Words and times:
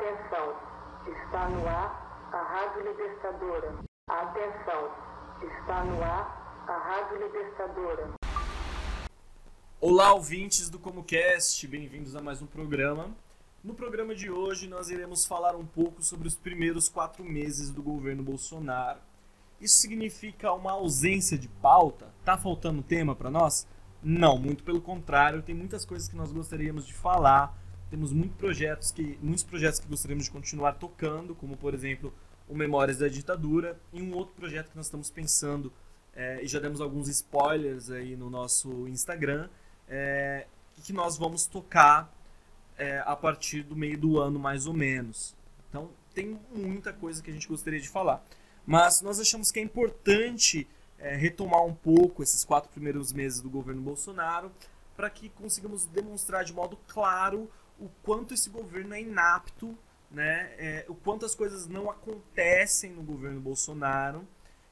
Atenção, 0.00 0.56
está 1.12 1.46
no 1.50 1.68
ar 1.68 2.30
a 2.32 2.42
Rádio 2.42 2.90
Libertadora. 2.90 3.84
Atenção, 4.08 4.90
está 5.42 5.84
no 5.84 6.02
ar 6.02 6.64
a 6.66 6.78
Rádio 6.78 7.22
Libertadora. 7.22 8.10
Olá, 9.78 10.14
ouvintes 10.14 10.70
do 10.70 10.78
ComoCast, 10.78 11.66
bem-vindos 11.66 12.16
a 12.16 12.22
mais 12.22 12.40
um 12.40 12.46
programa. 12.46 13.10
No 13.62 13.74
programa 13.74 14.14
de 14.14 14.30
hoje, 14.30 14.66
nós 14.68 14.88
iremos 14.88 15.26
falar 15.26 15.54
um 15.54 15.66
pouco 15.66 16.02
sobre 16.02 16.26
os 16.26 16.34
primeiros 16.34 16.88
quatro 16.88 17.22
meses 17.22 17.70
do 17.70 17.82
governo 17.82 18.22
Bolsonaro. 18.22 19.00
Isso 19.60 19.76
significa 19.76 20.50
uma 20.50 20.72
ausência 20.72 21.36
de 21.36 21.48
pauta? 21.48 22.08
Tá 22.24 22.38
faltando 22.38 22.82
tema 22.82 23.14
para 23.14 23.28
nós? 23.28 23.66
Não, 24.02 24.38
muito 24.38 24.64
pelo 24.64 24.80
contrário, 24.80 25.42
tem 25.42 25.54
muitas 25.54 25.84
coisas 25.84 26.08
que 26.08 26.16
nós 26.16 26.32
gostaríamos 26.32 26.86
de 26.86 26.94
falar. 26.94 27.54
Temos 27.90 28.12
muitos 28.12 28.36
projetos 28.36 28.92
que, 28.92 29.18
muitos 29.20 29.42
projetos 29.42 29.80
que 29.80 29.88
gostaríamos 29.88 30.24
de 30.24 30.30
continuar 30.30 30.74
tocando, 30.74 31.34
como 31.34 31.56
por 31.56 31.74
exemplo 31.74 32.14
o 32.48 32.54
Memórias 32.54 32.98
da 32.98 33.08
Ditadura, 33.08 33.80
e 33.92 34.00
um 34.00 34.14
outro 34.14 34.34
projeto 34.34 34.70
que 34.70 34.76
nós 34.76 34.86
estamos 34.86 35.10
pensando, 35.10 35.72
é, 36.14 36.42
e 36.42 36.46
já 36.46 36.60
demos 36.60 36.80
alguns 36.80 37.08
spoilers 37.08 37.90
aí 37.90 38.16
no 38.16 38.30
nosso 38.30 38.86
Instagram, 38.88 39.48
é, 39.88 40.46
que 40.84 40.92
nós 40.92 41.18
vamos 41.18 41.46
tocar 41.46 42.12
é, 42.78 43.02
a 43.04 43.14
partir 43.16 43.62
do 43.62 43.76
meio 43.76 43.98
do 43.98 44.20
ano, 44.20 44.38
mais 44.38 44.66
ou 44.66 44.72
menos. 44.72 45.36
Então, 45.68 45.90
tem 46.14 46.38
muita 46.54 46.92
coisa 46.92 47.22
que 47.22 47.30
a 47.30 47.32
gente 47.32 47.46
gostaria 47.46 47.80
de 47.80 47.88
falar. 47.88 48.24
Mas 48.66 49.02
nós 49.02 49.18
achamos 49.20 49.50
que 49.50 49.58
é 49.58 49.62
importante 49.62 50.66
é, 50.98 51.16
retomar 51.16 51.64
um 51.64 51.74
pouco 51.74 52.22
esses 52.22 52.44
quatro 52.44 52.70
primeiros 52.70 53.12
meses 53.12 53.40
do 53.40 53.50
governo 53.50 53.82
Bolsonaro 53.82 54.52
para 54.96 55.10
que 55.10 55.28
consigamos 55.30 55.86
demonstrar 55.86 56.44
de 56.44 56.52
modo 56.52 56.78
claro 56.86 57.50
o 57.80 57.88
quanto 58.02 58.34
esse 58.34 58.50
governo 58.50 58.94
é 58.94 59.00
inapto, 59.00 59.76
né? 60.10 60.52
É, 60.58 60.84
o 60.88 60.94
quanto 60.94 61.24
as 61.24 61.34
coisas 61.34 61.66
não 61.66 61.90
acontecem 61.90 62.92
no 62.92 63.02
governo 63.02 63.40
Bolsonaro 63.40 64.26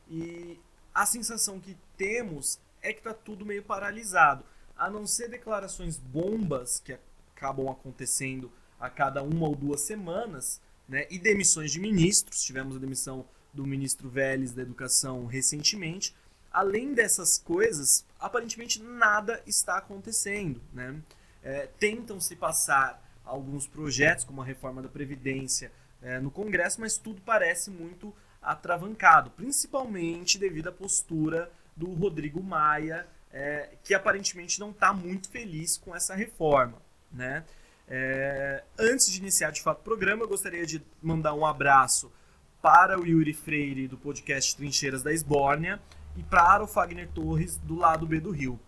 e 0.08 0.60
a 0.94 1.06
sensação 1.06 1.58
que 1.58 1.76
temos 1.96 2.60
é 2.82 2.92
que 2.92 3.00
está 3.00 3.14
tudo 3.14 3.46
meio 3.46 3.62
paralisado 3.62 4.44
a 4.76 4.88
não 4.88 5.06
ser 5.06 5.28
declarações 5.28 5.96
bombas 5.96 6.80
que 6.80 6.96
acabam 7.34 7.68
acontecendo 7.68 8.50
a 8.78 8.88
cada 8.88 9.22
uma 9.22 9.48
ou 9.48 9.56
duas 9.56 9.80
semanas, 9.80 10.60
né, 10.88 11.06
e 11.10 11.18
demissões 11.18 11.72
de 11.72 11.80
ministros, 11.80 12.42
tivemos 12.42 12.76
a 12.76 12.78
demissão 12.78 13.26
do 13.52 13.66
ministro 13.66 14.08
Vélez 14.08 14.52
da 14.52 14.62
Educação 14.62 15.26
recentemente. 15.26 16.14
Além 16.50 16.94
dessas 16.94 17.38
coisas, 17.38 18.06
aparentemente 18.18 18.80
nada 18.80 19.42
está 19.46 19.78
acontecendo. 19.78 20.62
Né? 20.72 21.00
É, 21.48 21.66
tentam 21.78 22.20
se 22.20 22.36
passar 22.36 23.02
alguns 23.24 23.66
projetos, 23.66 24.22
como 24.22 24.42
a 24.42 24.44
reforma 24.44 24.82
da 24.82 24.88
Previdência, 24.88 25.72
é, 26.02 26.20
no 26.20 26.30
Congresso, 26.30 26.78
mas 26.78 26.98
tudo 26.98 27.22
parece 27.22 27.70
muito 27.70 28.14
atravancado, 28.42 29.30
principalmente 29.30 30.38
devido 30.38 30.68
à 30.68 30.72
postura 30.72 31.50
do 31.74 31.90
Rodrigo 31.94 32.42
Maia, 32.42 33.06
é, 33.32 33.70
que 33.82 33.94
aparentemente 33.94 34.60
não 34.60 34.72
está 34.72 34.92
muito 34.92 35.30
feliz 35.30 35.78
com 35.78 35.96
essa 35.96 36.14
reforma. 36.14 36.82
Né? 37.10 37.42
É, 37.88 38.62
antes 38.78 39.10
de 39.10 39.18
iniciar 39.18 39.50
de 39.50 39.62
fato 39.62 39.80
o 39.80 39.84
programa, 39.84 40.24
eu 40.24 40.28
gostaria 40.28 40.66
de 40.66 40.82
mandar 41.02 41.32
um 41.32 41.46
abraço 41.46 42.12
para 42.60 43.00
o 43.00 43.06
Yuri 43.06 43.32
Freire 43.32 43.88
do 43.88 43.96
podcast 43.96 44.54
Trincheiras 44.54 45.02
da 45.02 45.14
Esbórnia 45.14 45.80
e 46.14 46.22
para 46.22 46.62
o 46.62 46.66
Fagner 46.66 47.08
Torres 47.08 47.56
do 47.56 47.74
lado 47.74 48.06
B 48.06 48.20
do 48.20 48.32
Rio. 48.32 48.60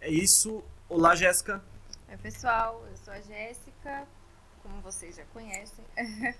É 0.00 0.08
isso. 0.08 0.62
Olá, 0.88 1.16
Jéssica. 1.16 1.73
Oi, 2.06 2.18
pessoal. 2.18 2.84
Eu 2.86 2.96
sou 2.98 3.14
a 3.14 3.20
Jéssica, 3.20 4.06
como 4.62 4.80
vocês 4.82 5.16
já 5.16 5.24
conhecem. 5.26 5.84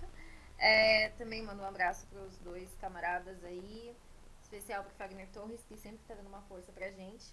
é, 0.58 1.08
também 1.16 1.42
mando 1.42 1.62
um 1.62 1.66
abraço 1.66 2.06
para 2.08 2.20
os 2.20 2.36
dois 2.38 2.68
camaradas 2.80 3.42
aí, 3.42 3.96
especial 4.42 4.84
para 4.84 4.92
o 4.92 4.96
Fagner 4.96 5.26
Torres, 5.32 5.64
que 5.66 5.76
sempre 5.78 6.00
está 6.02 6.14
dando 6.14 6.28
uma 6.28 6.42
força 6.42 6.70
para 6.70 6.86
a 6.86 6.90
gente. 6.90 7.24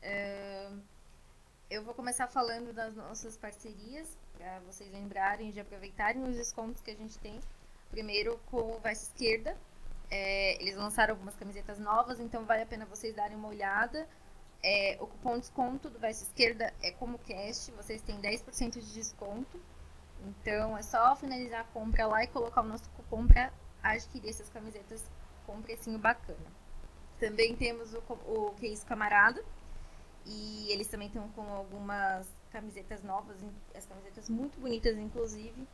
É, 0.00 0.70
eu 1.68 1.82
vou 1.82 1.92
começar 1.92 2.28
falando 2.28 2.72
das 2.72 2.94
nossas 2.94 3.36
parcerias, 3.36 4.16
para 4.38 4.60
vocês 4.60 4.90
lembrarem 4.92 5.50
de 5.50 5.58
aproveitarem 5.58 6.22
os 6.22 6.36
descontos 6.36 6.80
que 6.82 6.92
a 6.92 6.96
gente 6.96 7.18
tem. 7.18 7.40
Primeiro 7.90 8.38
com 8.46 8.76
o 8.76 8.80
Vice 8.80 9.06
Esquerda. 9.06 9.58
É, 10.08 10.60
eles 10.62 10.76
lançaram 10.76 11.14
algumas 11.14 11.34
camisetas 11.34 11.80
novas, 11.80 12.20
então 12.20 12.44
vale 12.44 12.62
a 12.62 12.66
pena 12.66 12.86
vocês 12.86 13.14
darem 13.14 13.36
uma 13.36 13.48
olhada. 13.48 14.08
É, 14.62 14.96
o 15.00 15.06
cupom 15.06 15.34
de 15.34 15.40
desconto 15.40 15.90
do 15.90 15.98
Vice 15.98 16.24
Esquerda 16.24 16.72
é 16.82 16.92
como 16.92 17.18
cast, 17.18 17.72
vocês 17.72 18.00
têm 18.02 18.20
10% 18.20 18.80
de 18.80 18.94
desconto. 18.94 19.60
Então 20.24 20.76
é 20.76 20.82
só 20.82 21.16
finalizar 21.16 21.62
a 21.62 21.64
compra 21.64 22.06
lá 22.06 22.22
e 22.22 22.28
colocar 22.28 22.60
o 22.60 22.64
nosso 22.64 22.88
cupom 22.90 23.26
para 23.26 23.52
adquirir 23.82 24.30
essas 24.30 24.48
camisetas 24.48 25.04
com 25.44 25.54
um 25.54 25.62
precinho 25.62 25.98
bacana. 25.98 26.38
Também 27.18 27.56
temos 27.56 27.92
o, 27.92 28.02
o 28.26 28.54
Case 28.60 28.86
Camarada, 28.86 29.42
e 30.24 30.70
eles 30.70 30.86
também 30.86 31.08
estão 31.08 31.28
com 31.30 31.42
algumas 31.52 32.26
camisetas 32.50 33.02
novas, 33.02 33.36
as 33.74 33.86
camisetas 33.86 34.28
muito 34.28 34.60
bonitas, 34.60 34.96
inclusive. 34.96 35.66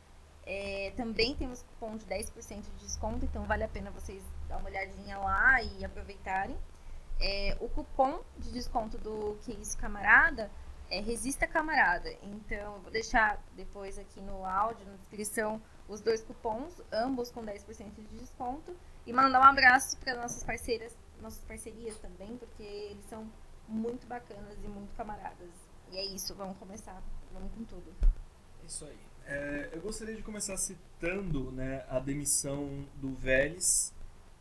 É, 0.45 0.91
também 0.95 1.35
temos 1.35 1.61
cupom 1.61 1.95
de 1.95 2.05
10% 2.05 2.61
de 2.61 2.71
desconto, 2.79 3.25
então 3.25 3.43
vale 3.43 3.63
a 3.63 3.67
pena 3.67 3.91
vocês 3.91 4.23
dar 4.47 4.57
uma 4.57 4.69
olhadinha 4.69 5.17
lá 5.17 5.61
e 5.61 5.85
aproveitarem. 5.85 6.57
É, 7.19 7.57
o 7.59 7.67
cupom 7.67 8.21
de 8.37 8.51
desconto 8.51 8.97
do 8.97 9.37
Que 9.43 9.51
Isso 9.53 9.77
Camarada 9.77 10.49
é 10.89 10.99
Resista 10.99 11.47
Camarada. 11.47 12.11
Então 12.23 12.57
eu 12.57 12.79
vou 12.79 12.91
deixar 12.91 13.41
depois 13.55 13.97
aqui 13.99 14.19
no 14.21 14.45
áudio, 14.45 14.85
na 14.85 14.95
descrição, 14.97 15.61
os 15.87 16.01
dois 16.01 16.23
cupons, 16.23 16.81
ambos 16.91 17.31
com 17.31 17.43
10% 17.43 17.93
de 17.95 18.17
desconto. 18.17 18.75
E 19.05 19.13
mandar 19.13 19.39
um 19.39 19.43
abraço 19.43 19.97
para 19.97 20.15
nossas 20.15 20.43
parceiras, 20.43 20.95
nossas 21.21 21.43
parcerias 21.45 21.97
também, 21.97 22.37
porque 22.37 22.63
eles 22.63 23.05
são 23.05 23.29
muito 23.67 24.07
bacanas 24.07 24.55
e 24.63 24.67
muito 24.67 24.95
camaradas. 24.95 25.49
E 25.91 25.97
é 25.97 26.05
isso, 26.05 26.35
vamos 26.35 26.57
começar. 26.57 27.01
Vamos 27.33 27.51
com 27.53 27.63
tudo. 27.63 27.93
Isso 28.65 28.85
aí. 28.85 28.99
É, 29.25 29.69
eu 29.73 29.81
gostaria 29.81 30.15
de 30.15 30.23
começar 30.23 30.57
citando 30.57 31.51
né, 31.51 31.85
a 31.89 31.99
demissão 31.99 32.85
do 32.95 33.13
Vélez 33.13 33.93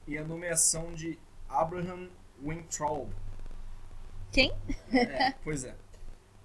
e 0.06 0.16
a 0.16 0.24
nomeação 0.24 0.94
de 0.94 1.18
Abraham 1.48 2.08
Weintraub. 2.42 3.10
Quem? 4.32 4.52
É, 4.92 5.32
pois 5.44 5.64
é. 5.64 5.74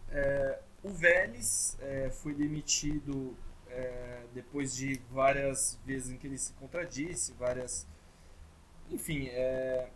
é. 0.09 0.59
o 0.83 0.89
Vélez 0.89 1.77
é, 1.81 2.09
foi 2.09 2.33
demitido 2.33 3.35
é, 3.67 4.23
depois 4.33 4.75
de 4.75 5.01
várias 5.11 5.79
vezes 5.85 6.11
em 6.11 6.17
que 6.17 6.27
ele 6.27 6.37
se 6.37 6.53
contradisse, 6.53 7.33
várias. 7.33 7.87
Enfim, 8.89 9.27
é, 9.27 9.89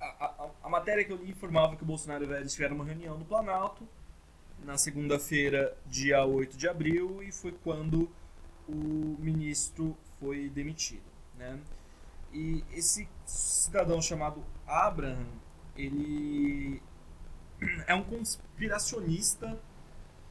a, 0.00 0.50
a, 0.62 0.68
matéria 0.68 1.04
que 1.04 1.12
eu 1.12 1.16
li 1.16 1.30
informava 1.30 1.76
que 1.76 1.82
o 1.82 1.86
Bolsonaro 1.86 2.24
e 2.24 2.26
o 2.26 2.30
Vélez 2.30 2.52
tiveram 2.52 2.76
uma 2.76 2.84
reunião 2.84 3.18
no 3.18 3.24
Planalto 3.24 3.86
na 4.62 4.78
segunda-feira, 4.78 5.76
dia 5.86 6.24
8 6.24 6.56
de 6.56 6.68
abril, 6.68 7.22
e 7.22 7.30
foi 7.30 7.52
quando 7.52 8.10
o 8.68 9.16
ministro 9.18 9.96
foi 10.18 10.48
demitido. 10.48 11.04
Né? 11.36 11.58
E 12.34 12.64
esse 12.72 13.08
cidadão 13.24 14.02
chamado 14.02 14.44
Abraham, 14.66 15.26
ele 15.76 16.82
é 17.86 17.94
um 17.94 18.02
conspiracionista 18.02 19.56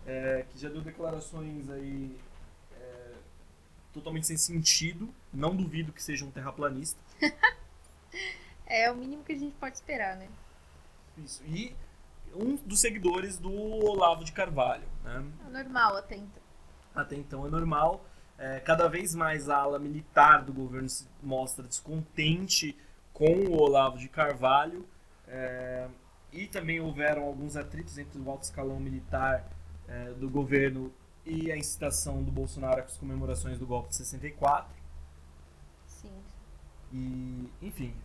é, 0.05 0.45
que 0.49 0.59
já 0.59 0.67
deu 0.67 0.81
declarações 0.81 1.69
aí 1.69 2.15
é, 2.77 3.11
totalmente 3.93 4.27
sem 4.27 4.37
sentido. 4.37 5.13
Não 5.33 5.55
duvido 5.55 5.93
que 5.93 6.03
seja 6.03 6.25
um 6.25 6.31
terraplanista. 6.31 6.99
É 8.65 8.89
o 8.89 8.95
mínimo 8.95 9.23
que 9.23 9.33
a 9.33 9.37
gente 9.37 9.53
pode 9.55 9.75
esperar, 9.75 10.15
né? 10.15 10.27
Isso. 11.17 11.43
E 11.45 11.75
um 12.33 12.55
dos 12.55 12.79
seguidores 12.79 13.37
do 13.37 13.51
Olavo 13.53 14.23
de 14.23 14.31
Carvalho. 14.31 14.87
Né? 15.03 15.23
É 15.47 15.49
normal 15.51 15.97
até 15.97 16.15
então. 16.15 16.43
Até 16.95 17.15
então 17.15 17.45
é 17.45 17.49
normal. 17.49 18.03
É, 18.43 18.59
cada 18.59 18.87
vez 18.87 19.15
mais 19.15 19.47
a 19.49 19.57
ala 19.57 19.79
militar 19.79 20.43
do 20.43 20.51
governo 20.51 20.89
se 20.89 21.07
mostra 21.21 21.65
descontente 21.65 22.77
com 23.13 23.31
o 23.31 23.61
Olavo 23.61 23.97
de 23.97 24.09
Carvalho. 24.09 24.85
É, 25.27 25.87
e 26.31 26.47
também 26.47 26.79
houveram 26.79 27.23
alguns 27.23 27.55
atritos 27.55 27.97
entre 27.97 28.19
o 28.19 28.29
alto 28.29 28.43
escalão 28.43 28.79
militar 28.79 29.47
é, 29.87 30.11
do 30.13 30.29
governo 30.29 30.91
e 31.25 31.51
a 31.51 31.57
incitação 31.57 32.21
do 32.21 32.31
Bolsonaro 32.31 32.81
às 32.81 32.97
comemorações 32.97 33.57
do 33.57 33.65
golpe 33.65 33.89
de 33.89 33.95
64. 33.95 34.73
Sim. 35.87 36.11
E, 36.91 37.49
enfim, 37.61 37.95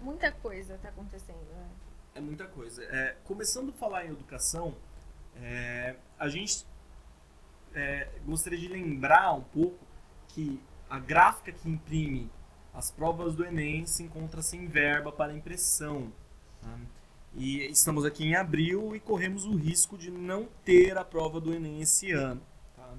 Muita 0.00 0.32
coisa 0.32 0.74
está 0.74 0.88
acontecendo, 0.88 1.44
né? 1.52 1.68
É 2.14 2.20
muita 2.20 2.46
coisa. 2.46 2.82
É, 2.84 3.16
começando 3.24 3.68
a 3.68 3.72
falar 3.72 4.06
em 4.06 4.10
educação, 4.10 4.74
é, 5.36 5.94
a 6.18 6.28
gente 6.28 6.64
é, 7.74 8.08
gostaria 8.24 8.58
de 8.58 8.68
lembrar 8.68 9.32
um 9.32 9.42
pouco 9.42 9.78
que 10.28 10.60
a 10.88 10.98
gráfica 10.98 11.52
que 11.52 11.68
imprime 11.68 12.30
as 12.72 12.90
provas 12.90 13.34
do 13.34 13.44
Enem 13.44 13.86
se 13.86 14.02
encontra 14.02 14.42
sem 14.42 14.66
verba 14.66 15.10
para 15.10 15.32
impressão. 15.32 16.12
Tá? 16.60 16.78
E 17.34 17.66
estamos 17.66 18.04
aqui 18.04 18.24
em 18.24 18.34
abril 18.34 18.94
e 18.94 19.00
corremos 19.00 19.44
o 19.44 19.56
risco 19.56 19.96
de 19.96 20.10
não 20.10 20.48
ter 20.64 20.96
a 20.98 21.04
prova 21.04 21.40
do 21.40 21.52
Enem 21.52 21.80
esse 21.80 22.10
ano. 22.12 22.40
Tá? 22.76 22.94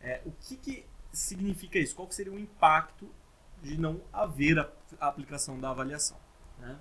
É, 0.00 0.20
o 0.24 0.30
que, 0.30 0.56
que 0.56 0.84
significa 1.12 1.78
isso? 1.78 1.94
Qual 1.94 2.10
seria 2.10 2.32
o 2.32 2.38
impacto 2.38 3.08
de 3.62 3.78
não 3.78 4.00
haver 4.12 4.58
a, 4.58 4.70
a 5.00 5.08
aplicação 5.08 5.58
da 5.58 5.70
avaliação? 5.70 6.16
Né? 6.58 6.78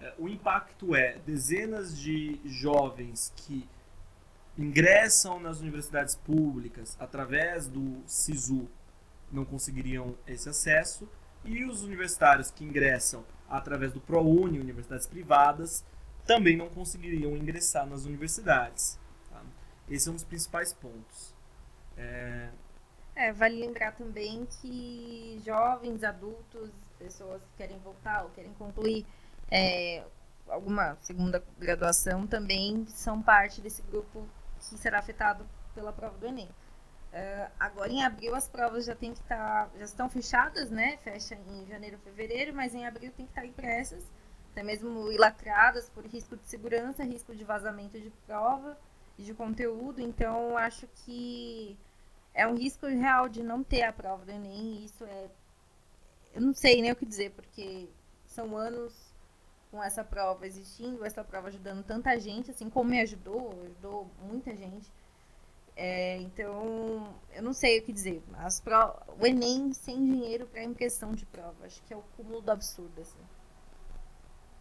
É, 0.00 0.14
o 0.18 0.28
impacto 0.28 0.94
é 0.94 1.18
dezenas 1.18 1.96
de 1.98 2.40
jovens 2.44 3.32
que 3.36 3.68
ingressam 4.58 5.38
nas 5.38 5.60
universidades 5.60 6.14
públicas 6.14 6.96
através 6.98 7.68
do 7.68 8.02
SISU 8.06 8.68
não 9.30 9.44
conseguiriam 9.44 10.16
esse 10.26 10.48
acesso 10.48 11.08
e 11.44 11.64
os 11.64 11.82
universitários 11.82 12.50
que 12.50 12.64
ingressam 12.64 13.24
através 13.48 13.92
do 13.92 14.00
ProUni, 14.00 14.58
universidades 14.58 15.06
privadas, 15.06 15.84
também 16.26 16.56
não 16.56 16.68
conseguiriam 16.68 17.36
ingressar 17.36 17.86
nas 17.86 18.04
universidades. 18.04 18.98
Tá? 19.30 19.42
Esse 19.88 20.08
é 20.08 20.12
um 20.12 20.14
dos 20.14 20.24
principais 20.24 20.72
pontos. 20.72 21.34
É... 21.96 22.48
É, 23.14 23.32
vale 23.32 23.58
lembrar 23.58 23.92
também 23.92 24.46
que 24.60 25.40
jovens, 25.44 26.02
adultos, 26.02 26.70
pessoas 26.98 27.40
que 27.42 27.56
querem 27.56 27.78
voltar 27.78 28.24
ou 28.24 28.30
querem 28.30 28.52
concluir 28.54 29.06
é, 29.50 30.04
alguma 30.48 30.96
segunda 31.00 31.42
graduação 31.58 32.26
também 32.26 32.86
são 32.88 33.22
parte 33.22 33.60
desse 33.60 33.82
grupo 33.82 34.26
que 34.68 34.78
será 34.78 34.98
afetado 34.98 35.46
pela 35.74 35.92
prova 35.92 36.16
do 36.18 36.26
Enem. 36.26 36.48
Uh, 37.12 37.50
agora 37.58 37.90
em 37.90 38.04
abril 38.04 38.34
as 38.34 38.48
provas 38.48 38.84
já 38.84 38.94
tem 38.94 39.12
que 39.12 39.20
estar, 39.20 39.68
tá, 39.68 39.78
já 39.78 39.84
estão 39.84 40.08
fechadas, 40.08 40.70
né? 40.70 40.98
Fecha 40.98 41.34
em 41.34 41.66
janeiro, 41.66 41.98
fevereiro, 41.98 42.54
mas 42.54 42.74
em 42.74 42.86
abril 42.86 43.12
tem 43.16 43.26
que 43.26 43.32
estar 43.32 43.42
tá 43.42 43.46
impressas, 43.46 44.04
até 44.52 44.62
mesmo 44.62 45.06
lacradas 45.16 45.88
por 45.88 46.04
risco 46.04 46.36
de 46.36 46.46
segurança, 46.48 47.04
risco 47.04 47.34
de 47.34 47.44
vazamento 47.44 47.98
de 48.00 48.10
prova 48.26 48.78
e 49.16 49.22
de 49.22 49.32
conteúdo. 49.32 50.00
Então 50.00 50.58
acho 50.58 50.86
que 50.88 51.78
é 52.34 52.46
um 52.46 52.54
risco 52.54 52.86
real 52.86 53.28
de 53.28 53.42
não 53.42 53.62
ter 53.64 53.82
a 53.82 53.92
prova 53.92 54.24
do 54.24 54.30
Enem. 54.30 54.80
E 54.80 54.84
isso 54.84 55.04
é, 55.04 55.30
eu 56.34 56.42
não 56.42 56.52
sei 56.52 56.82
nem 56.82 56.92
o 56.92 56.96
que 56.96 57.06
dizer, 57.06 57.30
porque 57.30 57.88
são 58.26 58.56
anos 58.56 59.05
com 59.70 59.82
essa 59.82 60.04
prova 60.04 60.46
existindo, 60.46 61.04
essa 61.04 61.24
prova 61.24 61.48
ajudando 61.48 61.84
tanta 61.84 62.18
gente, 62.18 62.50
assim 62.50 62.70
como 62.70 62.90
me 62.90 63.00
ajudou, 63.00 63.52
ajudou 63.64 64.10
muita 64.22 64.54
gente. 64.54 64.90
É, 65.76 66.16
então, 66.22 67.14
eu 67.34 67.42
não 67.42 67.52
sei 67.52 67.78
o 67.78 67.82
que 67.82 67.92
dizer. 67.92 68.22
As. 68.38 68.62
O 69.20 69.26
Enem 69.26 69.74
sem 69.74 69.96
dinheiro 69.96 70.46
para 70.46 70.62
impressão 70.62 71.12
de 71.12 71.26
prova. 71.26 71.66
Acho 71.66 71.82
que 71.82 71.92
é 71.92 71.96
o 71.96 72.02
cúmulo 72.16 72.40
do 72.40 72.50
absurdo. 72.50 72.98
Assim. 72.98 73.18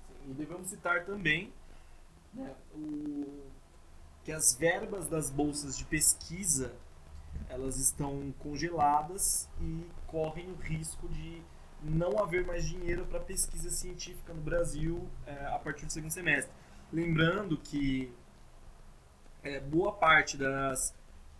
Sim, 0.07 0.31
e 0.31 0.33
devemos 0.33 0.67
citar 0.67 1.05
também 1.05 1.53
né, 2.33 2.53
o... 2.73 3.45
que 4.25 4.31
as 4.31 4.55
verbas 4.55 5.07
das 5.07 5.29
bolsas 5.29 5.77
de 5.77 5.85
pesquisa 5.85 6.75
elas 7.49 7.77
estão 7.77 8.33
congeladas 8.39 9.49
e 9.61 9.85
correm 10.07 10.49
o 10.51 10.55
risco 10.55 11.07
de 11.09 11.41
não 11.83 12.17
haver 12.19 12.45
mais 12.45 12.65
dinheiro 12.65 13.05
para 13.05 13.19
pesquisa 13.19 13.69
científica 13.69 14.33
no 14.33 14.41
Brasil 14.41 15.07
é, 15.25 15.45
a 15.47 15.59
partir 15.59 15.85
do 15.85 15.91
segundo 15.91 16.11
semestre. 16.11 16.51
Lembrando 16.91 17.57
que 17.57 18.11
é, 19.43 19.59
boa 19.59 19.91
parte 19.91 20.37
das 20.37 20.93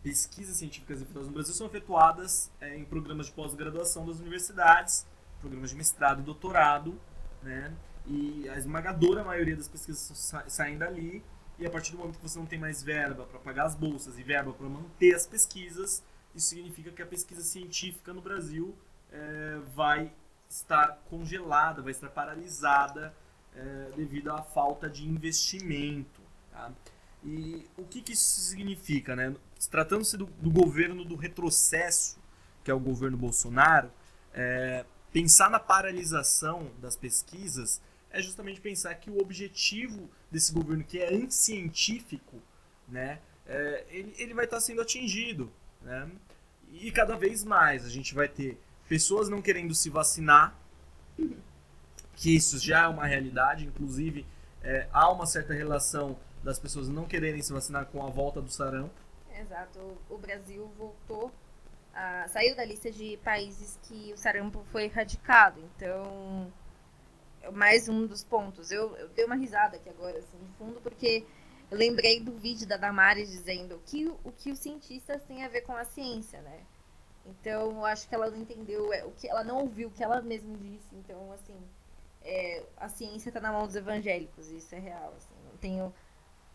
pesquisas 0.04 0.58
científicas 0.58 1.02
e 1.02 1.06
no 1.06 1.32
Brasil 1.32 1.54
são 1.54 1.66
efetuadas 1.66 2.52
é, 2.62 2.78
em 2.78 2.86
programas 2.86 3.26
de 3.26 3.32
pós-graduação 3.32 4.06
das 4.06 4.20
universidades, 4.20 5.08
programas 5.42 5.72
de 5.72 5.76
mestrado 5.76 6.22
e 6.22 6.24
doutorado, 6.24 7.00
né? 7.42 7.74
E 8.06 8.48
a 8.50 8.58
esmagadora 8.58 9.24
maioria 9.24 9.56
das 9.56 9.68
pesquisas 9.68 10.00
sa 10.16 10.48
saem 10.48 10.78
dali. 10.78 11.24
E 11.58 11.66
a 11.66 11.70
partir 11.70 11.92
do 11.92 11.98
momento 11.98 12.18
que 12.18 12.28
você 12.28 12.38
não 12.38 12.46
tem 12.46 12.60
mais 12.60 12.84
verba 12.84 13.24
para 13.26 13.40
pagar 13.40 13.66
as 13.66 13.76
bolsas 13.76 14.20
e 14.20 14.24
verba 14.24 14.54
para 14.54 14.68
manter 14.68 15.16
as 15.16 15.26
pesquisas, 15.26 16.04
isso 16.36 16.50
significa 16.50 16.92
que 16.92 17.02
a 17.02 17.06
pesquisa 17.06 17.42
científica 17.42 18.14
no 18.14 18.22
Brasil 18.22 18.76
é, 19.12 19.60
vai 19.74 20.12
estar 20.50 21.04
congelada, 21.10 21.82
vai 21.82 21.92
estar 21.92 22.10
paralisada 22.10 23.14
é, 23.56 23.92
devido 23.96 24.32
à 24.32 24.42
falta 24.42 24.90
de 24.90 25.08
investimento. 25.08 26.22
Tá? 26.52 26.72
E 27.24 27.68
o 27.78 27.84
que, 27.84 28.02
que 28.02 28.14
isso 28.14 28.40
significa? 28.42 29.16
Né? 29.16 29.36
Tratando-se 29.70 30.18
do, 30.18 30.26
do, 30.26 30.52
governo 30.52 31.04
do 31.04 31.16
retrocesso, 31.16 32.20
que 32.64 32.70
é 32.70 32.74
o 32.74 32.80
governo 32.80 33.18
Bolsonaro, 33.18 33.92
é, 34.34 34.86
pensar 35.12 35.50
na 35.50 35.60
paralisação 35.60 36.72
das 36.80 36.96
pesquisas 36.96 37.82
é 38.12 38.22
justamente 38.22 38.62
pensar 38.62 38.96
que 38.96 39.10
o 39.10 39.20
objetivo 39.20 40.10
desse 40.32 40.54
governo, 40.54 40.84
que 40.84 41.00
é 41.00 41.14
anticientífico, 41.14 42.42
né, 42.88 43.20
é, 43.46 43.86
ele, 43.90 44.14
ele 44.18 44.34
vai 44.34 44.46
estar 44.46 44.60
sendo 44.60 44.82
atingido. 44.82 45.52
Né? 45.82 46.10
E 46.72 46.92
cada 46.92 47.16
vez 47.18 47.44
mais 47.44 47.86
a 47.86 47.90
gente 47.90 48.14
vai 48.14 48.28
ter 48.28 48.58
pessoas 48.88 49.30
não 49.30 49.42
querendo 49.42 49.74
se 49.74 49.90
vacinar, 49.90 50.56
que 52.16 52.36
isso 52.36 52.58
já 52.60 52.84
é 52.84 52.88
uma 52.88 53.06
realidade, 53.06 53.66
inclusive 53.66 54.26
é, 54.64 54.88
há 54.92 55.10
uma 55.12 55.26
certa 55.26 55.54
relação 55.54 56.18
das 56.44 56.60
pessoas 56.60 56.88
não 56.88 57.06
quererem 57.06 57.42
se 57.42 57.52
vacinar 57.52 57.86
com 57.88 58.06
a 58.06 58.10
volta 58.10 58.42
do 58.42 58.50
sarampo. 58.50 58.94
Exato, 59.38 59.80
o 60.10 60.18
Brasil 60.18 60.72
voltou, 60.78 61.32
a, 61.94 62.28
saiu 62.30 62.56
da 62.56 62.64
lista 62.64 62.92
de 62.92 63.18
países 63.18 63.78
que 63.84 64.14
o 64.14 64.18
sarampo 64.18 64.66
foi 64.72 64.86
erradicado, 64.86 65.60
então 65.76 66.52
mais 67.54 67.88
um 67.88 68.06
dos 68.08 68.24
pontos. 68.24 68.72
Eu, 68.72 68.96
eu 68.98 69.10
dei 69.10 69.26
uma 69.26 69.36
risada 69.36 69.78
aqui 69.78 69.90
agora, 69.90 70.18
assim, 70.18 70.38
no 70.38 70.48
fundo, 70.58 70.82
porque 70.82 71.26
eu 71.70 71.78
lembrei 71.78 72.20
do 72.20 72.32
vídeo 72.34 72.68
da 72.68 72.78
Damares 72.78 73.30
dizendo 73.30 73.82
que 73.86 74.08
o 74.24 74.32
que 74.32 74.52
os 74.52 74.60
cientistas 74.60 75.24
têm 75.24 75.44
a 75.44 75.50
ver 75.50 75.62
com 75.62 75.76
a 75.76 75.84
ciência, 75.84 76.42
né? 76.42 76.60
Então, 77.26 77.84
acho 77.84 78.08
que 78.08 78.14
ela 78.14 78.30
não 78.30 78.38
entendeu, 78.38 78.94
é, 78.94 79.04
o 79.04 79.12
que 79.12 79.28
ela 79.28 79.44
não 79.44 79.60
ouviu 79.62 79.88
o 79.88 79.92
que 79.92 80.04
ela 80.04 80.22
mesma 80.22 80.56
disse. 80.58 80.96
Então, 80.96 81.32
assim, 81.32 81.58
é, 82.22 82.64
a 82.78 82.88
ciência 82.88 83.30
está 83.30 83.40
na 83.40 83.52
mão 83.52 83.66
dos 83.66 83.76
evangélicos, 83.76 84.50
isso 84.52 84.76
é 84.76 84.80
real. 84.80 85.14
Assim, 85.18 85.34
não 85.44 85.58
tenho, 85.58 85.94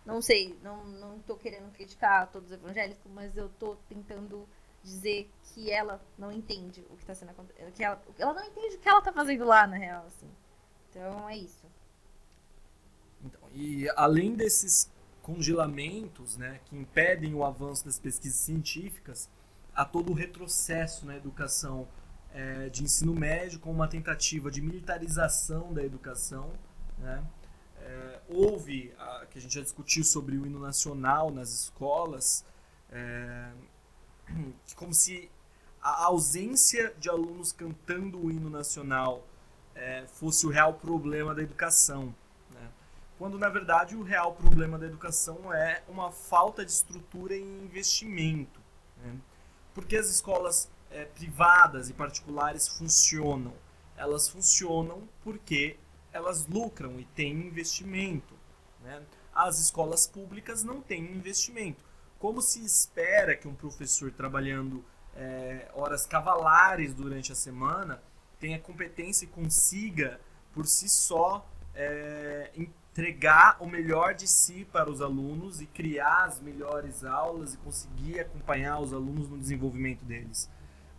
não 0.06 0.22
sei, 0.22 0.58
não 0.62 0.84
não 0.84 1.16
estou 1.18 1.36
querendo 1.36 1.72
criticar 1.72 2.30
todos 2.30 2.50
os 2.50 2.54
evangélicos, 2.54 3.10
mas 3.12 3.36
eu 3.36 3.46
estou 3.46 3.76
tentando 3.88 4.48
dizer 4.82 5.28
que 5.42 5.70
ela 5.70 6.00
não 6.16 6.32
entende 6.32 6.86
o 6.88 6.96
que 6.96 7.02
está 7.02 7.14
sendo 7.14 7.30
acontecendo, 7.30 7.72
que 7.72 7.84
ela, 7.84 8.02
ela 8.16 8.32
não 8.32 8.44
entende 8.44 8.76
o 8.76 8.78
que 8.78 8.88
ela 8.88 9.00
está 9.00 9.12
fazendo 9.12 9.44
lá, 9.44 9.66
na 9.66 9.76
real, 9.76 10.06
assim. 10.06 10.30
Então, 10.88 11.28
é 11.28 11.36
isso. 11.36 11.66
Então, 13.22 13.40
e 13.52 13.88
além 13.96 14.34
desses 14.34 14.90
congelamentos, 15.22 16.36
né, 16.36 16.60
que 16.64 16.76
impedem 16.76 17.34
o 17.34 17.44
avanço 17.44 17.84
das 17.84 17.98
pesquisas 17.98 18.40
científicas 18.40 19.28
a 19.74 19.84
todo 19.84 20.12
o 20.12 20.14
retrocesso 20.14 21.06
na 21.06 21.16
educação 21.16 21.88
é, 22.32 22.68
de 22.68 22.84
ensino 22.84 23.14
médio, 23.14 23.58
com 23.58 23.70
uma 23.70 23.88
tentativa 23.88 24.50
de 24.50 24.60
militarização 24.60 25.72
da 25.72 25.82
educação. 25.82 26.50
Né? 26.98 27.22
É, 27.80 28.20
houve, 28.28 28.92
a, 28.98 29.26
que 29.26 29.38
a 29.38 29.40
gente 29.40 29.54
já 29.54 29.62
discutiu 29.62 30.04
sobre 30.04 30.36
o 30.36 30.46
hino 30.46 30.60
nacional 30.60 31.30
nas 31.30 31.50
escolas, 31.50 32.44
é, 32.90 33.50
como 34.76 34.92
se 34.92 35.30
a 35.82 36.04
ausência 36.04 36.94
de 36.98 37.08
alunos 37.08 37.52
cantando 37.52 38.26
o 38.26 38.30
hino 38.30 38.50
nacional 38.50 39.26
é, 39.74 40.04
fosse 40.06 40.46
o 40.46 40.50
real 40.50 40.74
problema 40.74 41.34
da 41.34 41.42
educação. 41.42 42.14
Né? 42.50 42.68
Quando, 43.18 43.38
na 43.38 43.48
verdade, 43.48 43.96
o 43.96 44.02
real 44.02 44.34
problema 44.34 44.78
da 44.78 44.86
educação 44.86 45.52
é 45.52 45.82
uma 45.88 46.12
falta 46.12 46.64
de 46.64 46.70
estrutura 46.70 47.34
e 47.34 47.40
investimento. 47.40 48.60
Né? 49.02 49.16
Porque 49.80 49.96
as 49.96 50.10
escolas 50.10 50.70
é, 50.90 51.06
privadas 51.06 51.88
e 51.88 51.94
particulares 51.94 52.68
funcionam? 52.68 53.54
Elas 53.96 54.28
funcionam 54.28 55.08
porque 55.24 55.78
elas 56.12 56.46
lucram 56.46 57.00
e 57.00 57.06
têm 57.06 57.32
investimento. 57.32 58.34
Né? 58.82 59.02
As 59.34 59.58
escolas 59.58 60.06
públicas 60.06 60.62
não 60.62 60.82
têm 60.82 61.02
investimento. 61.02 61.82
Como 62.18 62.42
se 62.42 62.62
espera 62.62 63.34
que 63.34 63.48
um 63.48 63.54
professor 63.54 64.12
trabalhando 64.12 64.84
é, 65.16 65.70
horas 65.72 66.04
cavalares 66.04 66.92
durante 66.92 67.32
a 67.32 67.34
semana 67.34 68.02
tenha 68.38 68.58
competência 68.58 69.24
e 69.24 69.28
consiga, 69.28 70.20
por 70.52 70.66
si 70.66 70.90
só, 70.90 71.48
é, 71.74 72.50
entregar 73.00 73.56
o 73.60 73.66
melhor 73.66 74.14
de 74.14 74.28
si 74.28 74.66
para 74.70 74.90
os 74.90 75.00
alunos 75.00 75.60
e 75.60 75.66
criar 75.66 76.24
as 76.24 76.40
melhores 76.40 77.02
aulas 77.02 77.54
e 77.54 77.56
conseguir 77.58 78.20
acompanhar 78.20 78.78
os 78.78 78.92
alunos 78.92 79.28
no 79.28 79.38
desenvolvimento 79.38 80.04
deles. 80.04 80.50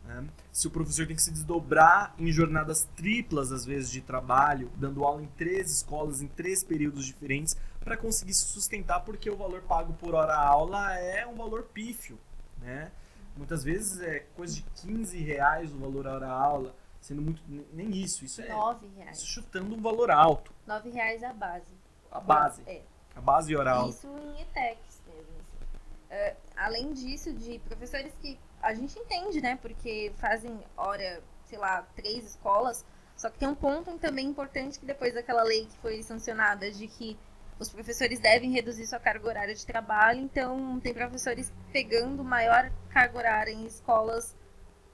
Né? 0.03 0.25
Se 0.51 0.67
o 0.67 0.71
professor 0.71 1.05
tem 1.05 1.15
que 1.15 1.21
se 1.21 1.31
desdobrar 1.31 2.15
em 2.17 2.31
jornadas 2.31 2.89
triplas, 2.95 3.51
às 3.51 3.65
vezes, 3.65 3.91
de 3.91 4.01
trabalho, 4.01 4.71
dando 4.75 5.03
aula 5.03 5.21
em 5.21 5.27
três 5.27 5.71
escolas, 5.71 6.21
em 6.21 6.27
três 6.27 6.63
períodos 6.63 7.05
diferentes, 7.05 7.55
para 7.79 7.95
conseguir 7.95 8.33
se 8.33 8.45
sustentar, 8.45 9.01
porque 9.01 9.29
o 9.29 9.37
valor 9.37 9.61
pago 9.61 9.93
por 9.93 10.15
hora 10.15 10.35
aula 10.35 10.97
é 10.97 11.25
um 11.27 11.35
valor 11.35 11.63
pífio. 11.71 12.17
Né? 12.59 12.91
Muitas 13.37 13.63
vezes 13.63 14.01
é 14.01 14.21
coisa 14.35 14.55
de 14.55 14.63
15 14.81 15.19
reais 15.19 15.71
o 15.71 15.77
valor 15.77 16.07
hora 16.07 16.29
aula, 16.29 16.75
sendo 16.99 17.21
muito. 17.21 17.41
Nem 17.71 17.91
isso, 17.91 18.25
isso 18.25 18.41
é. 18.41 18.49
9 18.49 18.87
reais. 18.97 19.17
Isso 19.17 19.27
chutando 19.27 19.75
um 19.75 19.81
valor 19.81 20.09
alto. 20.09 20.51
9 20.65 20.89
reais 20.89 21.23
a 21.23 21.31
base 21.31 21.81
a 22.11 22.19
base. 22.19 22.61
É. 22.67 22.81
A 23.15 23.21
base 23.21 23.55
oral. 23.55 23.89
Isso 23.89 24.07
em 24.07 24.41
ETECs 24.41 25.01
mesmo. 25.07 25.33
Assim. 25.39 26.31
Uh, 26.31 26.37
além 26.55 26.93
disso, 26.93 27.33
de 27.33 27.59
professores 27.59 28.13
que 28.21 28.39
a 28.61 28.73
gente 28.73 28.97
entende, 28.99 29.41
né? 29.41 29.57
Porque 29.61 30.11
fazem, 30.17 30.59
hora, 30.75 31.23
sei 31.45 31.57
lá, 31.57 31.83
três 31.95 32.25
escolas. 32.25 32.85
Só 33.15 33.29
que 33.29 33.37
tem 33.39 33.47
um 33.47 33.55
ponto 33.55 33.97
também 33.99 34.27
importante 34.27 34.79
que 34.79 34.85
depois 34.85 35.13
daquela 35.13 35.43
lei 35.43 35.65
que 35.65 35.77
foi 35.77 36.01
sancionada 36.03 36.71
de 36.71 36.87
que 36.87 37.17
os 37.59 37.69
professores 37.69 38.19
devem 38.19 38.51
reduzir 38.51 38.87
sua 38.87 38.99
carga 38.99 39.27
horária 39.27 39.53
de 39.53 39.63
trabalho, 39.63 40.19
então 40.19 40.79
tem 40.79 40.93
professores 40.93 41.53
pegando 41.71 42.23
maior 42.23 42.71
carga 42.89 43.19
horária 43.19 43.51
em 43.51 43.65
escolas 43.65 44.35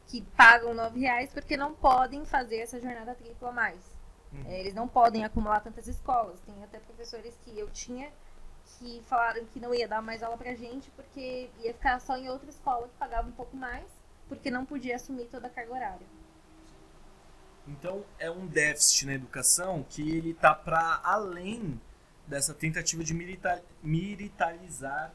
que 0.08 0.22
pagam 0.36 0.74
nove 0.74 1.00
reais 1.00 1.32
porque 1.34 1.56
não 1.56 1.74
podem 1.74 2.26
fazer 2.26 2.58
essa 2.58 2.80
jornada 2.80 3.16
tripla 3.16 3.54
mais. 3.54 3.97
Uhum. 4.32 4.44
É, 4.48 4.60
eles 4.60 4.74
não 4.74 4.88
podem 4.88 5.24
acumular 5.24 5.60
tantas 5.60 5.88
escolas. 5.88 6.40
Tem 6.42 6.64
até 6.64 6.80
professores 6.80 7.38
que 7.44 7.58
eu 7.58 7.70
tinha 7.70 8.12
que 8.78 9.02
falaram 9.06 9.46
que 9.46 9.60
não 9.60 9.74
ia 9.74 9.88
dar 9.88 10.02
mais 10.02 10.22
aula 10.22 10.38
pra 10.38 10.54
gente 10.54 10.90
porque 10.92 11.50
ia 11.60 11.74
ficar 11.74 12.00
só 12.02 12.18
em 12.18 12.30
outra 12.30 12.50
escola 12.50 12.88
que 12.88 12.96
pagava 12.96 13.28
um 13.28 13.32
pouco 13.32 13.56
mais, 13.56 13.86
porque 14.28 14.52
não 14.52 14.66
podia 14.66 14.98
assumir 14.98 15.26
toda 15.26 15.48
a 15.48 15.50
carga 15.50 15.74
horária. 15.74 16.08
Então 17.66 18.04
é 18.20 18.30
um 18.30 18.46
déficit 18.46 19.06
na 19.06 19.14
educação 19.14 19.86
que 19.90 20.02
ele 20.18 20.34
tá 20.34 20.54
para 20.54 21.00
além 21.04 21.80
dessa 22.26 22.54
tentativa 22.54 23.04
de 23.04 23.14
militar, 23.14 23.62
militarizar 23.82 25.14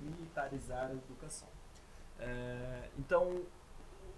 militarizar 0.00 0.86
a 0.86 0.92
educação. 0.92 1.48
É, 2.18 2.88
então 2.98 3.42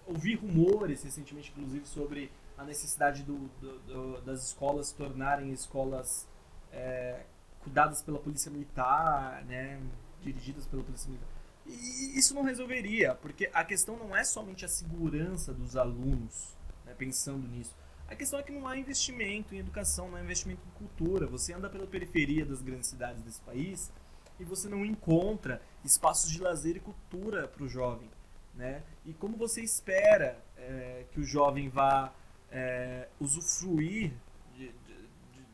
ouvi 0.07 0.35
rumores 0.35 1.03
recentemente, 1.03 1.51
inclusive, 1.51 1.87
sobre 1.87 2.31
a 2.61 2.65
necessidade 2.65 3.23
do, 3.23 3.49
do, 3.61 3.79
do, 3.81 4.21
das 4.21 4.45
escolas 4.49 4.89
se 4.89 4.95
tornarem 4.95 5.51
escolas 5.51 6.29
é, 6.71 7.23
cuidadas 7.61 8.03
pela 8.03 8.19
polícia 8.19 8.51
militar, 8.51 9.43
né, 9.47 9.81
dirigidas 10.21 10.67
pela 10.67 10.83
polícia 10.83 11.09
militar. 11.09 11.29
E 11.67 12.19
isso 12.19 12.35
não 12.35 12.43
resolveria, 12.43 13.15
porque 13.15 13.51
a 13.55 13.65
questão 13.65 13.97
não 13.97 14.15
é 14.15 14.25
somente 14.25 14.65
a 14.65 14.69
segurança 14.69 15.55
dos 15.55 15.75
alunos, 15.75 16.55
né, 16.85 16.95
pensando 16.95 17.49
nisso. 17.49 17.75
A 18.07 18.15
questão 18.15 18.39
é 18.39 18.43
que 18.43 18.53
não 18.53 18.69
há 18.69 18.77
investimento 18.77 19.55
em 19.55 19.59
educação, 19.59 20.11
não 20.11 20.19
há 20.19 20.21
investimento 20.23 20.61
em 20.67 20.79
cultura. 20.79 21.27
Você 21.29 21.55
anda 21.55 21.71
pela 21.71 21.87
periferia 21.87 22.45
das 22.45 22.61
grandes 22.61 22.89
cidades 22.89 23.23
desse 23.23 23.41
país 23.41 23.91
e 24.39 24.45
você 24.45 24.69
não 24.69 24.85
encontra 24.85 25.63
espaços 25.83 26.31
de 26.31 26.41
lazer 26.41 26.77
e 26.77 26.81
cultura 26.81 27.49
para 27.49 27.63
o 27.63 27.69
jovem. 27.69 28.11
Né? 28.53 28.83
E 29.07 29.15
como 29.15 29.37
você 29.37 29.63
espera 29.63 30.45
é, 30.57 31.05
que 31.13 31.21
o 31.21 31.25
jovem 31.25 31.69
vá 31.69 32.13
é, 32.51 33.09
usufruir 33.21 34.13
de, 34.55 34.73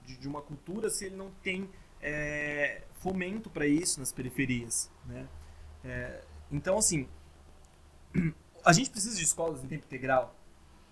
de, 0.04 0.16
de, 0.16 0.28
uma 0.28 0.42
cultura 0.42 0.88
se 0.90 1.06
ele 1.06 1.16
não 1.16 1.30
tem 1.42 1.68
é, 2.00 2.82
fomento 3.00 3.50
para 3.50 3.66
isso 3.66 4.00
nas 4.00 4.12
periferias? 4.12 4.90
Né? 5.06 5.28
É, 5.84 6.24
então, 6.50 6.78
assim, 6.78 7.08
a 8.64 8.72
gente 8.72 8.90
precisa 8.90 9.16
de 9.16 9.24
escolas 9.24 9.62
em 9.62 9.68
tempo 9.68 9.84
integral. 9.84 10.34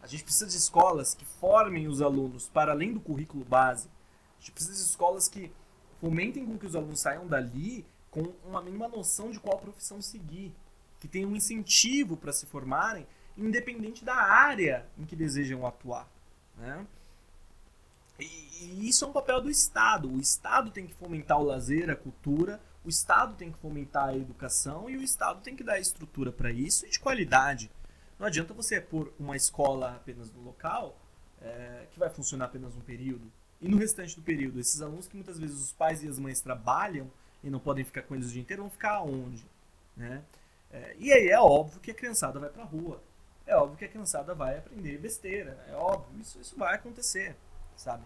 A 0.02 0.06
gente 0.06 0.24
precisa 0.24 0.46
de 0.46 0.56
escolas 0.56 1.14
que 1.14 1.24
formem 1.24 1.88
os 1.88 2.02
alunos 2.02 2.48
para 2.48 2.72
além 2.72 2.92
do 2.92 3.00
currículo 3.00 3.44
base. 3.44 3.88
A 4.36 4.40
gente 4.40 4.52
precisa 4.52 4.76
de 4.76 4.88
escolas 4.88 5.28
que 5.28 5.50
fomentem 6.00 6.44
com 6.44 6.58
que 6.58 6.66
os 6.66 6.76
alunos 6.76 7.00
saiam 7.00 7.26
dali 7.26 7.86
com 8.10 8.34
uma 8.44 8.60
mínima 8.60 8.86
noção 8.86 9.30
de 9.30 9.40
qual 9.40 9.58
profissão 9.58 10.02
seguir 10.02 10.54
que 11.04 11.08
tenham 11.08 11.28
um 11.32 11.36
incentivo 11.36 12.16
para 12.16 12.32
se 12.32 12.46
formarem, 12.46 13.06
independente 13.36 14.04
da 14.04 14.14
área 14.14 14.86
em 14.98 15.04
que 15.04 15.16
desejam 15.16 15.66
atuar. 15.66 16.08
Né? 16.56 16.86
E, 18.18 18.24
e 18.24 18.88
isso 18.88 19.04
é 19.04 19.08
um 19.08 19.12
papel 19.12 19.40
do 19.40 19.50
Estado. 19.50 20.10
O 20.10 20.20
Estado 20.20 20.70
tem 20.70 20.86
que 20.86 20.94
fomentar 20.94 21.38
o 21.40 21.44
lazer, 21.44 21.90
a 21.90 21.96
cultura, 21.96 22.60
o 22.84 22.88
Estado 22.88 23.34
tem 23.34 23.50
que 23.50 23.58
fomentar 23.58 24.08
a 24.10 24.16
educação 24.16 24.88
e 24.88 24.96
o 24.96 25.02
Estado 25.02 25.40
tem 25.40 25.56
que 25.56 25.64
dar 25.64 25.80
estrutura 25.80 26.30
para 26.30 26.50
isso 26.50 26.86
e 26.86 26.90
de 26.90 27.00
qualidade. 27.00 27.70
Não 28.18 28.26
adianta 28.26 28.54
você 28.54 28.80
pôr 28.80 29.12
uma 29.18 29.36
escola 29.36 29.96
apenas 29.96 30.30
no 30.32 30.42
local 30.42 30.96
é, 31.40 31.86
que 31.90 31.98
vai 31.98 32.10
funcionar 32.10 32.46
apenas 32.46 32.76
um 32.76 32.80
período. 32.80 33.30
E 33.60 33.68
no 33.68 33.76
restante 33.78 34.14
do 34.14 34.22
período, 34.22 34.60
esses 34.60 34.80
alunos 34.80 35.08
que 35.08 35.16
muitas 35.16 35.38
vezes 35.38 35.60
os 35.60 35.72
pais 35.72 36.02
e 36.02 36.08
as 36.08 36.18
mães 36.18 36.40
trabalham 36.40 37.10
e 37.42 37.50
não 37.50 37.58
podem 37.58 37.84
ficar 37.84 38.02
com 38.02 38.14
eles 38.14 38.28
o 38.28 38.32
dia 38.32 38.42
inteiro, 38.42 38.62
vão 38.62 38.70
ficar 38.70 39.00
onde? 39.02 39.44
Né? 39.96 40.22
É, 40.70 40.96
e 40.98 41.12
aí 41.12 41.28
é 41.28 41.40
óbvio 41.40 41.80
que 41.80 41.90
a 41.90 41.94
criançada 41.94 42.38
vai 42.38 42.50
pra 42.50 42.64
rua. 42.64 43.02
É 43.46 43.56
óbvio 43.56 43.76
que 43.76 43.84
a 43.84 43.88
criançada 43.88 44.34
vai 44.34 44.58
aprender 44.58 44.98
besteira. 44.98 45.58
É 45.68 45.74
óbvio, 45.74 46.20
isso, 46.20 46.40
isso 46.40 46.56
vai 46.56 46.74
acontecer, 46.74 47.36
sabe? 47.76 48.04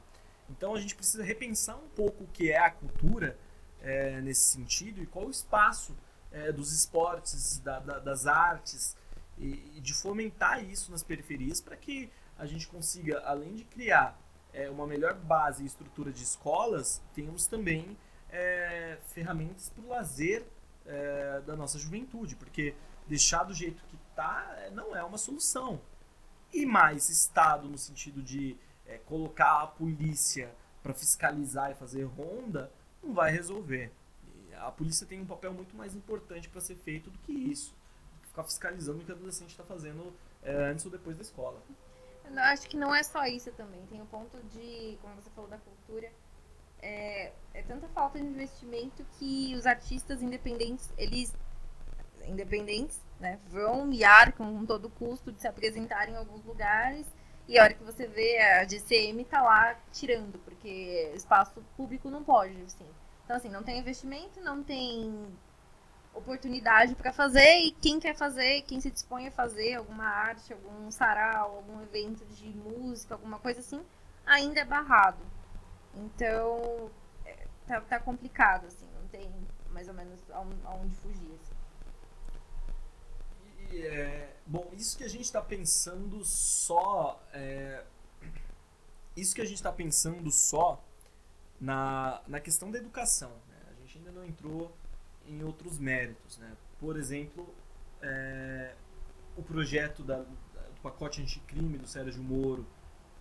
Então 0.51 0.75
a 0.75 0.81
gente 0.81 0.95
precisa 0.95 1.23
repensar 1.23 1.77
um 1.77 1.89
pouco 1.91 2.25
o 2.25 2.29
que 2.29 2.51
é 2.51 2.59
a 2.59 2.71
cultura 2.71 3.39
é, 3.81 4.21
nesse 4.21 4.43
sentido 4.43 5.03
e 5.03 5.07
qual 5.07 5.27
o 5.27 5.31
espaço 5.31 5.97
é, 6.33 6.51
dos 6.53 6.73
esportes, 6.73 7.59
da, 7.59 7.79
da, 7.79 7.99
das 7.99 8.27
artes 8.27 8.97
e, 9.39 9.73
e, 9.77 9.81
de 9.81 9.95
fomentar 9.95 10.65
isso 10.65 10.91
nas 10.91 11.03
periferias 11.03 11.61
para 11.61 11.77
que 11.77 12.11
a 12.39 12.47
gente 12.47 12.67
consiga, 12.67 13.21
além 13.21 13.55
de 13.55 13.65
criar 13.65 14.19
é, 14.53 14.69
uma 14.69 14.87
melhor 14.87 15.15
base 15.15 15.63
e 15.63 15.67
estrutura 15.67 16.11
de 16.11 16.23
escolas, 16.23 17.03
tenhamos 17.15 17.47
também 17.47 17.97
é, 18.31 18.99
ferramentas 19.09 19.69
para 19.69 19.85
o 19.85 19.89
lazer 19.89 20.45
é, 20.87 21.41
da 21.47 21.55
nossa 21.57 21.79
juventude, 21.79 22.35
porque 22.37 22.75
deixar 23.07 23.45
do 23.45 23.55
jeito 23.55 23.83
que 23.89 23.99
está 24.19 24.71
não 24.73 24.95
é 24.97 25.03
uma 25.03 25.17
solução. 25.17 25.81
E 26.53 26.67
mais 26.67 27.09
Estado 27.09 27.69
no 27.69 27.79
sentido 27.79 28.21
de 28.23 28.57
é, 28.87 28.99
colocar 28.99 29.63
a 29.63 29.67
polícia 29.67 30.53
para 30.83 30.93
fiscalizar 30.95 31.71
e 31.71 31.75
fazer 31.75 32.03
ronda 32.05 32.73
não 33.03 33.15
vai 33.15 33.31
resolver. 33.31 33.93
E 34.27 34.55
a 34.55 34.71
polícia 34.71 35.07
tem 35.07 35.21
um 35.21 35.27
papel 35.27 35.53
muito 35.53 35.77
mais 35.77 35.95
importante 35.95 36.49
para 36.49 36.61
ser 36.61 36.75
feito 36.77 37.11
do 37.11 37.19
que 37.19 37.33
isso. 37.33 37.75
Ficar 38.23 38.45
fiscalizando 38.45 39.03
o 39.03 39.05
que 39.05 39.13
o 39.13 39.15
adolescente 39.15 39.51
está 39.51 39.63
fazendo 39.63 40.13
é, 40.43 40.53
antes 40.71 40.85
ou 40.85 40.91
depois 40.91 41.17
da 41.17 41.23
escola. 41.23 41.63
Eu 42.25 42.39
acho 42.41 42.69
que 42.69 42.77
não 42.77 42.95
é 42.95 43.03
só 43.03 43.25
isso 43.25 43.51
também. 43.53 43.85
Tem 43.87 44.01
o 44.03 44.07
ponto 44.07 44.37
de, 44.49 44.99
como 45.01 45.15
você 45.17 45.31
falou, 45.31 45.49
da 45.49 45.59
cultura 45.59 46.11
é, 46.81 47.33
é 47.55 47.63
tanta 47.63 47.89
falta 47.89 48.19
de 48.19 48.27
investimento 48.27 49.05
que 49.19 49.55
os 49.57 49.67
artistas 49.67 50.23
independentes, 50.23 50.91
eles 50.97 51.35
independentes, 52.27 53.01
né, 53.21 53.39
vão 53.49 53.91
arcam 54.05 54.59
com 54.59 54.67
todo 54.67 54.91
custo 54.91 55.33
de 55.33 55.41
se 55.41 55.49
apresentar 55.49 56.09
em 56.09 56.17
alguns 56.17 56.45
lugares 56.45 57.07
e 57.49 57.59
a 57.59 57.63
hora 57.63 57.75
que 57.75 57.83
você 57.83 58.07
vê 58.07 58.39
a 58.39 58.65
GCM 58.65 59.25
tá 59.25 59.43
lá 59.43 59.75
tirando, 59.91 60.39
porque 60.41 61.13
espaço 61.15 61.65
público 61.77 62.11
não 62.11 62.23
pode, 62.23 62.61
assim. 62.63 62.87
Então 63.25 63.37
assim, 63.37 63.49
não 63.49 63.63
tem 63.63 63.79
investimento, 63.79 64.41
não 64.41 64.63
tem 64.63 65.29
oportunidade 66.15 66.95
para 66.95 67.13
fazer 67.13 67.59
e 67.61 67.73
quem 67.73 67.99
quer 67.99 68.15
fazer, 68.15 68.63
quem 68.63 68.81
se 68.81 68.91
dispõe 68.91 69.29
a 69.29 69.31
fazer 69.31 69.75
alguma 69.75 70.05
arte, 70.05 70.53
algum 70.53 70.91
sarau, 70.91 71.57
algum 71.57 71.81
evento 71.83 72.25
de 72.27 72.49
música, 72.49 73.15
alguma 73.15 73.39
coisa 73.39 73.61
assim, 73.61 73.81
ainda 74.27 74.61
é 74.61 74.65
barrado. 74.65 75.19
Então, 75.95 76.91
é, 77.25 77.47
tá, 77.67 77.81
tá 77.81 78.01
complicado, 78.01 78.67
assim, 78.67 78.87
não 79.01 79.09
tem 79.09 79.31
mais 79.71 79.89
ou 79.89 79.95
menos 79.95 80.21
aonde 80.65 80.95
fugir. 80.97 81.39
Assim. 81.41 81.48
É, 83.73 84.31
bom, 84.47 84.71
isso 84.73 84.97
que 84.97 85.05
a 85.05 85.09
gente 85.09 85.25
está 85.25 85.41
pensando 85.41 86.25
só. 86.25 87.23
É, 87.33 87.85
isso 89.17 89.35
que 89.35 89.41
a 89.41 89.45
gente 89.45 89.57
está 89.57 89.73
pensando 89.73 90.31
só 90.31 90.83
na, 91.61 92.23
na 92.27 92.41
questão 92.41 92.71
da 92.71 92.79
educação. 92.79 93.31
Né? 93.49 93.57
A 93.71 93.81
gente 93.81 93.99
ainda 93.99 94.13
não 94.13 94.25
entrou 94.25 94.73
em 95.27 95.43
outros 95.43 95.79
méritos. 95.79 96.39
Né? 96.39 96.57
Por 96.79 96.97
exemplo, 96.97 97.53
é, 98.01 98.75
o 99.37 99.43
projeto 99.43 100.03
da, 100.03 100.19
do 100.19 100.81
pacote 100.83 101.21
anticrime 101.21 101.79
do 101.79 101.87
Sérgio 101.87 102.23
Moro 102.23 102.67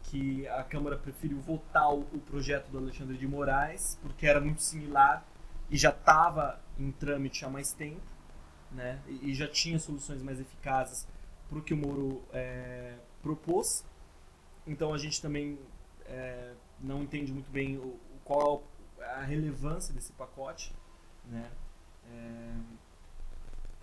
que 0.03 0.47
a 0.47 0.63
Câmara 0.63 0.97
preferiu 0.97 1.39
votar 1.41 1.93
o 1.93 2.03
projeto 2.25 2.69
do 2.69 2.77
Alexandre 2.77 3.17
de 3.17 3.27
Moraes, 3.27 3.97
porque 4.01 4.25
era 4.25 4.39
muito 4.39 4.61
similar 4.61 5.25
e 5.69 5.77
já 5.77 5.89
estava 5.89 6.61
em 6.79 6.91
trâmite 6.91 7.43
há 7.43 7.49
mais 7.49 7.73
tempo, 7.73 8.01
né? 8.71 9.01
E, 9.07 9.33
já 9.33 9.47
tinha 9.47 9.79
soluções 9.79 10.21
mais 10.21 10.39
eficazes 10.39 11.07
para 11.47 11.57
o 11.57 11.61
que 11.61 11.73
o 11.73 11.77
Moro 11.77 12.23
é, 12.31 12.95
propôs. 13.21 13.85
Então 14.65 14.93
a 14.93 14.97
gente 14.97 15.21
também 15.21 15.57
é, 16.05 16.53
não 16.79 17.03
entende 17.03 17.31
muito 17.31 17.49
bem 17.49 17.77
o, 17.77 17.99
qual 18.23 18.63
a 18.99 19.21
relevância 19.21 19.93
desse 19.93 20.11
pacote, 20.13 20.75
né? 21.25 21.51
É, 22.11 22.55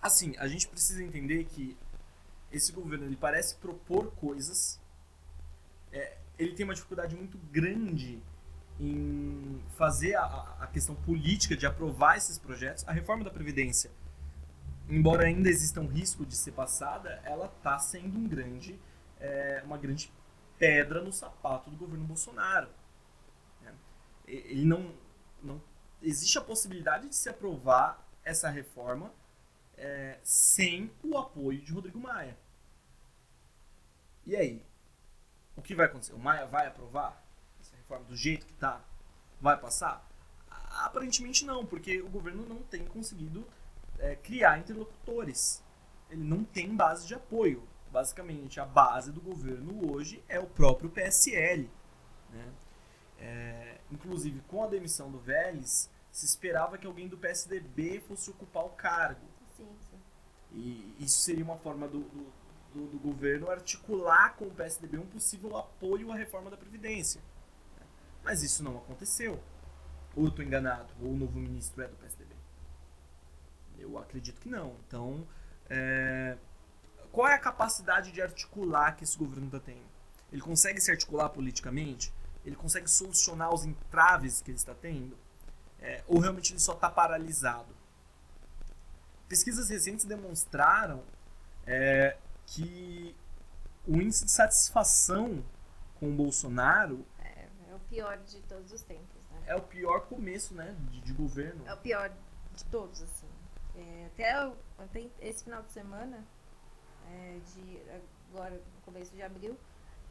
assim, 0.01 0.35
a 0.37 0.47
gente 0.47 0.67
precisa 0.67 1.03
entender 1.03 1.45
que 1.45 1.77
esse 2.51 2.71
governo 2.71 3.05
ele 3.05 3.15
parece 3.15 3.55
propor 3.55 4.11
coisas 4.15 4.79
é, 5.95 6.17
ele 6.37 6.53
tem 6.53 6.65
uma 6.65 6.73
dificuldade 6.73 7.15
muito 7.15 7.37
grande 7.51 8.21
em 8.79 9.61
fazer 9.77 10.15
a, 10.15 10.25
a, 10.59 10.67
questão 10.67 10.93
política 10.93 11.55
de 11.55 11.65
aprovar 11.65 12.17
esses 12.17 12.37
projetos. 12.37 12.85
A 12.85 12.91
reforma 12.91 13.23
da 13.23 13.31
Previdência, 13.31 13.89
embora 14.89 15.25
ainda 15.25 15.49
exista 15.49 15.79
um 15.81 15.87
risco 15.87 16.25
de 16.25 16.35
ser 16.35 16.51
passada, 16.51 17.21
ela 17.23 17.47
está 17.47 17.77
sendo 17.79 18.17
um 18.17 18.27
grande, 18.27 18.79
é, 19.19 19.61
uma 19.65 19.77
grande 19.77 20.11
pedra 20.57 21.01
no 21.01 21.11
sapato 21.11 21.69
do 21.69 21.75
governo 21.75 22.05
Bolsonaro. 22.05 22.69
É, 23.63 23.71
ele 24.27 24.65
não, 24.65 24.93
não 25.41 25.61
existe 26.01 26.37
a 26.37 26.41
possibilidade 26.41 27.09
de 27.09 27.15
se 27.15 27.29
aprovar 27.29 28.05
essa 28.23 28.49
reforma 28.49 29.11
é, 29.77 30.19
sem 30.23 30.91
o 31.03 31.17
apoio 31.17 31.61
de 31.61 31.71
Rodrigo 31.71 31.99
Maia. 31.99 32.37
E 34.25 34.35
aí? 34.35 34.65
O 35.55 35.61
que 35.61 35.75
vai 35.75 35.85
acontecer? 35.85 36.13
O 36.13 36.19
Maia 36.19 36.45
vai 36.45 36.67
aprovar 36.67 37.23
essa 37.59 37.75
reforma 37.75 38.05
do 38.05 38.15
jeito 38.15 38.45
que 38.45 38.53
está? 38.53 38.83
Vai 39.39 39.57
passar? 39.57 40.05
Aparentemente 40.49 41.45
não, 41.45 41.65
porque 41.65 42.01
o 42.01 42.09
governo 42.09 42.45
não 42.45 42.61
tem 42.63 42.85
conseguido 42.85 43.47
é, 43.99 44.15
criar 44.15 44.59
interlocutores. 44.59 45.63
Ele 46.09 46.23
não 46.23 46.43
tem 46.43 46.75
base 46.75 47.07
de 47.07 47.13
apoio. 47.13 47.63
Basicamente, 47.91 48.59
a 48.59 48.65
base 48.65 49.11
do 49.11 49.21
governo 49.21 49.91
hoje 49.91 50.23
é 50.27 50.39
o 50.39 50.45
próprio 50.45 50.89
PSL. 50.89 51.69
Né? 52.29 52.53
É, 53.19 53.77
inclusive, 53.91 54.41
com 54.47 54.63
a 54.63 54.67
demissão 54.67 55.09
do 55.09 55.19
Vélez, 55.19 55.89
se 56.11 56.25
esperava 56.25 56.77
que 56.77 56.87
alguém 56.87 57.07
do 57.07 57.17
PSDB 57.17 58.01
fosse 58.01 58.29
ocupar 58.29 58.65
o 58.65 58.69
cargo. 58.69 59.25
Sim, 59.55 59.67
sim. 59.89 59.97
E 60.53 60.95
isso 60.99 61.19
seria 61.19 61.43
uma 61.43 61.57
forma 61.57 61.87
do, 61.87 61.99
do, 61.99 62.33
do, 62.73 62.87
do 62.87 62.99
governo 62.99 63.49
articular 63.49 64.35
com 64.35 64.45
o 64.45 64.51
PSDB 64.51 64.97
um 64.97 65.05
possível 65.05 65.57
apoio 65.57 66.11
à 66.11 66.15
reforma 66.15 66.49
da 66.49 66.57
Previdência. 66.57 67.21
Mas 68.23 68.43
isso 68.43 68.63
não 68.63 68.77
aconteceu. 68.77 69.39
Ou 70.15 70.23
eu 70.23 70.29
estou 70.29 70.43
enganado? 70.43 70.93
Ou 71.01 71.11
o 71.11 71.15
novo 71.15 71.37
ministro 71.37 71.83
é 71.83 71.87
do 71.87 71.95
PSDB? 71.97 72.14
Eu 73.85 73.97
acredito 73.97 74.39
que 74.41 74.49
não. 74.49 74.75
Então, 74.87 75.25
é... 75.69 76.37
qual 77.11 77.27
é 77.27 77.33
a 77.33 77.39
capacidade 77.39 78.11
de 78.11 78.21
articular 78.21 78.95
que 78.95 79.03
esse 79.03 79.17
governo 79.17 79.45
está 79.45 79.59
tendo? 79.59 79.85
Ele 80.31 80.41
consegue 80.41 80.81
se 80.81 80.91
articular 80.91 81.29
politicamente? 81.29 82.13
Ele 82.43 82.55
consegue 82.55 82.89
solucionar 82.89 83.53
os 83.53 83.63
entraves 83.63 84.41
que 84.41 84.51
ele 84.51 84.57
está 84.57 84.73
tendo? 84.73 85.17
É... 85.79 86.03
ou 86.07 86.19
realmente 86.19 86.51
ele 86.51 86.59
só 86.59 86.73
está 86.73 86.89
paralisado? 86.89 87.75
Pesquisas 89.27 89.69
recentes 89.69 90.05
demonstraram 90.05 91.03
é, 91.65 92.15
que 92.45 93.15
o 93.87 93.95
índice 93.97 94.25
de 94.25 94.31
satisfação 94.31 95.43
com 95.99 96.09
o 96.09 96.13
Bolsonaro 96.13 97.05
é, 97.19 97.47
é, 97.69 97.75
o 97.75 97.79
pior 97.79 98.17
de 98.17 98.39
todos 98.41 98.71
os 98.71 98.81
tempos. 98.83 99.21
Né? 99.31 99.43
É 99.47 99.55
o 99.55 99.61
pior 99.61 100.01
começo 100.01 100.53
né, 100.53 100.75
de, 100.89 101.01
de 101.01 101.13
governo. 101.13 101.65
É 101.67 101.73
o 101.73 101.77
pior 101.77 102.11
de 102.53 102.65
todos, 102.65 103.01
assim. 103.01 103.24
É, 103.77 104.05
até, 104.07 104.31
até 104.79 105.09
esse 105.21 105.43
final 105.43 105.61
de 105.63 105.71
semana, 105.71 106.25
é, 107.09 107.39
de 107.53 107.81
agora 108.29 108.55
no 108.55 108.81
começo 108.81 109.13
de 109.13 109.21
abril, 109.21 109.57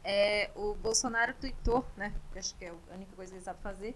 é, 0.03 0.51
o 0.55 0.75
Bolsonaro 0.75 1.33
tweetou, 1.33 1.85
né? 1.97 2.13
Acho 2.35 2.55
que 2.55 2.65
é 2.65 2.69
a 2.69 2.93
única 2.93 3.15
coisa 3.15 3.31
que 3.31 3.37
ele 3.37 3.43
sabe 3.43 3.61
fazer. 3.61 3.95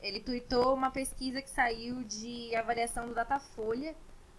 Ele 0.00 0.20
tweetou 0.20 0.74
uma 0.74 0.90
pesquisa 0.90 1.40
que 1.40 1.48
saiu 1.48 2.02
de 2.02 2.54
avaliação 2.56 3.06
do 3.06 3.14
Datafolha 3.14 3.94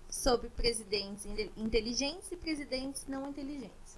sobre 0.09 0.49
presidentes 0.49 1.25
inteligentes 1.57 2.31
e 2.31 2.35
presidentes 2.35 3.07
não 3.07 3.29
inteligentes. 3.29 3.95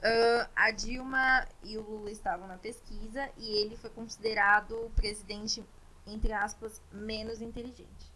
Uh, 0.00 0.48
a 0.56 0.70
Dilma 0.70 1.46
e 1.62 1.76
o 1.76 1.82
Lula 1.82 2.10
estavam 2.10 2.48
na 2.48 2.56
pesquisa 2.56 3.30
e 3.36 3.48
ele 3.62 3.76
foi 3.76 3.90
considerado 3.90 4.72
o 4.86 4.90
presidente, 4.90 5.64
entre 6.06 6.32
aspas, 6.32 6.82
menos 6.90 7.40
inteligente. 7.40 8.09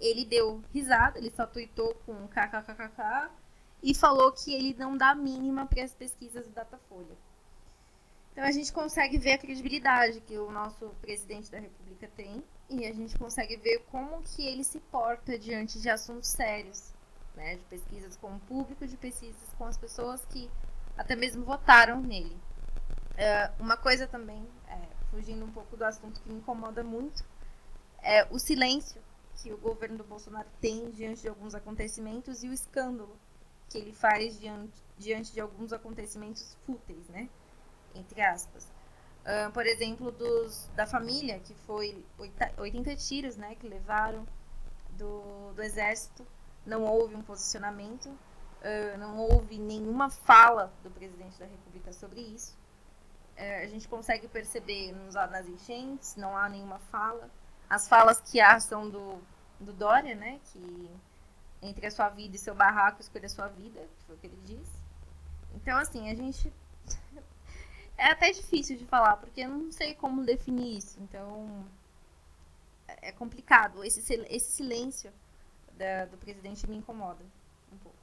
Ele 0.00 0.24
deu 0.24 0.62
risada, 0.72 1.18
ele 1.18 1.30
só 1.30 1.46
tweetou 1.46 1.94
com 2.06 2.28
kkkk 2.28 3.30
e 3.82 3.94
falou 3.94 4.32
que 4.32 4.54
ele 4.54 4.74
não 4.78 4.96
dá 4.96 5.14
mínima 5.14 5.66
para 5.66 5.82
as 5.82 5.94
pesquisas 5.94 6.46
do 6.46 6.52
Datafolha. 6.52 7.16
Então 8.32 8.44
a 8.44 8.50
gente 8.50 8.72
consegue 8.72 9.18
ver 9.18 9.32
a 9.32 9.38
credibilidade 9.38 10.20
que 10.20 10.38
o 10.38 10.50
nosso 10.50 10.88
presidente 11.00 11.50
da 11.50 11.58
República 11.58 12.08
tem 12.16 12.42
e 12.70 12.86
a 12.86 12.92
gente 12.92 13.18
consegue 13.18 13.56
ver 13.56 13.80
como 13.90 14.22
que 14.22 14.46
ele 14.46 14.64
se 14.64 14.80
porta 14.80 15.38
diante 15.38 15.80
de 15.80 15.90
assuntos 15.90 16.30
sérios, 16.30 16.92
né, 17.34 17.56
de 17.56 17.64
pesquisas 17.64 18.16
com 18.16 18.34
o 18.34 18.40
público, 18.40 18.86
de 18.86 18.96
pesquisas 18.96 19.48
com 19.58 19.66
as 19.66 19.76
pessoas 19.76 20.24
que 20.26 20.50
até 20.96 21.14
mesmo 21.14 21.44
votaram 21.44 22.00
nele. 22.00 22.34
Uh, 23.12 23.62
uma 23.62 23.76
coisa 23.76 24.06
também, 24.06 24.46
é, 24.66 24.78
fugindo 25.10 25.44
um 25.44 25.52
pouco 25.52 25.76
do 25.76 25.84
assunto 25.84 26.20
que 26.22 26.28
me 26.30 26.38
incomoda 26.38 26.82
muito, 26.82 27.22
é 28.02 28.26
o 28.30 28.38
silêncio 28.38 29.00
que 29.36 29.52
o 29.52 29.58
governo 29.58 29.98
do 29.98 30.04
Bolsonaro 30.04 30.48
tem 30.60 30.90
diante 30.90 31.22
de 31.22 31.28
alguns 31.28 31.54
acontecimentos 31.54 32.42
e 32.42 32.48
o 32.48 32.52
escândalo 32.52 33.16
que 33.68 33.78
ele 33.78 33.92
faz 33.92 34.38
diante, 34.38 34.82
diante 34.98 35.32
de 35.32 35.40
alguns 35.40 35.72
acontecimentos 35.72 36.56
fúteis, 36.66 37.08
né? 37.08 37.28
Entre 37.94 38.20
aspas. 38.20 38.70
Uh, 39.22 39.50
por 39.52 39.64
exemplo, 39.66 40.10
dos, 40.10 40.68
da 40.74 40.84
família, 40.86 41.38
que 41.38 41.54
foi 41.66 42.04
80 42.58 42.96
tiros 42.96 43.36
né, 43.36 43.54
que 43.54 43.68
levaram 43.68 44.26
do, 44.98 45.52
do 45.54 45.62
exército. 45.62 46.26
Não 46.66 46.84
houve 46.84 47.14
um 47.14 47.22
posicionamento, 47.22 48.06
uh, 48.06 48.98
não 48.98 49.18
houve 49.18 49.58
nenhuma 49.58 50.10
fala 50.10 50.72
do 50.82 50.90
presidente 50.90 51.38
da 51.38 51.46
República 51.46 51.92
sobre 51.92 52.20
isso. 52.20 52.56
Uh, 53.36 53.62
a 53.62 53.66
gente 53.66 53.88
consegue 53.88 54.26
perceber 54.26 54.92
nos, 54.92 55.14
nas 55.14 55.46
enchentes, 55.46 56.16
não 56.16 56.36
há 56.36 56.48
nenhuma 56.48 56.78
fala. 56.78 57.30
As 57.72 57.88
falas 57.88 58.20
que 58.20 58.38
há 58.38 58.60
são 58.60 58.90
do, 58.90 59.18
do 59.58 59.72
Dória, 59.72 60.14
né, 60.14 60.38
que 60.52 60.90
entre 61.62 61.86
a 61.86 61.90
sua 61.90 62.10
vida 62.10 62.36
e 62.36 62.38
seu 62.38 62.54
barraco, 62.54 63.00
escolha 63.00 63.24
a 63.24 63.30
sua 63.30 63.48
vida, 63.48 63.88
foi 64.06 64.14
o 64.14 64.18
que 64.18 64.26
ele 64.26 64.38
disse. 64.44 64.76
Então, 65.54 65.78
assim, 65.78 66.10
a 66.10 66.14
gente 66.14 66.52
é 67.96 68.10
até 68.10 68.30
difícil 68.30 68.76
de 68.76 68.84
falar, 68.84 69.16
porque 69.16 69.40
eu 69.40 69.48
não 69.48 69.72
sei 69.72 69.94
como 69.94 70.22
definir 70.22 70.76
isso. 70.76 71.00
Então, 71.00 71.66
é 72.86 73.10
complicado. 73.10 73.82
Esse, 73.82 74.00
esse 74.28 74.52
silêncio 74.52 75.10
da, 75.72 76.04
do 76.04 76.18
presidente 76.18 76.68
me 76.68 76.76
incomoda 76.76 77.24
um 77.72 77.78
pouco. 77.78 77.96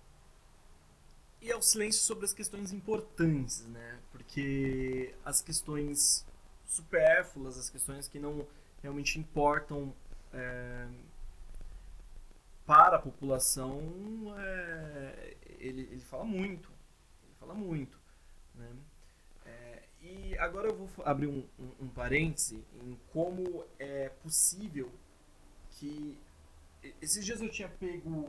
E 1.44 1.52
é 1.52 1.56
o 1.56 1.62
silêncio 1.62 2.02
sobre 2.02 2.26
as 2.26 2.34
questões 2.34 2.74
importantes, 2.74 3.64
né? 3.68 4.00
Porque 4.12 5.14
as 5.24 5.44
questões 5.44 6.26
supérfluas, 6.66 7.56
as 7.56 7.70
questões 7.70 8.08
que 8.08 8.18
não 8.18 8.48
realmente 8.82 9.20
importam 9.20 9.94
é, 10.34 10.88
para 12.65 12.98
a 12.98 13.00
população, 13.00 13.82
é, 14.38 15.38
ele, 15.60 15.82
ele 15.92 16.02
fala 16.02 16.24
muito. 16.24 16.72
Ele 17.24 17.34
fala 17.39 17.54
muito. 17.54 18.00
Né? 18.56 18.70
E 20.02 20.38
agora 20.38 20.70
eu 20.70 20.76
vou 20.76 20.89
abrir 21.06 21.28
um, 21.28 21.46
um, 21.60 21.86
um 21.86 21.88
parêntese 21.89 22.63
em 22.82 22.98
como 23.12 23.65
é 23.78 24.10
possível 24.24 24.89
que. 25.72 26.18
Esses 27.02 27.26
dias 27.26 27.42
eu 27.42 27.50
tinha 27.50 27.68
pego. 27.68 28.10
Um, 28.10 28.24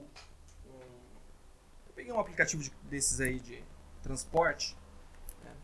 eu 1.86 1.92
peguei 1.94 2.12
um 2.12 2.18
aplicativo 2.18 2.62
de, 2.62 2.72
desses 2.88 3.20
aí 3.20 3.38
de 3.38 3.62
transporte. 4.02 4.76
Né? 5.44 5.56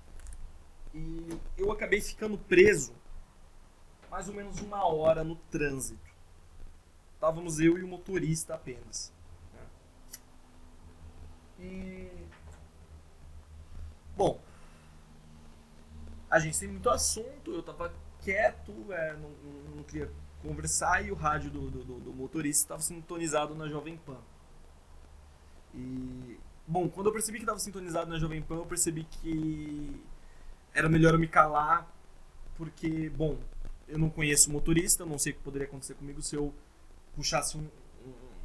E 0.94 1.40
eu 1.58 1.72
acabei 1.72 2.00
ficando 2.00 2.38
preso 2.38 2.94
mais 4.10 4.28
ou 4.28 4.34
menos 4.34 4.60
uma 4.60 4.84
hora 4.86 5.22
no 5.22 5.36
trânsito. 5.36 6.06
Estávamos 7.14 7.60
eu 7.60 7.78
e 7.78 7.82
o 7.82 7.88
motorista 7.88 8.54
apenas. 8.54 9.12
Né? 11.58 11.66
E. 11.66 12.26
Bom, 14.16 14.40
a 16.30 16.38
gente 16.38 16.58
tem 16.58 16.68
muito 16.68 16.88
assunto, 16.90 17.52
eu 17.52 17.62
tava 17.62 17.92
quieto, 18.20 18.72
é, 18.90 19.12
não, 19.14 19.30
não, 19.76 19.82
queria 19.84 20.10
conversar 20.42 21.04
e 21.04 21.10
o 21.10 21.14
rádio 21.14 21.50
do, 21.50 21.70
do, 21.70 22.00
do 22.00 22.12
motorista 22.12 22.64
estava 22.64 22.82
sintonizado 22.82 23.54
na 23.54 23.68
Jovem 23.68 23.96
Pan. 23.96 24.18
E, 25.74 26.38
bom, 26.66 26.88
quando 26.88 27.08
eu 27.08 27.12
percebi 27.12 27.38
que 27.38 27.44
estava 27.44 27.58
sintonizado 27.58 28.10
na 28.10 28.18
Jovem 28.18 28.42
Pan, 28.42 28.56
eu 28.56 28.66
percebi 28.66 29.04
que 29.04 30.02
era 30.74 30.88
melhor 30.88 31.14
eu 31.14 31.18
me 31.18 31.28
calar, 31.28 31.86
porque, 32.56 33.10
bom, 33.10 33.38
eu 33.88 33.98
não 33.98 34.10
conheço 34.10 34.50
motorista, 34.50 35.06
não 35.06 35.18
sei 35.18 35.32
o 35.32 35.36
que 35.36 35.42
poderia 35.42 35.66
acontecer 35.66 35.94
comigo 35.94 36.20
se 36.22 36.34
eu 36.34 36.52
puxasse 37.14 37.56
um, 37.56 37.68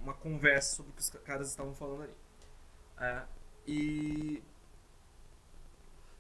uma 0.04 0.14
conversa 0.14 0.76
sobre 0.78 0.92
o 0.92 0.96
que 0.96 1.02
os 1.02 1.10
caras 1.10 1.50
estavam 1.50 1.74
falando 1.74 2.04
ali. 2.04 2.14
É, 3.00 3.24
e 3.68 4.44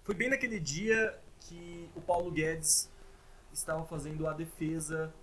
foi 0.03 0.15
bem 0.15 0.29
naquele 0.29 0.59
dia 0.59 1.19
que 1.41 1.89
o 1.95 2.01
Paulo 2.01 2.31
Guedes 2.31 2.89
estava 3.53 3.85
fazendo 3.85 4.27
a 4.27 4.33
defesa 4.33 5.13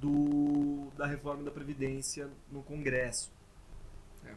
do, 0.00 0.90
da 0.96 1.06
reforma 1.06 1.42
da 1.42 1.50
Previdência 1.50 2.30
no 2.50 2.62
Congresso. 2.62 3.30
É. 4.24 4.34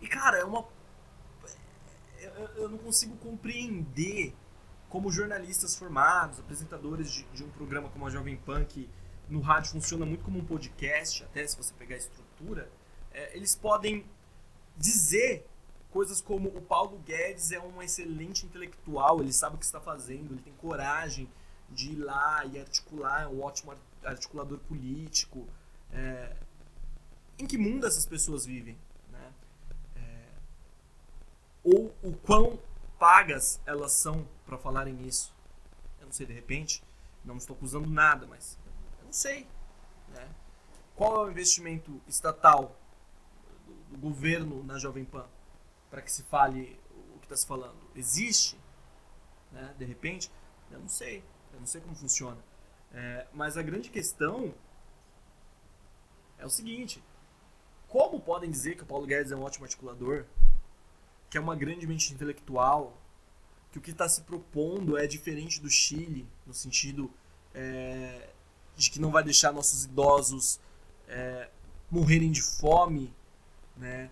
E, 0.00 0.08
cara, 0.08 0.38
é 0.38 0.44
uma. 0.44 0.66
Eu, 2.18 2.32
eu, 2.56 2.68
não 2.68 2.78
consigo 2.78 3.16
compreender 3.18 4.34
como 4.88 5.10
jornalistas 5.10 5.76
formados, 5.76 6.38
apresentadores 6.38 7.10
de, 7.10 7.24
de, 7.24 7.44
um 7.44 7.50
programa 7.50 7.88
como 7.88 8.06
a 8.06 8.10
Jovem 8.10 8.36
Pan, 8.36 8.64
que 8.64 8.88
no 9.28 9.40
rádio 9.40 9.72
funciona 9.72 10.06
muito 10.06 10.24
como 10.24 10.38
um 10.38 10.44
podcast, 10.44 11.24
até 11.24 11.46
se 11.46 11.56
você 11.56 11.74
pegar 11.74 11.96
a 11.96 11.98
estrutura, 11.98 12.70
é, 13.12 13.36
eles 13.36 13.56
podem 13.56 14.04
dizer 14.76 15.46
coisas 15.90 16.20
como 16.20 16.48
o 16.50 16.60
Paulo 16.60 16.98
Guedes 16.98 17.50
é 17.52 17.58
um 17.58 17.82
excelente 17.82 18.44
intelectual, 18.44 19.20
ele 19.20 19.32
sabe 19.32 19.56
o 19.56 19.58
que 19.58 19.64
está 19.64 19.80
fazendo, 19.80 20.34
ele 20.34 20.42
tem 20.42 20.52
coragem 20.54 21.28
de 21.70 21.92
ir 21.92 21.96
lá 21.96 22.44
e 22.44 22.58
articular, 22.58 23.22
é 23.22 23.26
um 23.26 23.42
ótimo 23.42 23.74
articulador 24.04 24.58
político. 24.58 25.48
É... 25.90 26.36
Em 27.38 27.46
que 27.46 27.58
mundo 27.58 27.86
essas 27.86 28.06
pessoas 28.06 28.46
vivem? 28.46 28.78
Né? 29.10 29.32
Ou 31.64 31.92
o 32.02 32.12
quão 32.12 32.58
pagas 32.98 33.60
elas 33.66 33.92
são 33.92 34.26
para 34.44 34.58
falarem 34.58 35.06
isso. 35.06 35.34
Eu 36.00 36.06
não 36.06 36.12
sei, 36.12 36.26
de 36.26 36.32
repente, 36.32 36.82
não 37.24 37.36
estou 37.36 37.56
acusando 37.56 37.88
nada, 37.88 38.26
mas 38.26 38.58
eu 39.00 39.04
não 39.04 39.12
sei. 39.12 39.46
Né? 40.08 40.28
Qual 40.94 41.16
é 41.16 41.26
o 41.26 41.30
investimento 41.30 42.00
estatal 42.06 42.76
do, 43.90 43.98
governo 43.98 44.62
na 44.62 44.78
Jovem 44.78 45.04
Pan 45.04 45.26
para 45.90 46.02
que 46.02 46.12
se 46.12 46.22
fale 46.24 46.78
o 47.14 47.18
que 47.18 47.26
está 47.26 47.36
se 47.36 47.46
falando? 47.46 47.78
Existe? 47.94 48.58
Né? 49.50 49.74
De 49.78 49.84
repente, 49.84 50.30
eu 50.70 50.78
não 50.78 50.88
sei. 50.88 51.24
Eu 51.52 51.60
não 51.60 51.66
sei 51.66 51.80
como 51.80 51.94
funciona. 51.94 52.38
É, 52.92 53.26
mas 53.32 53.56
a 53.56 53.62
grande 53.62 53.90
questão 53.90 54.54
é 56.38 56.46
o 56.46 56.50
seguinte: 56.50 57.02
como 57.88 58.20
podem 58.20 58.50
dizer 58.50 58.76
que 58.76 58.82
o 58.82 58.86
Paulo 58.86 59.06
Guedes 59.06 59.32
é 59.32 59.36
um 59.36 59.42
ótimo 59.42 59.64
articulador, 59.64 60.26
que 61.36 61.38
é 61.38 61.42
uma 61.42 61.54
grande 61.54 61.86
mente 61.86 62.14
intelectual, 62.14 62.98
que 63.70 63.76
o 63.76 63.80
que 63.82 63.90
está 63.90 64.08
se 64.08 64.22
propondo 64.22 64.96
é 64.96 65.06
diferente 65.06 65.60
do 65.60 65.68
Chile, 65.68 66.26
no 66.46 66.54
sentido 66.54 67.10
é, 67.54 68.30
de 68.74 68.90
que 68.90 68.98
não 68.98 69.10
vai 69.10 69.22
deixar 69.22 69.52
nossos 69.52 69.84
idosos 69.84 70.58
é, 71.06 71.50
morrerem 71.90 72.32
de 72.32 72.40
fome, 72.40 73.14
né? 73.76 74.08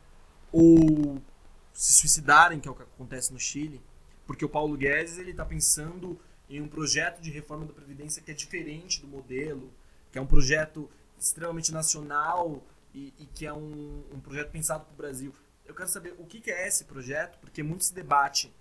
Ou 0.53 1.19
se 1.73 1.95
suicidarem, 1.95 2.61
que 2.61 2.69
é 2.69 2.71
o 2.71 2.75
que 2.75 2.83
acontece 2.83 3.33
no 3.33 3.41
Chile, 3.41 3.81
porque 4.27 4.45
o 4.45 4.49
Paulo 4.49 4.77
Guedes 4.77 5.17
ele 5.17 5.31
está 5.31 5.47
pensando 5.47 6.21
em 6.51 6.61
um 6.61 6.69
projeto 6.69 7.23
de 7.23 7.31
reforma 7.31 7.65
da 7.65 7.73
previdência 7.73 8.21
que 8.21 8.33
é 8.33 8.35
diferente 8.35 9.01
do 9.01 9.09
modelo, 9.09 9.73
que 10.13 10.19
é 10.19 10.21
um 10.21 10.27
projeto 10.27 10.91
extremamente 11.19 11.73
nacional 11.73 12.63
e, 12.93 13.15
e 13.19 13.25
que 13.25 13.47
é 13.47 13.53
um, 13.55 14.05
um 14.13 14.21
projeto 14.21 14.51
pensado 14.51 14.85
para 14.85 14.93
o 14.93 14.97
Brasil. 14.97 15.35
Eu 15.65 15.75
quero 15.75 15.89
saber 15.89 16.15
o 16.19 16.27
que, 16.27 16.41
que 16.41 16.51
é 16.51 16.67
esse 16.67 16.85
projeto, 16.85 17.39
porque 17.39 17.63
muito 17.63 17.85
se 17.85 17.95
debate 17.95 18.55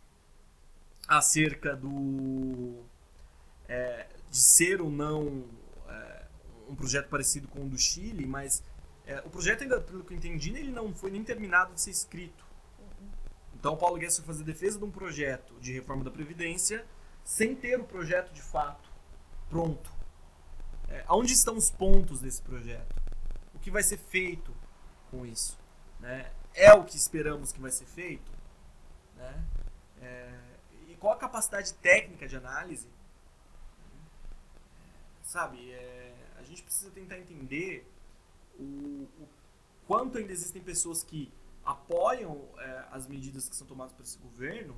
acerca 1.07 1.75
do 1.75 2.83
é, 3.67 4.07
de 4.29 4.37
ser 4.37 4.81
ou 4.81 4.89
não 4.89 5.45
é, 5.87 6.25
um 6.69 6.75
projeto 6.75 7.09
parecido 7.09 7.47
com 7.47 7.65
o 7.65 7.69
do 7.69 7.77
Chile, 7.77 8.25
mas 8.25 8.63
é, 9.05 9.19
o 9.19 9.29
projeto 9.29 9.63
ainda, 9.63 9.81
pelo 9.81 10.03
que 10.03 10.13
eu 10.13 10.17
entendi, 10.17 10.49
ele 10.51 10.71
não 10.71 10.93
foi 10.93 11.11
nem 11.11 11.23
terminado 11.23 11.73
de 11.73 11.81
ser 11.81 11.91
escrito. 11.91 12.45
Então 13.53 13.73
o 13.73 13.77
Paulo 13.77 13.97
Guedes 13.97 14.17
foi 14.17 14.25
fazer 14.25 14.43
defesa 14.43 14.77
de 14.77 14.85
um 14.85 14.91
projeto 14.91 15.53
de 15.59 15.71
reforma 15.73 16.03
da 16.03 16.11
Previdência 16.11 16.85
sem 17.23 17.55
ter 17.55 17.79
o 17.79 17.83
projeto 17.83 18.33
de 18.33 18.41
fato 18.41 18.89
pronto. 19.49 19.91
É, 20.89 21.05
onde 21.09 21.33
estão 21.33 21.55
os 21.55 21.69
pontos 21.69 22.19
desse 22.19 22.41
projeto? 22.41 22.95
O 23.53 23.59
que 23.59 23.71
vai 23.71 23.83
ser 23.83 23.97
feito 23.97 24.53
com 25.09 25.25
isso? 25.25 25.57
Né? 25.99 26.29
É 26.53 26.73
o 26.73 26.83
que 26.83 26.95
esperamos 26.95 27.51
que 27.51 27.59
vai 27.59 27.71
ser 27.71 27.85
feito? 27.85 28.31
Né? 29.17 29.43
É, 30.01 30.39
e 30.89 30.95
qual 30.95 31.13
a 31.13 31.17
capacidade 31.17 31.73
técnica 31.75 32.27
de 32.27 32.35
análise? 32.35 32.87
Sabe, 35.23 35.71
é, 35.71 36.13
a 36.37 36.43
gente 36.43 36.61
precisa 36.61 36.91
tentar 36.91 37.17
entender 37.17 37.89
o, 38.59 39.07
o, 39.19 39.27
quanto 39.87 40.17
ainda 40.17 40.31
existem 40.31 40.61
pessoas 40.61 41.03
que 41.03 41.31
apoiam 41.65 42.47
é, 42.57 42.83
as 42.91 43.07
medidas 43.07 43.49
que 43.49 43.55
são 43.55 43.65
tomadas 43.65 43.93
por 43.93 44.03
esse 44.03 44.17
governo 44.19 44.75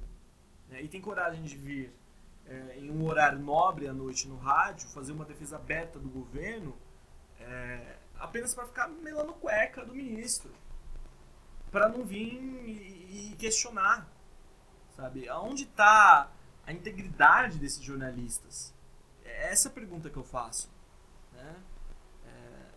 né, 0.69 0.81
e 0.81 0.87
tem 0.87 1.01
coragem 1.01 1.43
de 1.43 1.57
vir 1.57 1.93
é, 2.47 2.77
em 2.77 2.91
um 2.91 3.05
horário 3.05 3.39
nobre 3.39 3.87
à 3.87 3.93
noite 3.93 4.27
no 4.27 4.37
rádio, 4.37 4.87
fazer 4.89 5.11
uma 5.11 5.25
defesa 5.25 5.55
aberta 5.55 5.99
do 5.99 6.07
governo, 6.09 6.77
é, 7.39 7.97
apenas 8.17 8.53
para 8.53 8.65
ficar 8.67 8.87
melando 8.87 9.33
cueca 9.33 9.83
do 9.83 9.93
ministro. 9.93 10.51
Para 11.75 11.89
não 11.89 12.05
vir 12.05 12.41
e, 12.41 13.31
e, 13.31 13.35
questionar. 13.35 14.09
Sabe? 14.95 15.27
Aonde 15.27 15.63
está 15.63 16.31
a 16.65 16.71
integridade 16.71 17.59
desses 17.59 17.81
jornalistas? 17.83 18.73
É 19.25 19.51
essa 19.51 19.67
a 19.67 19.71
pergunta 19.73 20.09
que 20.09 20.15
eu 20.15 20.23
faço. 20.23 20.71
Né? 21.33 21.55
É, 22.27 22.69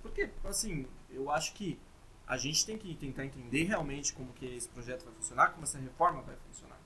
porque, 0.00 0.30
assim, 0.42 0.88
eu 1.10 1.30
acho 1.30 1.52
que 1.52 1.78
a 2.26 2.38
gente 2.38 2.64
tem 2.64 2.78
que 2.78 2.94
tentar 2.94 3.26
entender 3.26 3.64
realmente 3.64 4.14
como 4.14 4.32
que 4.32 4.46
esse 4.46 4.70
projeto 4.70 5.04
vai 5.04 5.12
funcionar, 5.12 5.50
como 5.50 5.64
essa 5.64 5.78
reforma 5.78 6.22
vai 6.22 6.36
funcionar. 6.48 6.80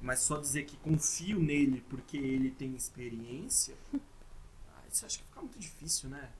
Mas 0.00 0.20
só 0.20 0.38
dizer 0.38 0.66
que 0.66 0.76
confio 0.76 1.40
nele 1.40 1.80
porque 1.90 2.16
ele 2.16 2.52
tem 2.52 2.76
experiência, 2.76 3.76
ah, 3.92 4.82
isso 4.88 5.04
acho 5.04 5.18
que 5.18 5.24
fica 5.24 5.40
muito 5.40 5.58
difícil, 5.58 6.08
né? 6.10 6.30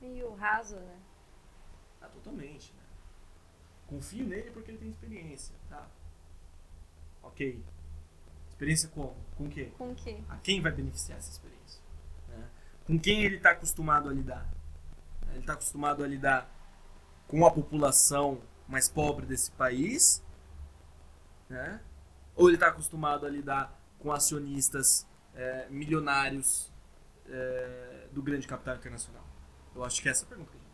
Meio 0.00 0.34
raso, 0.34 0.74
né? 0.74 0.98
Ah, 2.00 2.08
totalmente, 2.08 2.72
né? 2.74 2.82
Confio 3.86 4.26
nele 4.26 4.50
porque 4.50 4.70
ele 4.70 4.78
tem 4.78 4.90
experiência, 4.90 5.54
tá? 5.68 5.88
Ok. 7.22 7.62
Experiência 8.48 8.88
como? 8.88 9.16
Com 9.36 9.44
o 9.44 9.48
quê? 9.48 9.72
Com 9.78 9.92
o 9.92 9.94
quê? 9.94 10.18
A 10.28 10.36
quem 10.36 10.60
vai 10.60 10.72
beneficiar 10.72 11.18
essa 11.18 11.30
experiência? 11.30 11.80
Né? 12.28 12.48
Com 12.86 12.98
quem 12.98 13.24
ele 13.24 13.36
está 13.36 13.52
acostumado 13.52 14.08
a 14.08 14.12
lidar? 14.12 14.48
Ele 15.30 15.40
está 15.40 15.52
acostumado 15.52 16.02
a 16.02 16.06
lidar 16.06 16.50
com 17.26 17.46
a 17.46 17.50
população 17.50 18.40
mais 18.66 18.88
pobre 18.88 19.26
desse 19.26 19.50
país, 19.52 20.22
né? 21.48 21.80
Ou 22.34 22.48
ele 22.48 22.56
está 22.56 22.68
acostumado 22.68 23.26
a 23.26 23.28
lidar 23.28 23.78
com 23.98 24.12
acionistas 24.12 25.06
é, 25.34 25.66
milionários 25.68 26.72
é, 27.26 28.08
do 28.12 28.22
grande 28.22 28.46
capital 28.46 28.76
internacional? 28.76 29.24
Eu 29.74 29.84
acho 29.84 30.02
que 30.02 30.08
é 30.08 30.10
essa 30.10 30.24
a 30.24 30.28
pergunta 30.28 30.50
que 30.50 30.56
a 30.56 30.60
gente 30.60 30.67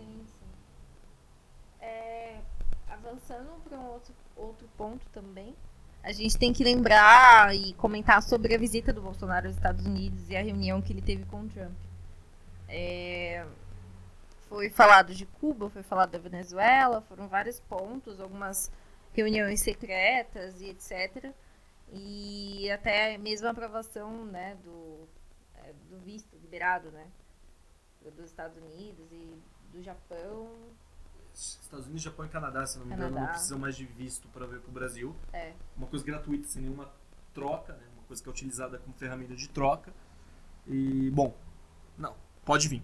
Sim, 0.00 0.24
sim. 0.24 1.84
É, 1.84 2.40
avançando 2.88 3.60
para 3.62 3.78
um 3.78 3.86
outro, 3.86 4.14
outro 4.36 4.68
ponto 4.76 5.06
também, 5.10 5.54
a 6.02 6.12
gente 6.12 6.38
tem 6.38 6.52
que 6.52 6.64
lembrar 6.64 7.54
e 7.54 7.74
comentar 7.74 8.22
sobre 8.22 8.54
a 8.54 8.58
visita 8.58 8.92
do 8.92 9.02
Bolsonaro 9.02 9.46
aos 9.46 9.56
Estados 9.56 9.84
Unidos 9.84 10.30
e 10.30 10.36
a 10.36 10.42
reunião 10.42 10.80
que 10.80 10.92
ele 10.92 11.02
teve 11.02 11.26
com 11.26 11.42
o 11.42 11.48
Trump. 11.48 11.76
É, 12.66 13.44
foi 14.48 14.70
falado 14.70 15.14
de 15.14 15.26
Cuba, 15.26 15.68
foi 15.68 15.82
falado 15.82 16.10
da 16.10 16.18
Venezuela, 16.18 17.02
foram 17.02 17.28
vários 17.28 17.60
pontos, 17.60 18.18
algumas 18.18 18.72
reuniões 19.12 19.60
secretas 19.60 20.60
e 20.62 20.70
etc. 20.70 21.34
E 21.92 22.70
até 22.70 23.18
mesmo 23.18 23.46
a 23.48 23.50
aprovação 23.50 24.24
né, 24.24 24.56
do, 24.64 25.06
é, 25.56 25.74
do 25.90 25.98
visto 25.98 26.34
liberado 26.38 26.90
né, 26.90 27.06
dos 28.16 28.24
Estados 28.24 28.56
Unidos 28.56 29.06
e 29.12 29.38
do 29.72 29.82
Japão. 29.82 30.48
Estados 31.32 31.86
Unidos, 31.86 32.02
Japão 32.02 32.26
e 32.26 32.28
Canadá, 32.28 32.66
se 32.66 32.78
não 32.78 32.86
me 32.86 32.94
engano, 32.94 33.18
não 33.18 33.26
precisam 33.28 33.58
mais 33.58 33.76
de 33.76 33.86
visto 33.86 34.28
para 34.28 34.46
vir 34.46 34.60
para 34.60 34.70
o 34.70 34.72
Brasil. 34.72 35.14
É. 35.32 35.52
Uma 35.76 35.86
coisa 35.86 36.04
gratuita, 36.04 36.46
sem 36.48 36.62
nenhuma 36.62 36.90
troca, 37.32 37.72
né? 37.72 37.84
uma 37.94 38.02
coisa 38.04 38.22
que 38.22 38.28
é 38.28 38.32
utilizada 38.32 38.78
como 38.78 38.94
ferramenta 38.94 39.34
de 39.34 39.48
troca. 39.48 39.92
E, 40.66 41.10
bom, 41.10 41.34
não, 41.96 42.14
pode 42.44 42.68
vir. 42.68 42.82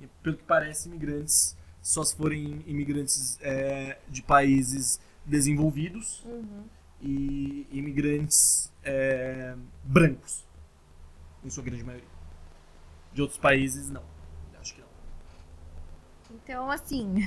E, 0.00 0.06
pelo 0.22 0.36
que 0.36 0.44
parece, 0.44 0.88
imigrantes, 0.88 1.56
só 1.82 2.04
se 2.04 2.14
forem 2.16 2.62
imigrantes 2.66 3.38
é, 3.42 3.98
de 4.08 4.22
países 4.22 5.00
desenvolvidos 5.24 6.22
uhum. 6.24 6.64
e 7.02 7.66
imigrantes 7.70 8.72
é, 8.82 9.54
brancos, 9.84 10.46
em 11.44 11.50
sua 11.50 11.64
grande 11.64 11.84
maioria. 11.84 12.08
De 13.12 13.22
outros 13.22 13.38
países, 13.38 13.90
não. 13.90 14.17
Então, 16.30 16.70
assim. 16.70 17.26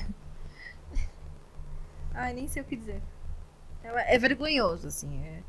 Ai, 2.13 2.33
nem 2.33 2.47
sei 2.47 2.61
o 2.61 2.65
que 2.65 2.75
dizer. 2.75 3.01
É, 3.83 4.15
é 4.15 4.19
vergonhoso, 4.19 4.87
assim. 4.87 5.23
É... 5.25 5.43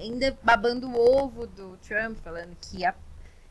Ainda 0.00 0.38
babando 0.42 0.88
o 0.88 0.96
ovo 0.96 1.46
do 1.46 1.76
Trump, 1.78 2.18
falando 2.18 2.56
que 2.60 2.84
a 2.84 2.94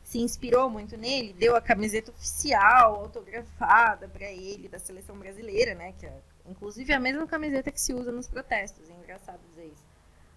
se 0.08 0.18
inspirou 0.18 0.70
muito 0.70 0.96
nele, 0.96 1.34
deu 1.34 1.54
a 1.54 1.60
camiseta 1.60 2.10
oficial, 2.10 2.96
autografada 2.96 4.08
para 4.08 4.24
ele 4.24 4.66
da 4.66 4.78
seleção 4.78 5.18
brasileira, 5.18 5.74
né? 5.74 5.92
Que 5.98 6.06
é, 6.06 6.20
inclusive 6.46 6.90
a 6.94 6.98
mesma 6.98 7.26
camiseta 7.26 7.70
que 7.70 7.78
se 7.78 7.92
usa 7.92 8.10
nos 8.10 8.26
protestos. 8.26 8.88
É 8.88 8.94
engraçado 8.94 9.38
dizer 9.50 9.66
isso. 9.66 9.84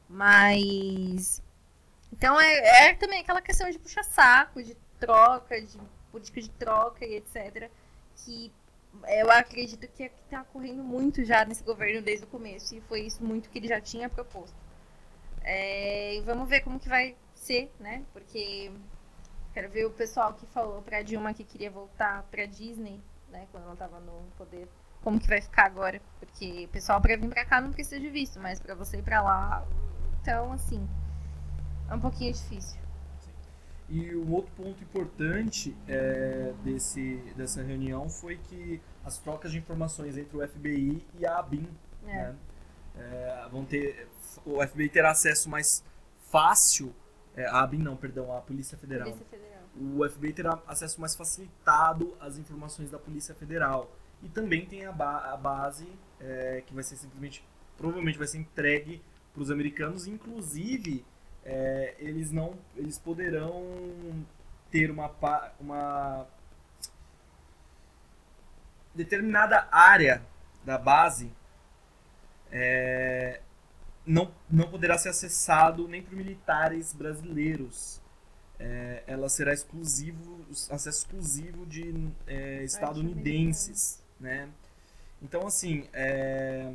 Mas 0.09 1.41
então 2.11 2.37
é, 2.37 2.89
é 2.89 2.93
também 2.95 3.21
aquela 3.21 3.41
questão 3.41 3.69
de 3.69 3.79
puxar 3.79 4.03
saco, 4.03 4.61
de 4.61 4.75
troca, 4.99 5.61
de 5.61 5.79
política 6.11 6.41
de 6.41 6.49
troca 6.49 7.05
e 7.05 7.15
etc. 7.15 7.71
Que 8.25 8.51
eu 9.07 9.31
acredito 9.31 9.87
que 9.87 10.03
é 10.03 10.05
está 10.07 10.41
ocorrendo 10.41 10.83
muito 10.83 11.23
já 11.23 11.45
nesse 11.45 11.63
governo 11.63 12.01
desde 12.01 12.25
o 12.25 12.27
começo 12.27 12.75
e 12.75 12.81
foi 12.81 13.01
isso 13.01 13.23
muito 13.23 13.49
que 13.49 13.59
ele 13.59 13.67
já 13.67 13.81
tinha 13.81 14.09
proposto. 14.09 14.55
É, 15.41 16.15
e 16.15 16.21
vamos 16.21 16.47
ver 16.47 16.61
como 16.61 16.79
que 16.79 16.89
vai 16.89 17.15
ser, 17.33 17.71
né? 17.79 18.03
Porque 18.13 18.71
Quero 19.53 19.69
ver 19.69 19.85
o 19.85 19.91
pessoal 19.91 20.33
que 20.33 20.45
falou 20.45 20.81
pra 20.81 21.01
Dilma 21.01 21.33
que 21.33 21.43
queria 21.43 21.69
voltar 21.69 22.23
pra 22.31 22.45
Disney, 22.45 23.01
né? 23.29 23.47
Quando 23.51 23.65
ela 23.65 23.75
tava 23.75 23.99
no 23.99 24.23
poder. 24.37 24.67
Como 25.03 25.19
que 25.19 25.27
vai 25.27 25.41
ficar 25.41 25.65
agora? 25.65 26.01
Porque 26.19 26.65
o 26.65 26.67
pessoal 26.69 27.01
pra 27.01 27.17
vir 27.17 27.27
pra 27.27 27.43
cá 27.43 27.59
não 27.59 27.71
precisa 27.71 27.99
de 27.99 28.09
visto, 28.09 28.39
mas 28.39 28.59
pra 28.61 28.75
você 28.75 28.97
ir 28.97 29.03
pra 29.03 29.21
lá. 29.21 29.67
Então, 30.21 30.53
assim. 30.53 30.87
É 31.89 31.93
um 31.93 31.99
pouquinho 31.99 32.31
difícil. 32.31 32.79
E 33.91 34.15
um 34.15 34.31
outro 34.33 34.51
ponto 34.55 34.81
importante 34.81 35.75
é, 35.87 36.53
desse, 36.63 37.15
dessa 37.35 37.61
reunião 37.61 38.09
foi 38.09 38.37
que 38.37 38.81
as 39.03 39.17
trocas 39.17 39.51
de 39.51 39.57
informações 39.57 40.17
entre 40.17 40.37
o 40.37 40.47
FBI 40.47 41.05
e 41.19 41.25
a 41.25 41.39
ABIN 41.39 41.67
É. 42.05 42.07
né? 42.07 42.35
É, 42.97 43.47
vão 43.51 43.65
ter, 43.65 44.07
o 44.45 44.65
FBI 44.65 44.89
terá 44.89 45.11
acesso 45.11 45.49
mais 45.49 45.83
fácil, 46.29 46.93
é, 47.35 47.45
a 47.45 47.61
ABIN 47.61 47.79
não, 47.79 47.95
perdão, 47.97 48.35
a 48.35 48.41
Polícia 48.41 48.77
Federal. 48.77 49.07
Polícia 49.11 49.25
Federal. 49.29 49.61
O 49.75 50.09
FBI 50.09 50.33
terá 50.33 50.59
acesso 50.67 50.99
mais 50.99 51.15
facilitado 51.15 52.15
às 52.19 52.37
informações 52.37 52.89
da 52.91 52.99
Polícia 52.99 53.33
Federal. 53.35 53.89
E 54.21 54.29
também 54.29 54.65
tem 54.65 54.85
a, 54.85 54.91
ba- 54.91 55.31
a 55.33 55.37
base 55.37 55.87
é, 56.19 56.61
que 56.65 56.73
vai 56.73 56.83
ser 56.83 56.95
simplesmente, 56.97 57.43
provavelmente 57.77 58.17
vai 58.17 58.27
ser 58.27 58.37
entregue 58.37 59.01
para 59.33 59.41
os 59.41 59.49
americanos, 59.49 60.05
inclusive 60.07 61.05
é, 61.43 61.95
eles 61.99 62.31
não, 62.31 62.55
eles 62.75 62.97
poderão 62.97 63.63
ter 64.69 64.89
uma, 64.91 65.11
uma 65.59 66.27
determinada 68.95 69.67
área 69.71 70.21
da 70.63 70.77
base 70.77 71.31
é, 72.51 73.39
não, 74.05 74.31
não 74.49 74.69
poderá 74.69 74.97
ser 74.97 75.09
acessado 75.09 75.87
nem 75.87 76.01
por 76.01 76.15
militares 76.15 76.93
brasileiros. 76.93 78.01
É, 78.59 79.03
ela 79.07 79.27
será 79.29 79.53
exclusivo, 79.53 80.45
acesso 80.69 80.89
exclusivo 80.89 81.65
de 81.65 82.11
é, 82.27 82.63
estadunidenses, 82.63 84.03
né? 84.19 84.49
Então, 85.21 85.47
assim, 85.47 85.87
é, 85.93 86.71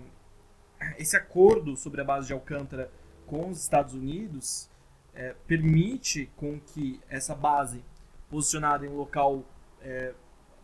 esse 0.99 1.17
acordo 1.17 1.77
sobre 1.77 2.01
a 2.01 2.05
base 2.05 2.27
de 2.27 2.33
Alcântara 2.33 2.91
com 3.27 3.51
os 3.51 3.63
Estados 3.63 3.95
Unidos 3.95 4.69
é, 5.15 5.35
permite 5.47 6.31
com 6.37 6.61
que 6.61 7.01
essa 7.09 7.35
base, 7.35 7.83
posicionada 8.31 8.87
em 8.87 8.89
um 8.89 8.97
local 8.97 9.45
é, 9.81 10.13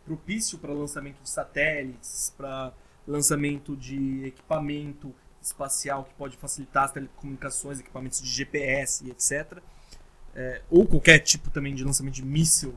propício 0.05 0.57
para 0.59 0.71
lançamento 0.73 1.21
de 1.21 1.29
satélites, 1.29 2.33
para 2.37 2.73
lançamento 3.07 3.75
de 3.75 4.25
equipamento 4.25 5.13
espacial 5.41 6.05
que 6.05 6.13
pode 6.13 6.37
facilitar 6.37 6.85
as 6.85 6.91
telecomunicações, 6.91 7.79
equipamentos 7.79 8.21
de 8.21 8.29
GPS 8.29 9.09
etc. 9.09 9.61
É, 10.35 10.61
ou 10.69 10.85
qualquer 10.87 11.19
tipo 11.19 11.49
também 11.49 11.75
de 11.75 11.83
lançamento 11.83 12.15
de 12.15 12.25
míssil 12.25 12.73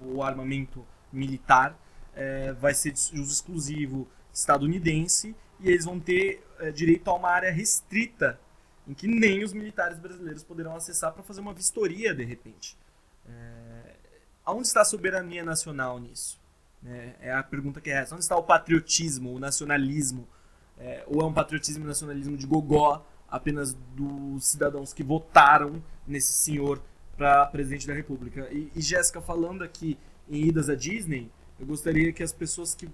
ou 0.00 0.22
armamento 0.22 0.84
militar, 1.12 1.78
é, 2.14 2.52
vai 2.52 2.74
ser 2.74 2.92
de 2.92 3.20
uso 3.20 3.32
exclusivo 3.32 4.08
estadunidense 4.32 5.34
e 5.60 5.68
eles 5.68 5.84
vão 5.84 5.98
ter 5.98 6.42
é, 6.58 6.70
direito 6.70 7.08
a 7.08 7.14
uma 7.14 7.30
área 7.30 7.50
restrita 7.50 8.38
em 8.90 8.94
que 8.94 9.06
nem 9.06 9.44
os 9.44 9.52
militares 9.52 10.00
brasileiros 10.00 10.42
poderão 10.42 10.74
acessar 10.74 11.12
para 11.12 11.22
fazer 11.22 11.40
uma 11.40 11.54
vistoria 11.54 12.12
de 12.12 12.24
repente. 12.24 12.76
É, 13.24 13.94
aonde 14.44 14.66
está 14.66 14.80
a 14.80 14.84
soberania 14.84 15.44
nacional 15.44 16.00
nisso? 16.00 16.40
É, 16.84 17.14
é 17.20 17.32
a 17.32 17.42
pergunta 17.42 17.80
que 17.80 17.88
é 17.88 17.94
essa. 17.94 18.16
Onde 18.16 18.24
está 18.24 18.36
o 18.36 18.42
patriotismo, 18.42 19.32
o 19.32 19.38
nacionalismo? 19.38 20.26
É, 20.76 21.04
ou 21.06 21.20
é 21.20 21.24
um 21.24 21.32
patriotismo 21.32 21.84
e 21.84 21.86
nacionalismo 21.86 22.36
de 22.36 22.44
gogó 22.44 23.06
apenas 23.28 23.74
dos 23.94 24.44
cidadãos 24.46 24.92
que 24.92 25.04
votaram 25.04 25.80
nesse 26.04 26.32
senhor 26.32 26.82
para 27.16 27.46
presidente 27.46 27.86
da 27.86 27.94
república? 27.94 28.48
E, 28.50 28.72
e 28.74 28.80
Jéssica, 28.80 29.20
falando 29.20 29.62
aqui 29.62 29.96
em 30.28 30.48
idas 30.48 30.68
à 30.68 30.74
Disney, 30.74 31.30
eu 31.60 31.66
gostaria 31.66 32.12
que 32.12 32.24
as 32.24 32.32
pessoas 32.32 32.74
que 32.74 32.88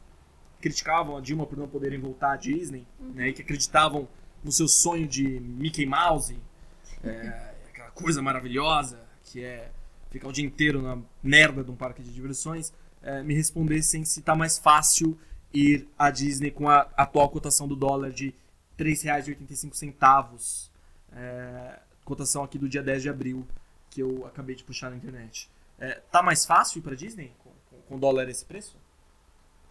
criticavam 0.61 1.17
a 1.17 1.23
Dilma 1.23 1.47
por 1.47 1.57
não 1.57 1.67
poderem 1.67 1.99
voltar 1.99 2.33
à 2.33 2.37
Disney, 2.37 2.87
né, 3.01 3.29
e 3.29 3.33
que 3.33 3.41
acreditavam 3.41 4.07
no 4.47 4.53
seu 4.53 4.69
sonho 4.69 5.09
de 5.09 5.41
Mickey 5.41 5.85
Mouse, 5.85 6.39
é, 7.03 7.53
aquela 7.69 7.91
coisa 7.91 8.23
maravilhosa 8.23 9.05
que 9.25 9.43
é 9.43 9.73
ficar 10.09 10.29
o 10.29 10.33
dia 10.33 10.47
inteiro 10.47 10.81
na 10.81 11.03
merda 11.21 11.65
de 11.65 11.71
um 11.73 11.75
parque 11.75 12.01
de 12.01 12.15
diversões, 12.15 12.73
é, 13.03 13.25
me 13.25 13.35
respondessem 13.35 14.05
se 14.05 14.23
tá 14.23 14.37
mais 14.37 14.57
fácil 14.57 15.19
ir 15.53 15.89
à 15.99 16.13
Disney 16.13 16.53
com 16.53 16.69
a 16.69 16.83
atual 16.97 17.29
cotação 17.29 17.67
do 17.67 17.75
dólar 17.75 18.13
de 18.13 18.33
R$ 18.79 18.85
3,85, 18.85 20.71
é, 21.13 21.81
cotação 22.05 22.45
aqui 22.45 22.57
do 22.57 22.69
dia 22.69 22.85
10 22.85 23.03
de 23.03 23.09
abril, 23.09 23.45
que 23.91 24.01
eu 24.01 24.25
acabei 24.27 24.55
de 24.55 24.63
puxar 24.63 24.91
na 24.91 24.97
internet. 24.97 25.51
É, 25.77 25.95
tá 26.13 26.23
mais 26.23 26.47
fácil 26.47 26.79
ir 26.79 26.83
pra 26.83 26.95
Disney 26.95 27.35
com, 27.39 27.51
com, 27.69 27.83
com 27.83 27.99
dólar 27.99 28.29
esse 28.29 28.45
preço? 28.45 28.79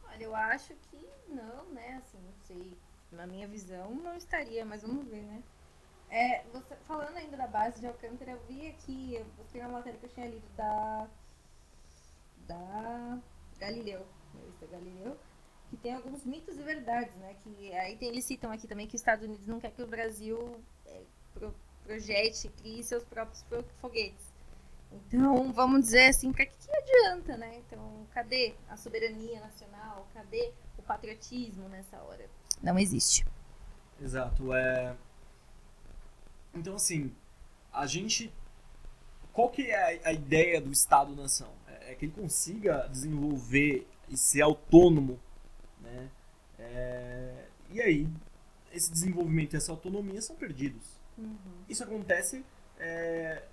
Olha, 0.03 0.23
eu 0.25 0.35
acho 0.35 0.73
que 0.91 0.97
não, 1.29 1.71
né? 1.71 2.01
Assim, 2.03 2.17
não 2.17 2.33
sei. 2.45 2.73
Na 3.11 3.25
minha 3.25 3.47
visão, 3.47 3.91
não 3.95 4.15
estaria, 4.15 4.65
mas 4.65 4.81
vamos 4.81 5.07
ver, 5.07 5.21
né? 5.23 5.43
É, 6.09 6.43
você, 6.53 6.75
falando 6.87 7.15
ainda 7.17 7.35
da 7.37 7.47
base 7.47 7.79
de 7.79 7.87
Alcântara, 7.87 8.31
eu 8.31 8.39
vi 8.47 8.67
aqui, 8.67 9.15
eu 9.15 9.25
mostrei 9.37 9.61
uma 9.61 9.71
matéria 9.71 9.99
que 9.99 10.05
eu 10.05 10.09
tinha 10.09 10.27
lido 10.27 10.47
da. 10.55 11.07
da 12.47 13.19
Galileu, 13.57 14.05
revista 14.37 14.65
Galileu, 14.67 15.17
que 15.69 15.77
tem 15.77 15.95
alguns 15.95 16.23
mitos 16.25 16.57
e 16.57 16.61
verdades, 16.63 17.13
né? 17.15 17.35
Que 17.43 17.73
aí 17.73 17.97
tem, 17.97 18.09
eles 18.09 18.25
citam 18.25 18.51
aqui 18.51 18.67
também 18.67 18.87
que 18.87 18.95
os 18.95 19.01
Estados 19.01 19.25
Unidos 19.25 19.47
não 19.47 19.59
quer 19.59 19.71
que 19.71 19.81
o 19.81 19.87
Brasil 19.87 20.59
é, 20.85 21.01
pro, 21.33 21.55
projete, 21.83 22.49
crie 22.49 22.83
seus 22.83 23.03
próprios 23.05 23.41
fo- 23.43 23.63
foguetes. 23.79 24.33
Então, 24.91 25.51
vamos 25.51 25.81
dizer 25.81 26.07
assim, 26.09 26.31
para 26.31 26.45
que, 26.45 26.55
que 26.57 26.71
adianta, 26.75 27.35
né? 27.37 27.57
Então, 27.57 28.05
cadê 28.11 28.53
a 28.69 28.77
soberania 28.77 29.39
nacional? 29.39 30.07
Cadê 30.13 30.53
o 30.77 30.83
patriotismo 30.83 31.67
nessa 31.69 31.97
hora? 32.03 32.29
Não 32.65 32.79
existe. 32.79 33.23
Exato. 34.01 34.51
É... 34.51 34.95
Então, 36.51 36.73
assim, 36.73 37.13
a 37.71 37.85
gente. 37.85 38.33
Qual 39.31 39.49
que 39.51 39.69
é 39.69 40.01
a, 40.03 40.11
ideia 40.11 40.59
do 40.59 40.71
Estado-nação? 40.71 41.51
É, 41.67 41.91
é 41.91 41.95
que 41.95 42.05
ele 42.05 42.13
consiga 42.13 42.87
desenvolver 42.87 43.87
e 44.09 44.17
ser 44.17 44.41
autônomo, 44.41 45.19
né? 45.79 46.09
É, 46.57 47.45
E 47.69 47.81
aí, 47.81 48.09
esse 48.73 48.91
desenvolvimento 48.91 49.53
e 49.53 49.57
essa 49.57 49.71
autonomia 49.71 50.21
são 50.21 50.35
perdidos. 50.35 50.99
Isso 51.69 51.83
acontece 51.83 52.43
é, 52.79 53.43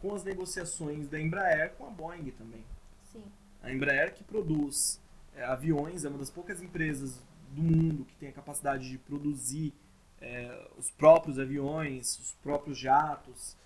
com 0.00 0.14
as 0.14 0.22
negociações 0.22 1.08
da 1.08 1.20
Embraer 1.20 1.72
com 1.72 1.86
a 1.86 1.90
Boeing 1.90 2.30
também. 2.30 2.64
Sim. 3.10 3.24
A 3.62 3.72
Embraer 3.72 4.14
que 4.14 4.22
produz 4.22 5.00
é, 5.34 5.42
aviões 5.42 6.04
é 6.04 6.08
uma 6.08 6.18
das 6.18 6.30
poucas 6.30 6.62
empresas 6.62 7.18
do 7.50 7.62
mundo 7.62 8.04
que 8.04 8.14
tem 8.14 8.28
a 8.28 8.32
capacidade 8.32 8.88
de 8.88 8.98
produzir 8.98 9.72
é, 10.20 10.68
os 10.78 10.90
próprios 10.90 11.38
aviões, 11.38 12.18
os 12.18 12.32
próprios 12.42 12.78
jatos 12.78 13.56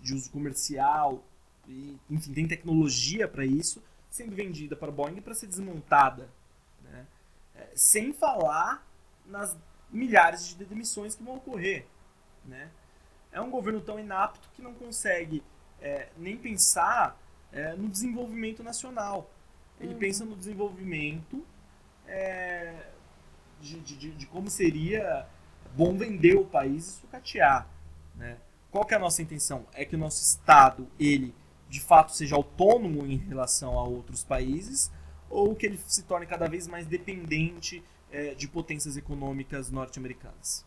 de 0.00 0.14
uso 0.14 0.30
comercial, 0.30 1.22
e, 1.68 1.96
enfim, 2.10 2.32
tem 2.34 2.46
tecnologia 2.48 3.28
para 3.28 3.44
isso, 3.46 3.82
sendo 4.10 4.34
vendida 4.34 4.74
para 4.76 4.88
a 4.88 4.92
Boeing 4.92 5.20
para 5.20 5.34
ser 5.34 5.46
desmontada. 5.46 6.28
né? 6.82 7.06
É, 7.54 7.68
sem 7.74 8.12
falar 8.12 8.86
nas 9.26 9.56
milhares 9.90 10.48
de 10.48 10.64
demissões 10.64 11.14
que 11.14 11.22
vão 11.22 11.36
ocorrer. 11.36 11.86
Né? 12.44 12.70
É 13.30 13.40
um 13.40 13.50
governo 13.50 13.80
tão 13.80 13.98
inapto 13.98 14.48
que 14.54 14.60
não 14.62 14.74
consegue 14.74 15.42
é, 15.80 16.08
nem 16.18 16.36
pensar 16.36 17.16
é, 17.52 17.74
no 17.74 17.88
desenvolvimento 17.88 18.62
nacional. 18.62 19.30
Ele 19.80 19.92
Uhum. 19.94 19.98
pensa 19.98 20.24
no 20.24 20.34
desenvolvimento 20.36 21.44
é, 22.06 22.91
de, 23.62 23.80
de- 23.80 24.10
de- 24.12 24.26
como 24.26 24.50
seria 24.50 25.26
bom 25.76 25.96
vender 25.96 26.36
o 26.36 26.44
país 26.44 26.88
e 26.88 26.92
sucatear. 27.00 27.66
Né? 28.14 28.36
Qual 28.70 28.84
que 28.84 28.94
é 28.94 28.96
a 28.96 29.00
nossa 29.00 29.22
intenção? 29.22 29.66
É 29.72 29.84
que 29.84 29.94
o 29.96 29.98
nosso 29.98 30.22
Estado, 30.22 30.88
ele, 30.98 31.34
de 31.68 31.80
fato, 31.80 32.12
seja 32.12 32.36
autônomo 32.36 33.06
em 33.06 33.16
relação 33.16 33.78
a 33.78 33.84
outros 33.84 34.24
países 34.24 34.90
ou 35.30 35.54
que 35.54 35.66
ele 35.66 35.78
se 35.86 36.02
torne 36.02 36.26
cada 36.26 36.48
vez 36.48 36.66
mais 36.66 36.86
dependente 36.86 37.82
é, 38.10 38.34
de 38.34 38.46
potências 38.46 38.96
econômicas 38.96 39.70
norte-americanas? 39.70 40.64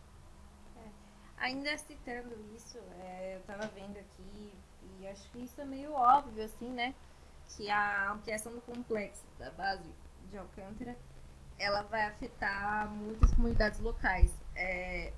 Ainda 1.38 1.76
citando 1.78 2.34
isso, 2.56 2.78
é, 3.00 3.36
eu 3.36 3.40
tava 3.42 3.66
vendo 3.68 3.96
aqui, 3.98 4.52
e 5.00 5.06
acho 5.06 5.30
que 5.30 5.40
isso 5.40 5.60
é 5.60 5.64
meio 5.64 5.92
óbvio, 5.92 6.42
assim, 6.44 6.70
né? 6.70 6.94
Que 7.48 7.70
a 7.70 8.10
ampliação 8.12 8.52
do 8.52 8.60
complexo 8.62 9.22
da 9.38 9.50
base 9.50 9.84
de 10.30 10.38
Alcântara, 10.38 10.96
ela 11.58 11.82
vai 11.82 12.02
afetar 12.06 12.88
muitas 12.88 13.32
comunidades 13.34 13.80
locais. 13.80 14.30
É, 14.54 15.12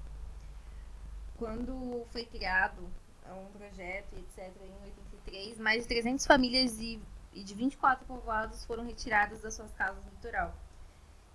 quando 1.37 2.07
foi 2.11 2.25
criado 2.25 2.83
um 3.31 3.59
projeto, 3.59 4.15
etc., 4.15 4.53
em 4.63 4.85
83, 4.87 5.59
mais 5.59 5.83
de 5.83 5.89
300 5.89 6.27
famílias 6.27 6.79
e, 6.79 7.01
e 7.35 7.43
de 7.43 7.55
24 7.55 8.07
povoados 8.07 8.65
foram 8.65 8.85
retiradas 8.85 9.41
das 9.43 9.55
suas 9.55 9.73
casas 9.73 10.03
no 10.05 10.11
litoral. 10.11 10.55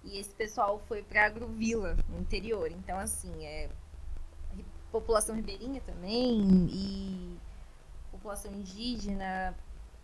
E 0.04 0.20
esse 0.20 0.34
pessoal 0.34 0.82
foi 0.88 1.02
para 1.02 1.26
Agrovila, 1.26 1.96
no 2.10 2.20
interior. 2.20 2.70
Então, 2.72 2.98
assim, 2.98 3.46
é, 3.46 3.70
população 4.92 5.36
ribeirinha 5.36 5.82
também 5.82 6.68
e 6.70 7.38
população 8.12 8.52
indígena. 8.54 9.56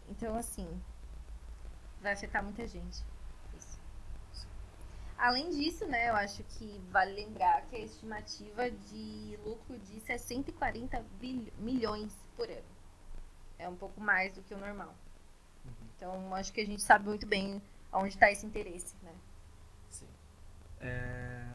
Então, 0.09 0.35
assim, 0.35 0.67
vai 2.01 2.13
afetar 2.13 2.43
muita 2.43 2.65
gente. 2.65 3.03
Além 5.19 5.49
disso, 5.49 5.85
né, 5.85 6.09
eu 6.09 6.15
acho 6.15 6.41
que 6.43 6.81
vale 6.91 7.13
lembrar 7.13 7.61
que 7.63 7.75
a 7.75 7.79
estimativa 7.79 8.71
de 8.71 9.37
lucro 9.43 9.77
de 9.79 9.99
640 9.99 11.03
bilho- 11.19 11.51
milhões 11.59 12.11
por 12.37 12.49
ano. 12.49 12.63
É 13.57 13.67
um 13.67 13.75
pouco 13.75 13.99
mais 13.99 14.33
do 14.33 14.41
que 14.41 14.53
o 14.53 14.57
normal. 14.57 14.95
Então, 15.97 16.33
acho 16.33 16.53
que 16.53 16.61
a 16.61 16.65
gente 16.65 16.81
sabe 16.81 17.05
muito 17.05 17.27
bem 17.27 17.61
onde 17.91 18.09
está 18.13 18.31
esse 18.31 18.45
interesse, 18.45 18.95
né? 19.03 19.13
Sim. 19.89 20.07
É, 20.79 21.45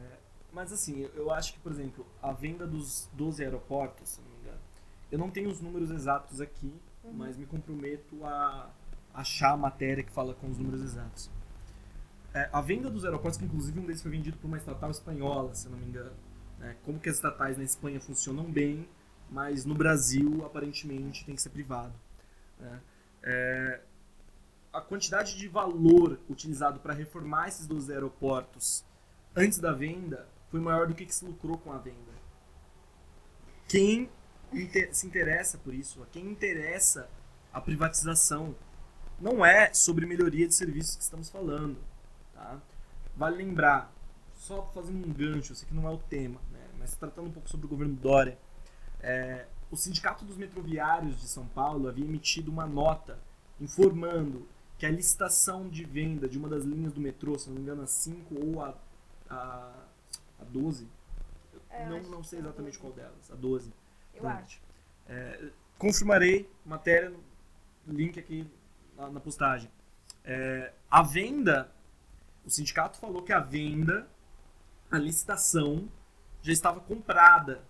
Mas 0.53 0.71
assim, 0.71 0.99
eu- 1.01 1.09
eu 1.15 1.31
acho 1.31 1.51
que, 1.51 1.59
por 1.59 1.69
exemplo, 1.69 2.05
a 2.21 2.31
venda 2.31 2.65
dos 2.65 3.09
12 3.11 3.43
aeroportos, 3.43 4.07
se 4.07 4.21
não 4.21 4.29
me 4.29 4.35
engano, 4.37 4.59
eu 5.11 5.19
não 5.19 5.29
tenho 5.29 5.49
os 5.49 5.59
números 5.59 5.91
exatos 5.91 6.39
aqui, 6.39 6.73
Uhum. 7.03 7.11
mas 7.11 7.35
me 7.35 7.45
comprometo 7.45 8.23
a 8.25 8.69
achar 9.13 9.51
a 9.51 9.57
matéria 9.57 10.01
que 10.01 10.11
fala 10.13 10.33
com 10.33 10.47
os 10.49 10.57
números 10.57 10.81
exatos. 10.81 11.29
É, 12.35 12.49
a 12.51 12.59
venda 12.61 12.89
dos 12.89 13.05
aeroportos, 13.05 13.37
que 13.39 13.45
inclusive 13.45 13.79
um 13.79 13.85
deles 13.85 14.01
foi 14.01 14.11
vendido 14.11 14.37
por 14.37 14.47
uma 14.47 14.57
estatal 14.57 14.91
espanhola, 14.91 15.53
se 15.55 15.69
não 15.69 15.77
me 15.77 15.85
engano. 15.85 16.11
né? 16.59 16.75
Como 16.83 16.99
que 16.99 17.09
as 17.09 17.15
estatais 17.15 17.57
na 17.57 17.63
Espanha 17.63 17.99
funcionam 18.01 18.43
bem, 18.51 18.87
mas 19.29 19.63
no 19.65 19.73
Brasil, 19.73 20.45
aparentemente, 20.45 21.25
tem 21.25 21.33
que 21.35 21.41
ser 21.41 21.49
privado. 21.49 21.93
né? 22.59 22.81
É, 23.23 23.81
a 24.73 24.81
quantidade 24.81 25.37
de 25.37 25.47
valor 25.47 26.19
utilizado 26.29 26.79
para 26.81 26.93
reformar 26.93 27.47
esses 27.47 27.65
12 27.65 27.91
aeroportos 27.93 28.83
antes 29.35 29.57
da 29.57 29.71
venda 29.71 30.27
foi 30.51 30.59
maior 30.59 30.87
do 30.87 30.93
que, 30.93 31.05
que 31.05 31.15
se 31.15 31.23
lucrou 31.25 31.57
com 31.57 31.71
a 31.71 31.77
venda. 31.77 32.13
Quem 33.67 34.09
inte- 34.53 34.89
se 34.93 35.07
interessa 35.07 35.57
por 35.57 35.73
isso, 35.73 36.03
a 36.03 36.05
quem 36.07 36.25
interessa 36.29 37.09
a 37.51 37.59
privatização, 37.61 38.53
não 39.19 39.45
é 39.45 39.73
sobre 39.73 40.05
melhoria 40.05 40.47
de 40.47 40.53
serviços 40.53 40.95
que 40.97 41.03
estamos 41.03 41.29
falando. 41.29 41.77
Tá? 42.45 42.61
Vale 43.15 43.37
lembrar, 43.37 43.91
só 44.35 44.63
fazendo 44.67 45.07
um 45.07 45.11
gancho, 45.13 45.55
sei 45.55 45.67
que 45.67 45.73
não 45.73 45.87
é 45.87 45.91
o 45.91 45.97
tema, 45.97 46.39
né? 46.51 46.59
mas 46.77 46.95
tratando 46.95 47.27
um 47.27 47.31
pouco 47.31 47.49
sobre 47.49 47.65
o 47.65 47.69
governo 47.69 47.95
Dória, 47.95 48.37
é, 48.99 49.47
o 49.71 49.75
Sindicato 49.75 50.23
dos 50.25 50.37
Metroviários 50.37 51.19
de 51.19 51.27
São 51.27 51.47
Paulo 51.47 51.87
havia 51.87 52.05
emitido 52.05 52.51
uma 52.51 52.65
nota 52.67 53.19
informando 53.59 54.47
que 54.77 54.85
a 54.85 54.91
licitação 54.91 55.67
de 55.69 55.83
venda 55.85 56.27
de 56.27 56.37
uma 56.37 56.49
das 56.49 56.63
linhas 56.63 56.93
do 56.93 56.99
metrô, 57.01 57.37
se 57.39 57.47
não 57.47 57.55
me 57.55 57.61
engano, 57.61 57.81
a 57.81 57.87
5 57.87 58.35
ou 58.35 58.61
a, 58.61 58.75
a, 59.29 59.73
a 60.39 60.43
12, 60.43 60.87
eu 61.53 61.61
É, 61.69 61.85
não, 61.89 62.01
não 62.03 62.23
sei 62.23 62.39
é 62.39 62.41
exatamente 62.41 62.77
12. 62.77 62.79
qual 62.79 62.93
delas, 62.93 63.31
a 63.31 63.35
12. 63.35 63.73
Eu 64.13 64.21
Pronto. 64.21 64.35
acho. 64.35 64.61
É, 65.07 65.49
confirmarei, 65.77 66.49
matéria, 66.65 67.13
link 67.87 68.19
aqui 68.19 68.45
na, 68.97 69.09
na 69.09 69.19
postagem. 69.19 69.69
É, 70.23 70.73
a 70.91 71.01
venda, 71.01 71.71
o 72.45 72.49
sindicato 72.49 72.97
falou 72.97 73.23
que 73.23 73.33
a 73.33 73.39
venda, 73.39 74.07
a 74.91 74.97
licitação, 74.97 75.89
já 76.41 76.53
estava 76.53 76.79
comprada. 76.79 77.63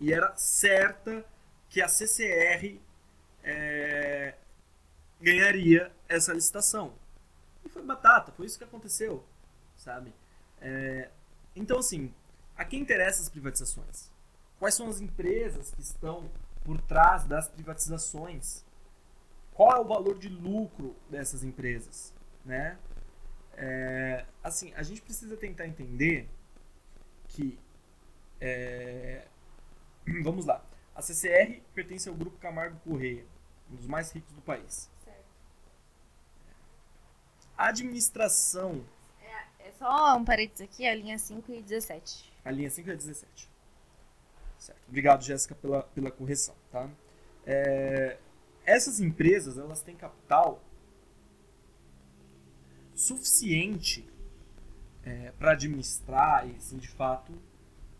E 0.00 0.12
era 0.12 0.34
certa 0.36 1.24
que 1.68 1.82
a 1.82 1.88
CCR 1.88 2.80
é, 3.42 4.34
ganharia 5.20 5.92
essa 6.08 6.32
licitação. 6.32 6.94
E 7.64 7.68
foi 7.68 7.82
batata, 7.82 8.32
foi 8.32 8.46
isso 8.46 8.56
que 8.56 8.64
aconteceu, 8.64 9.24
sabe? 9.76 10.14
É, 10.60 11.10
então, 11.54 11.78
assim, 11.78 12.12
a 12.56 12.64
quem 12.64 12.80
interessam 12.80 13.22
as 13.22 13.28
privatizações? 13.28 14.10
Quais 14.58 14.74
são 14.74 14.88
as 14.88 15.00
empresas 15.00 15.70
que 15.70 15.80
estão 15.80 16.30
por 16.64 16.80
trás 16.80 17.24
das 17.24 17.48
privatizações? 17.48 18.64
Qual 19.52 19.76
é 19.76 19.80
o 19.80 19.84
valor 19.84 20.18
de 20.18 20.28
lucro 20.28 20.96
dessas 21.10 21.42
empresas, 21.42 22.14
né? 22.44 22.78
É, 23.60 24.24
assim, 24.42 24.72
a 24.74 24.84
gente 24.84 25.02
precisa 25.02 25.36
tentar 25.36 25.66
entender 25.66 26.28
que 27.26 27.58
é, 28.40 29.26
vamos 30.22 30.46
lá, 30.46 30.64
a 30.94 31.02
CCR 31.02 31.60
pertence 31.74 32.08
ao 32.08 32.14
grupo 32.14 32.38
Camargo 32.38 32.78
Correia, 32.80 33.24
um 33.68 33.74
dos 33.74 33.86
mais 33.86 34.12
ricos 34.12 34.32
do 34.32 34.40
país. 34.42 34.88
Certo. 35.04 35.24
A 37.56 37.68
administração, 37.68 38.84
É 39.58 39.72
só 39.72 40.16
um 40.16 40.24
parênteses 40.24 40.62
aqui, 40.62 40.86
a 40.86 40.94
linha 40.94 41.18
5 41.18 41.52
e 41.52 41.60
17. 41.60 42.32
a 42.44 42.50
linha 42.52 42.70
5 42.70 42.90
é 42.90 42.94
17. 42.94 43.50
Certo. 44.56 44.80
Obrigado, 44.86 45.24
Jéssica, 45.24 45.56
pela, 45.56 45.82
pela 45.82 46.12
correção, 46.12 46.54
tá? 46.70 46.88
É, 47.44 48.18
essas 48.64 49.00
empresas, 49.00 49.58
elas 49.58 49.82
têm 49.82 49.96
capital 49.96 50.62
suficiente 52.98 54.04
para 55.38 55.52
administrar 55.52 56.46
e, 56.46 56.56
assim, 56.56 56.76
de 56.76 56.88
fato, 56.88 57.32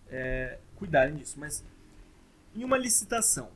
é, 0.09 0.59
cuidarem 0.77 1.17
disso. 1.17 1.41
Mas 1.41 1.65
em 2.55 2.65
uma 2.65 2.77
licitação, 2.77 3.51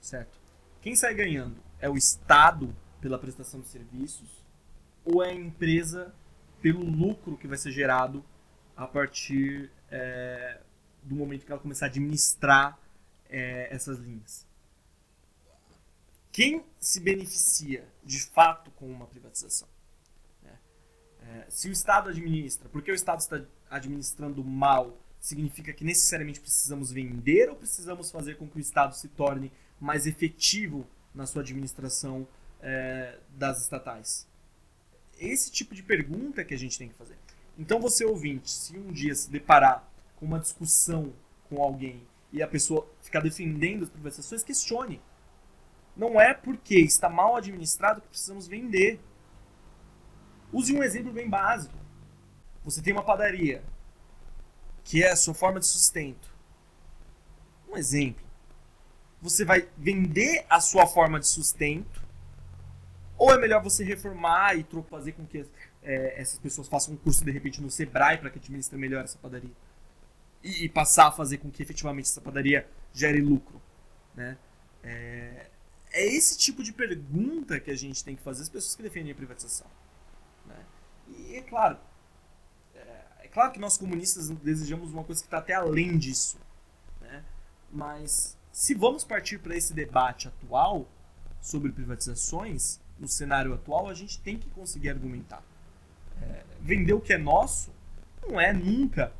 certo? 0.00 0.38
Quem 0.80 0.96
sai 0.96 1.14
ganhando 1.14 1.56
é 1.78 1.88
o 1.88 1.96
Estado 1.96 2.74
pela 3.00 3.18
prestação 3.18 3.60
de 3.60 3.68
serviços 3.68 4.28
ou 5.04 5.22
é 5.22 5.30
a 5.30 5.34
empresa 5.34 6.14
pelo 6.60 6.82
lucro 6.84 7.36
que 7.36 7.46
vai 7.46 7.56
ser 7.56 7.70
gerado 7.70 8.24
a 8.76 8.86
partir 8.86 9.70
é, 9.90 10.60
do 11.02 11.14
momento 11.14 11.44
que 11.44 11.52
ela 11.52 11.60
começar 11.60 11.86
a 11.86 11.88
administrar 11.88 12.78
é, 13.28 13.72
essas 13.74 13.98
linhas? 13.98 14.46
Quem 16.30 16.64
se 16.78 17.00
beneficia 17.00 17.86
de 18.04 18.20
fato 18.20 18.70
com 18.72 18.86
uma 18.90 19.06
privatização? 19.06 19.68
É, 21.28 21.44
se 21.50 21.68
o 21.68 21.72
Estado 21.72 22.08
administra, 22.08 22.68
porque 22.70 22.90
o 22.90 22.94
Estado 22.94 23.20
está 23.20 23.42
administrando 23.70 24.42
mal, 24.42 24.98
significa 25.20 25.72
que 25.72 25.84
necessariamente 25.84 26.40
precisamos 26.40 26.90
vender 26.90 27.50
ou 27.50 27.56
precisamos 27.56 28.10
fazer 28.10 28.36
com 28.36 28.48
que 28.48 28.56
o 28.56 28.60
Estado 28.60 28.94
se 28.94 29.08
torne 29.08 29.52
mais 29.78 30.06
efetivo 30.06 30.86
na 31.14 31.26
sua 31.26 31.42
administração 31.42 32.26
é, 32.60 33.18
das 33.30 33.60
estatais? 33.60 34.26
Esse 35.18 35.50
tipo 35.50 35.74
de 35.74 35.82
pergunta 35.82 36.44
que 36.44 36.54
a 36.54 36.58
gente 36.58 36.78
tem 36.78 36.88
que 36.88 36.94
fazer. 36.94 37.16
Então, 37.58 37.80
você 37.80 38.04
ouvinte, 38.04 38.50
se 38.50 38.78
um 38.78 38.92
dia 38.92 39.14
se 39.14 39.30
deparar 39.30 39.86
com 40.16 40.24
uma 40.24 40.38
discussão 40.38 41.12
com 41.48 41.62
alguém 41.62 42.06
e 42.32 42.42
a 42.42 42.48
pessoa 42.48 42.88
ficar 43.02 43.20
defendendo 43.20 43.84
as 43.84 43.90
privatizações, 43.90 44.42
questione. 44.42 45.00
Não 45.96 46.20
é 46.20 46.32
porque 46.32 46.76
está 46.78 47.08
mal 47.08 47.34
administrado 47.36 48.00
que 48.00 48.08
precisamos 48.08 48.46
vender. 48.46 49.00
Use 50.52 50.72
um 50.72 50.82
exemplo 50.82 51.12
bem 51.12 51.28
básico. 51.28 51.74
Você 52.64 52.82
tem 52.82 52.92
uma 52.92 53.02
padaria, 53.02 53.62
que 54.84 55.02
é 55.02 55.10
a 55.10 55.16
sua 55.16 55.34
forma 55.34 55.60
de 55.60 55.66
sustento. 55.66 56.34
Um 57.68 57.76
exemplo. 57.76 58.26
Você 59.20 59.44
vai 59.44 59.68
vender 59.76 60.46
a 60.48 60.60
sua 60.60 60.86
forma 60.86 61.18
de 61.18 61.26
sustento, 61.26 62.06
ou 63.16 63.32
é 63.32 63.38
melhor 63.38 63.62
você 63.62 63.82
reformar 63.82 64.56
e 64.56 64.64
fazer 64.88 65.12
com 65.12 65.26
que 65.26 65.44
é, 65.82 66.20
essas 66.20 66.38
pessoas 66.38 66.68
façam 66.68 66.94
um 66.94 66.96
curso 66.96 67.24
de 67.24 67.30
repente 67.30 67.60
no 67.60 67.70
Sebrae 67.70 68.18
para 68.18 68.30
que 68.30 68.38
administre 68.38 68.78
melhor 68.78 69.02
essa 69.04 69.18
padaria? 69.18 69.50
E, 70.42 70.64
e 70.64 70.68
passar 70.68 71.08
a 71.08 71.12
fazer 71.12 71.38
com 71.38 71.50
que 71.50 71.62
efetivamente 71.62 72.06
essa 72.06 72.20
padaria 72.20 72.68
gere 72.92 73.20
lucro, 73.20 73.60
né? 74.14 74.38
É, 74.84 75.46
é 75.90 76.06
esse 76.06 76.38
tipo 76.38 76.62
de 76.62 76.72
pergunta 76.72 77.58
que 77.58 77.70
a 77.70 77.76
gente 77.76 78.04
tem 78.04 78.14
que 78.14 78.22
fazer 78.22 78.42
às 78.42 78.48
pessoas 78.48 78.76
que 78.76 78.82
defendem 78.82 79.12
a 79.12 79.14
privatização. 79.14 79.66
E 81.08 81.36
é 81.36 81.42
claro, 81.42 81.78
é, 82.74 83.04
é 83.24 83.28
claro 83.28 83.52
que 83.52 83.58
nós 83.58 83.76
comunistas 83.76 84.28
desejamos 84.28 84.92
uma 84.92 85.04
coisa 85.04 85.20
que 85.20 85.26
está 85.26 85.38
até 85.38 85.54
além 85.54 85.96
disso. 85.98 86.38
Né? 87.00 87.24
Mas 87.70 88.36
se 88.52 88.74
vamos 88.74 89.04
partir 89.04 89.38
para 89.38 89.56
esse 89.56 89.72
debate 89.72 90.28
atual 90.28 90.86
sobre 91.40 91.72
privatizações, 91.72 92.80
no 92.98 93.06
cenário 93.06 93.54
atual, 93.54 93.88
a 93.88 93.94
gente 93.94 94.20
tem 94.20 94.36
que 94.36 94.50
conseguir 94.50 94.90
argumentar. 94.90 95.42
É, 96.20 96.44
vender 96.60 96.92
o 96.92 97.00
que 97.00 97.12
é 97.12 97.18
nosso 97.18 97.70
não 98.26 98.40
é 98.40 98.52
nunca 98.52 99.12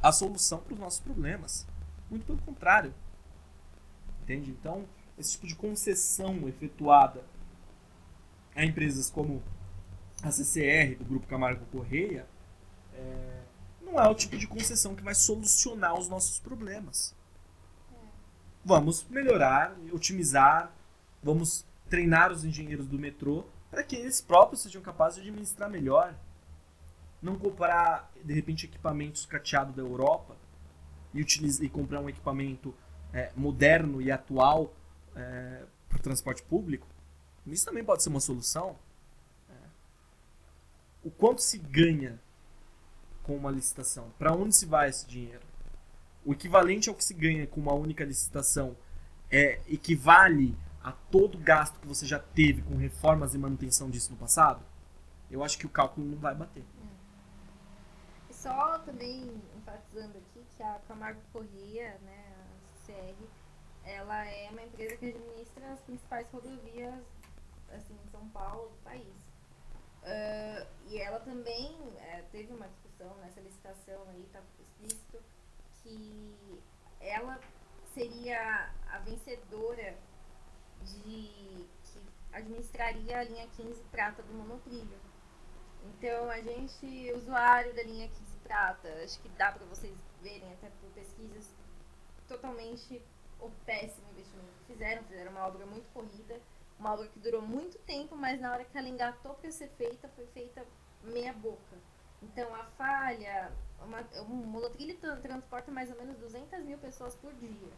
a 0.00 0.12
solução 0.12 0.60
para 0.60 0.74
os 0.74 0.78
nossos 0.78 1.00
problemas. 1.00 1.66
Muito 2.08 2.24
pelo 2.24 2.38
contrário. 2.38 2.94
Entende? 4.22 4.50
Então, 4.50 4.86
esse 5.18 5.32
tipo 5.32 5.46
de 5.46 5.56
concessão 5.56 6.48
efetuada 6.48 7.24
a 8.54 8.64
empresas 8.64 9.10
como 9.10 9.42
a 10.22 10.30
CCR, 10.30 10.96
do 10.96 11.04
Grupo 11.04 11.26
Camargo 11.26 11.64
Correia, 11.66 12.26
é, 12.94 13.42
não 13.82 14.00
é 14.00 14.08
o 14.08 14.14
tipo 14.14 14.36
de 14.36 14.46
concessão 14.46 14.94
que 14.94 15.02
vai 15.02 15.14
solucionar 15.14 15.98
os 15.98 16.08
nossos 16.08 16.38
problemas. 16.38 17.14
Vamos 18.64 19.06
melhorar, 19.08 19.76
otimizar, 19.92 20.72
vamos 21.22 21.64
treinar 21.88 22.32
os 22.32 22.44
engenheiros 22.44 22.86
do 22.86 22.98
metrô 22.98 23.44
para 23.70 23.82
que 23.82 23.94
eles 23.94 24.20
próprios 24.20 24.62
sejam 24.62 24.82
capazes 24.82 25.22
de 25.22 25.28
administrar 25.28 25.70
melhor. 25.70 26.14
Não 27.22 27.38
comprar, 27.38 28.10
de 28.24 28.32
repente, 28.32 28.66
equipamentos 28.66 29.24
cateados 29.26 29.74
da 29.74 29.82
Europa 29.82 30.36
e, 31.14 31.20
utiliza, 31.20 31.64
e 31.64 31.68
comprar 31.68 32.00
um 32.00 32.08
equipamento 32.08 32.74
é, 33.12 33.30
moderno 33.36 34.02
e 34.02 34.10
atual 34.10 34.72
é, 35.14 35.62
para 35.88 35.98
o 35.98 36.02
transporte 36.02 36.42
público. 36.42 36.86
Isso 37.46 37.64
também 37.64 37.84
pode 37.84 38.02
ser 38.02 38.08
uma 38.08 38.20
solução. 38.20 38.76
É. 41.06 41.08
O 41.08 41.10
quanto 41.10 41.40
se 41.40 41.58
ganha 41.58 42.20
com 43.22 43.36
uma 43.36 43.50
licitação? 43.50 44.10
Para 44.18 44.32
onde 44.32 44.54
se 44.54 44.66
vai 44.66 44.88
esse 44.88 45.06
dinheiro? 45.06 45.46
O 46.24 46.32
equivalente 46.32 46.88
ao 46.88 46.94
que 46.94 47.04
se 47.04 47.14
ganha 47.14 47.46
com 47.46 47.60
uma 47.60 47.74
única 47.74 48.04
licitação 48.04 48.76
é 49.30 49.60
equivale 49.68 50.56
a 50.82 50.92
todo 50.92 51.38
gasto 51.38 51.78
que 51.80 51.86
você 51.86 52.06
já 52.06 52.18
teve 52.18 52.62
com 52.62 52.76
reformas 52.76 53.34
e 53.34 53.38
manutenção 53.38 53.90
disso 53.90 54.10
no 54.12 54.16
passado, 54.16 54.64
eu 55.30 55.42
acho 55.42 55.58
que 55.58 55.66
o 55.66 55.68
cálculo 55.68 56.06
não 56.06 56.18
vai 56.18 56.34
bater. 56.34 56.64
E 58.30 58.34
só 58.34 58.78
também 58.80 59.42
enfatizando 59.56 60.16
aqui 60.18 60.44
que 60.56 60.62
a 60.62 60.80
Camargo 60.86 61.20
Corrêa, 61.32 61.98
né, 62.02 62.34
a 62.38 62.86
CR, 62.86 63.24
ela 63.84 64.26
é 64.26 64.48
uma 64.50 64.62
empresa 64.62 64.96
que 64.96 65.06
administra 65.06 65.72
as 65.72 65.80
principais 65.80 66.28
rodovias 66.30 67.04
assim, 67.70 67.94
em 67.94 68.10
São 68.10 68.28
Paulo, 68.28 68.68
do 68.68 68.76
país. 68.84 69.25
Uh, 70.06 70.64
e 70.86 70.98
ela 70.98 71.18
também 71.18 71.76
é, 71.98 72.22
teve 72.30 72.52
uma 72.52 72.68
discussão 72.68 73.12
nessa 73.16 73.40
licitação 73.40 74.04
aí, 74.08 74.22
está 74.22 74.40
explícito, 74.60 75.18
que 75.82 76.62
ela 77.00 77.40
seria 77.92 78.70
a 78.88 78.98
vencedora 78.98 79.98
de 80.84 81.66
que 81.82 82.00
administraria 82.32 83.18
a 83.18 83.24
linha 83.24 83.48
15 83.56 83.82
prata 83.90 84.22
do 84.22 84.32
monotrilho. 84.32 84.96
Então 85.82 86.30
a 86.30 86.40
gente, 86.40 87.12
usuário 87.12 87.74
da 87.74 87.82
linha 87.82 88.08
15 88.08 88.20
prata, 88.44 88.88
acho 89.02 89.18
que 89.20 89.28
dá 89.30 89.50
para 89.50 89.66
vocês 89.66 89.96
verem 90.22 90.52
até 90.52 90.70
por 90.80 90.88
pesquisas 90.90 91.50
totalmente 92.28 93.02
o 93.40 93.50
péssimo 93.64 94.08
investimento 94.10 94.52
que 94.60 94.72
fizeram, 94.72 95.02
fizeram 95.04 95.32
uma 95.32 95.46
obra 95.46 95.66
muito 95.66 95.92
corrida, 95.92 96.40
uma 96.78 96.92
obra 96.92 97.08
que 97.08 97.18
durou 97.18 97.42
muito 97.42 97.78
tempo, 97.80 98.16
mas 98.16 98.40
na 98.40 98.52
hora 98.52 98.64
que 98.64 98.76
ela 98.76 98.88
engatou 98.88 99.34
para 99.34 99.50
ser 99.50 99.68
feita, 99.70 100.08
foi 100.08 100.26
feita 100.26 100.64
meia 101.02 101.32
boca. 101.32 101.76
Então 102.22 102.54
a 102.54 102.64
falha, 102.76 103.52
uma, 103.84 104.00
um 104.22 104.46
monotrilho 104.46 104.98
transporta 105.22 105.70
mais 105.70 105.90
ou 105.90 105.96
menos 105.96 106.16
200 106.18 106.64
mil 106.64 106.78
pessoas 106.78 107.14
por 107.16 107.32
dia. 107.34 107.72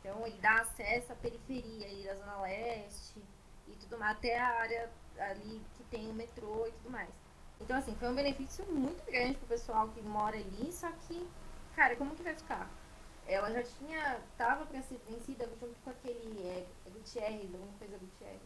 Então 0.00 0.26
ele 0.26 0.38
dá 0.38 0.60
acesso 0.60 1.12
à 1.12 1.16
periferia 1.16 1.86
aí 1.86 2.04
da 2.04 2.14
Zona 2.16 2.42
Leste 2.42 3.22
e 3.66 3.72
tudo 3.76 3.98
mais, 3.98 4.16
até 4.16 4.38
a 4.38 4.48
área 4.60 4.90
ali 5.18 5.62
que 5.76 5.84
tem 5.84 6.10
o 6.10 6.14
metrô 6.14 6.66
e 6.66 6.72
tudo 6.72 6.90
mais. 6.90 7.10
Então 7.60 7.76
assim, 7.76 7.94
foi 7.94 8.08
um 8.08 8.14
benefício 8.14 8.64
muito 8.66 9.04
grande 9.06 9.38
pro 9.38 9.46
pessoal 9.48 9.88
que 9.88 10.02
mora 10.02 10.36
ali, 10.36 10.72
só 10.72 10.90
que, 10.92 11.26
cara, 11.74 11.96
como 11.96 12.14
que 12.14 12.22
vai 12.22 12.34
ficar? 12.34 12.68
Ela 13.26 13.50
já 13.50 13.62
tinha, 13.62 14.20
tava 14.36 14.66
para 14.66 14.82
ser 14.82 15.00
vencida 15.08 15.48
junto 15.60 15.74
com 15.82 15.90
aquele 15.90 16.46
é, 16.46 16.66
Gutierrez, 16.90 17.54
alguma 17.54 17.72
coisa 17.78 17.98
Gutierrez. 17.98 18.40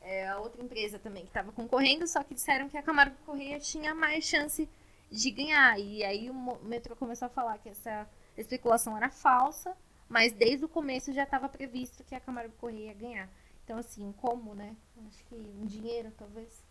É, 0.00 0.28
a 0.28 0.38
outra 0.38 0.62
empresa 0.62 0.98
também 0.98 1.22
que 1.22 1.30
estava 1.30 1.52
concorrendo, 1.52 2.06
só 2.06 2.22
que 2.22 2.34
disseram 2.34 2.68
que 2.68 2.78
a 2.78 2.82
Camargo 2.82 3.16
Correia 3.26 3.58
tinha 3.58 3.94
mais 3.94 4.24
chance 4.24 4.68
de 5.10 5.30
ganhar. 5.30 5.78
E 5.78 6.04
aí 6.04 6.30
o 6.30 6.34
metrô 6.64 6.94
começou 6.96 7.26
a 7.26 7.28
falar 7.30 7.58
que 7.58 7.68
essa 7.68 8.08
especulação 8.36 8.96
era 8.96 9.10
falsa, 9.10 9.76
mas 10.08 10.32
desde 10.32 10.64
o 10.64 10.68
começo 10.68 11.12
já 11.12 11.24
estava 11.24 11.48
previsto 11.48 12.04
que 12.04 12.14
a 12.14 12.20
Camargo 12.20 12.54
Correia 12.56 12.88
ia 12.88 12.94
ganhar. 12.94 13.28
Então, 13.64 13.78
assim, 13.78 14.12
como, 14.18 14.54
né? 14.54 14.76
Acho 15.08 15.24
que 15.24 15.34
um 15.34 15.66
dinheiro, 15.66 16.12
talvez. 16.16 16.62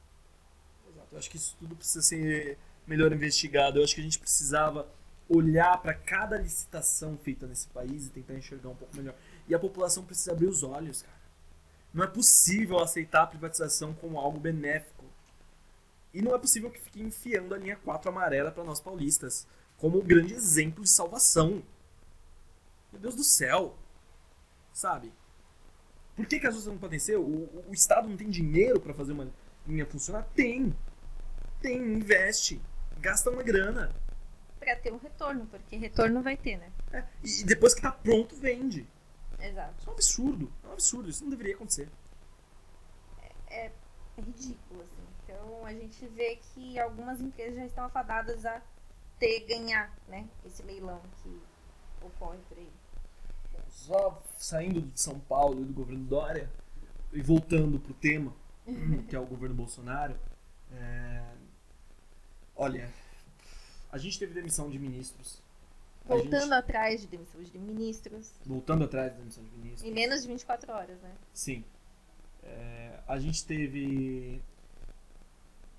Exato. 0.88 1.08
Eu 1.12 1.18
acho 1.18 1.30
que 1.30 1.36
isso 1.36 1.56
tudo 1.60 1.76
precisa 1.76 2.02
ser 2.02 2.58
melhor 2.88 3.12
investigado. 3.12 3.80
Eu 3.80 3.84
acho 3.84 3.94
que 3.94 4.00
a 4.00 4.04
gente 4.04 4.18
precisava 4.18 4.90
olhar 5.30 5.82
para 5.82 5.94
cada 5.94 6.38
licitação 6.38 7.18
feita 7.18 7.48
nesse 7.48 7.68
país 7.68 8.06
e 8.06 8.10
tentar 8.10 8.36
enxergar 8.36 8.70
um 8.70 8.76
pouco 8.76 8.96
melhor. 8.96 9.16
E 9.48 9.56
a 9.56 9.60
população 9.60 10.04
precisa 10.04 10.32
abrir 10.32 10.48
os 10.48 10.64
olhos, 10.64 11.02
cara. 11.02 11.16
Não 11.94 12.04
é 12.04 12.08
possível 12.08 12.80
aceitar 12.80 13.24
a 13.24 13.28
privatização 13.28 13.94
como 13.94 14.20
algo 14.20 14.40
benéfico. 14.40 15.06
E 16.14 16.22
não 16.22 16.36
é 16.36 16.38
possível 16.38 16.70
que 16.70 16.80
fique 16.80 17.02
enfiando 17.02 17.56
a 17.56 17.58
linha 17.58 17.78
4 17.78 18.10
amarela 18.10 18.52
para 18.52 18.64
nós 18.64 18.80
paulistas 18.80 19.48
como 19.78 20.00
um 20.00 20.06
grande 20.06 20.34
exemplo 20.34 20.84
de 20.84 20.90
salvação. 20.90 21.64
Meu 22.92 23.02
Deus 23.02 23.16
do 23.16 23.24
céu. 23.24 23.78
Sabe? 24.74 25.12
Por 26.16 26.26
que, 26.26 26.40
que 26.40 26.48
as 26.48 26.54
coisas 26.54 26.72
não 26.72 26.78
podem 26.78 27.00
ser? 27.00 27.18
O, 27.18 27.24
o, 27.24 27.66
o 27.70 27.74
Estado 27.74 28.08
não 28.08 28.18
tem 28.18 28.30
dinheiro 28.30 28.80
para 28.80 28.94
fazer 28.94 29.14
uma 29.14 29.28
linha 29.68 29.86
funcionar? 29.86 30.28
Tem. 30.36 30.76
Tem, 31.62 31.78
investe. 31.78 32.62
Gasta 33.00 33.30
uma 33.30 33.44
grana 33.44 33.94
para 34.66 34.76
ter 34.78 34.92
um 34.92 34.98
retorno, 34.98 35.46
porque 35.46 35.78
retorno 35.78 36.24
vai 36.24 36.36
ter, 36.36 36.58
né? 36.58 36.72
É, 36.92 37.04
e 37.24 37.44
depois 37.44 37.76
que 37.76 37.82
tá 37.82 37.92
pronto, 37.92 38.36
vende. 38.36 38.88
Exato. 39.40 39.76
Isso 39.78 39.88
é 39.88 39.92
um 39.92 39.94
absurdo. 39.94 40.54
É 40.64 40.68
um 40.68 40.74
absurdo. 40.74 41.10
Isso 41.10 41.24
não 41.24 41.30
deveria 41.30 41.54
acontecer. 41.54 41.88
É, 43.22 43.66
é, 43.68 43.72
ridículo, 44.18 44.82
assim. 44.82 45.06
Então 45.24 45.66
a 45.66 45.72
gente 45.72 46.08
vê 46.08 46.38
que 46.38 46.80
algumas 46.80 47.22
empresas 47.22 47.56
já 47.56 47.66
estão 47.66 47.86
afadadas 47.86 48.46
a 48.46 48.62
ter, 49.20 49.42
ganhar, 49.42 49.96
né? 50.08 50.28
Esse 50.44 50.64
leilão 50.64 51.00
que 51.22 51.40
ocorre 52.02 52.40
por 52.50 52.58
aí. 52.58 52.72
Só 53.70 54.24
saindo 54.36 54.82
de 54.82 55.00
São 55.00 55.20
Paulo 55.20 55.62
e 55.62 55.66
do 55.66 55.74
governo 55.74 56.06
Dória 56.06 56.50
e 57.14 57.22
voltando 57.22 57.80
pro 57.80 57.94
tema, 57.94 58.34
que 59.08 59.16
é 59.16 59.20
o 59.20 59.26
governo 59.26 59.56
Bolsonaro. 59.56 60.16
É... 60.72 61.24
Olha, 62.56 62.90
a 63.96 63.98
gente 63.98 64.20
teve 64.20 64.34
demissão 64.34 64.70
de 64.70 64.78
ministros. 64.78 65.42
Voltando 66.06 66.42
gente... 66.42 66.54
atrás 66.54 67.00
de 67.00 67.08
demissão 67.08 67.42
de 67.42 67.58
ministros. 67.58 68.34
Voltando 68.46 68.84
atrás 68.84 69.14
de 69.14 69.20
demissão 69.20 69.42
de 69.42 69.52
ministros. 69.52 69.84
Em 69.90 69.94
menos 69.94 70.22
de 70.22 70.28
24 70.28 70.70
horas, 70.74 71.00
né? 71.00 71.16
Sim. 71.34 71.64
É, 72.44 73.00
a 73.08 73.18
gente 73.18 73.46
teve 73.46 74.42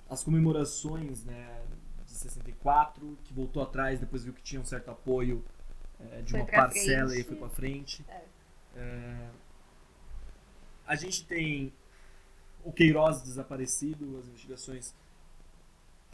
as 0.09 0.25
comemorações 0.25 1.25
né, 1.25 1.63
de 2.07 2.13
64, 2.13 3.19
que 3.23 3.35
voltou 3.35 3.63
atrás, 3.63 4.01
depois 4.01 4.25
viu 4.25 4.33
que 4.33 4.43
tinha 4.43 4.63
um 4.63 4.65
certo 4.65 4.91
apoio 4.91 5.45
é, 6.01 6.23
de 6.23 6.31
foi 6.31 6.41
uma 6.41 6.47
parcela 6.47 7.11
frente. 7.11 7.21
e 7.21 7.25
foi 7.25 7.37
pra 7.37 7.51
frente. 7.51 8.05
É. 8.09 8.25
É, 8.77 9.29
a 10.87 10.95
gente 10.95 11.27
tem 11.27 11.71
o 12.65 12.73
Queiroz 12.73 13.21
desaparecido, 13.21 14.19
as 14.19 14.27
investigações 14.27 14.95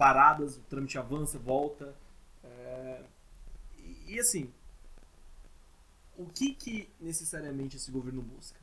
paradas, 0.02 0.56
o 0.56 0.62
trâmite 0.62 0.98
avança, 0.98 1.38
volta. 1.38 1.94
É... 2.42 3.04
E, 3.78 4.14
e, 4.14 4.18
assim, 4.18 4.52
o 6.16 6.26
que, 6.26 6.54
que 6.54 6.90
necessariamente 7.00 7.76
esse 7.76 7.88
governo 7.88 8.20
busca? 8.20 8.58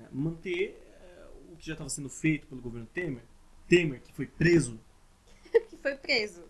É 0.00 0.08
manter 0.10 0.70
é, 0.70 1.28
o 1.52 1.56
que 1.56 1.66
já 1.66 1.74
estava 1.74 1.90
sendo 1.90 2.08
feito 2.08 2.46
pelo 2.46 2.62
governo 2.62 2.86
Temer. 2.86 3.22
Temer, 3.68 4.00
que 4.00 4.10
foi 4.14 4.26
preso. 4.26 4.80
que 5.68 5.76
foi 5.76 5.96
preso. 5.96 6.42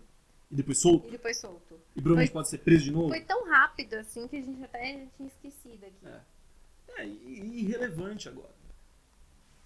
E 0.49 0.55
depois 0.55 0.77
solto. 0.77 1.09
E 1.09 1.11
depois 1.11 1.37
solto. 1.37 1.77
E 1.93 2.01
provavelmente 2.01 2.31
foi, 2.31 2.39
pode 2.39 2.49
ser 2.49 2.59
preso 2.59 2.85
de 2.85 2.91
novo. 2.91 3.09
Foi 3.09 3.19
tão 3.19 3.45
rápido 3.49 3.95
assim 3.95 4.29
que 4.29 4.37
a 4.37 4.41
gente 4.41 4.63
até 4.63 5.07
tinha 5.17 5.27
esquecido 5.27 5.83
aqui. 5.83 6.07
É, 6.07 7.01
é 7.01 7.05
irrelevante 7.05 8.29
agora. 8.29 8.55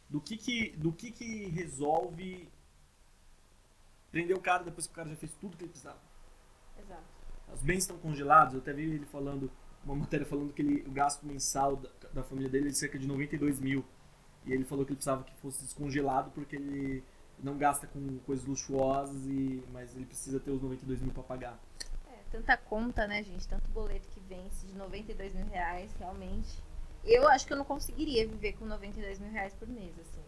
Do 0.09 0.19
que 0.19 0.37
que, 0.37 0.69
do 0.71 0.91
que 0.91 1.11
que 1.11 1.49
resolve 1.49 2.49
prender 4.11 4.35
o 4.35 4.41
cara 4.41 4.63
depois 4.63 4.87
que 4.87 4.93
o 4.93 4.95
cara 4.95 5.09
já 5.09 5.15
fez 5.15 5.31
tudo 5.39 5.57
que 5.57 5.63
ele 5.63 5.71
precisava. 5.71 5.99
Exato. 6.79 7.03
Os 7.53 7.61
bens 7.61 7.79
estão 7.79 7.97
congelados. 7.97 8.53
Eu 8.53 8.59
até 8.59 8.73
vi 8.73 8.83
ele 8.83 9.05
falando, 9.05 9.51
uma 9.83 9.95
matéria 9.95 10.25
falando 10.25 10.53
que 10.53 10.61
ele, 10.61 10.83
o 10.87 10.91
gasto 10.91 11.25
mensal 11.25 11.75
da, 11.75 11.89
da 12.13 12.23
família 12.23 12.49
dele 12.49 12.67
é 12.67 12.71
de 12.71 12.77
cerca 12.77 12.97
de 12.99 13.07
92 13.07 13.59
mil. 13.59 13.85
E 14.45 14.53
ele 14.53 14.63
falou 14.63 14.85
que 14.85 14.91
ele 14.91 14.97
precisava 14.97 15.23
que 15.23 15.33
fosse 15.41 15.63
descongelado 15.63 16.31
porque 16.31 16.55
ele 16.55 17.03
não 17.39 17.57
gasta 17.57 17.85
com 17.87 18.17
coisas 18.19 18.45
luxuosas, 18.45 19.25
e, 19.25 19.63
mas 19.71 19.95
ele 19.95 20.05
precisa 20.05 20.39
ter 20.39 20.51
os 20.51 20.61
92 20.61 21.01
mil 21.01 21.13
para 21.13 21.23
pagar. 21.23 21.59
É, 22.07 22.17
tanta 22.31 22.57
conta, 22.57 23.07
né, 23.07 23.23
gente? 23.23 23.47
Tanto 23.47 23.69
boleto 23.69 24.07
que 24.09 24.19
vence 24.21 24.65
de 24.65 24.75
92 24.75 25.33
mil 25.35 25.45
reais, 25.47 25.91
realmente. 25.99 26.63
Eu 27.03 27.27
acho 27.27 27.45
que 27.45 27.53
eu 27.53 27.57
não 27.57 27.65
conseguiria 27.65 28.27
viver 28.27 28.53
com 28.53 28.65
92 28.65 29.19
mil 29.19 29.31
reais 29.31 29.53
por 29.53 29.67
mês, 29.67 29.93
assim. 29.99 30.23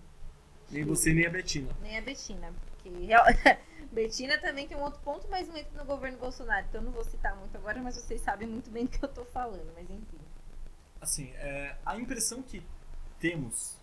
Nem 0.71 0.84
você, 0.84 1.13
nem 1.13 1.25
a 1.25 1.30
Betina. 1.30 1.71
Nem 1.82 1.97
a 1.97 2.01
Betina. 2.01 2.53
Betina 3.91 4.37
também 4.37 4.67
tem 4.67 4.77
um 4.77 4.83
outro 4.83 4.99
ponto, 5.01 5.27
mas 5.29 5.47
não 5.47 5.57
entra 5.57 5.77
no 5.77 5.85
governo 5.85 6.17
Bolsonaro. 6.17 6.65
Então 6.67 6.81
eu 6.81 6.85
não 6.85 6.91
vou 6.91 7.03
citar 7.03 7.35
muito 7.35 7.55
agora, 7.57 7.81
mas 7.81 7.95
vocês 7.95 8.21
sabem 8.21 8.47
muito 8.47 8.69
bem 8.69 8.85
do 8.85 8.91
que 8.91 9.03
eu 9.03 9.09
tô 9.09 9.25
falando. 9.25 9.71
Mas 9.73 9.89
enfim. 9.89 10.19
Assim, 11.01 11.31
é, 11.35 11.75
a 11.85 11.97
impressão 11.97 12.41
que 12.41 12.61
temos, 13.19 13.77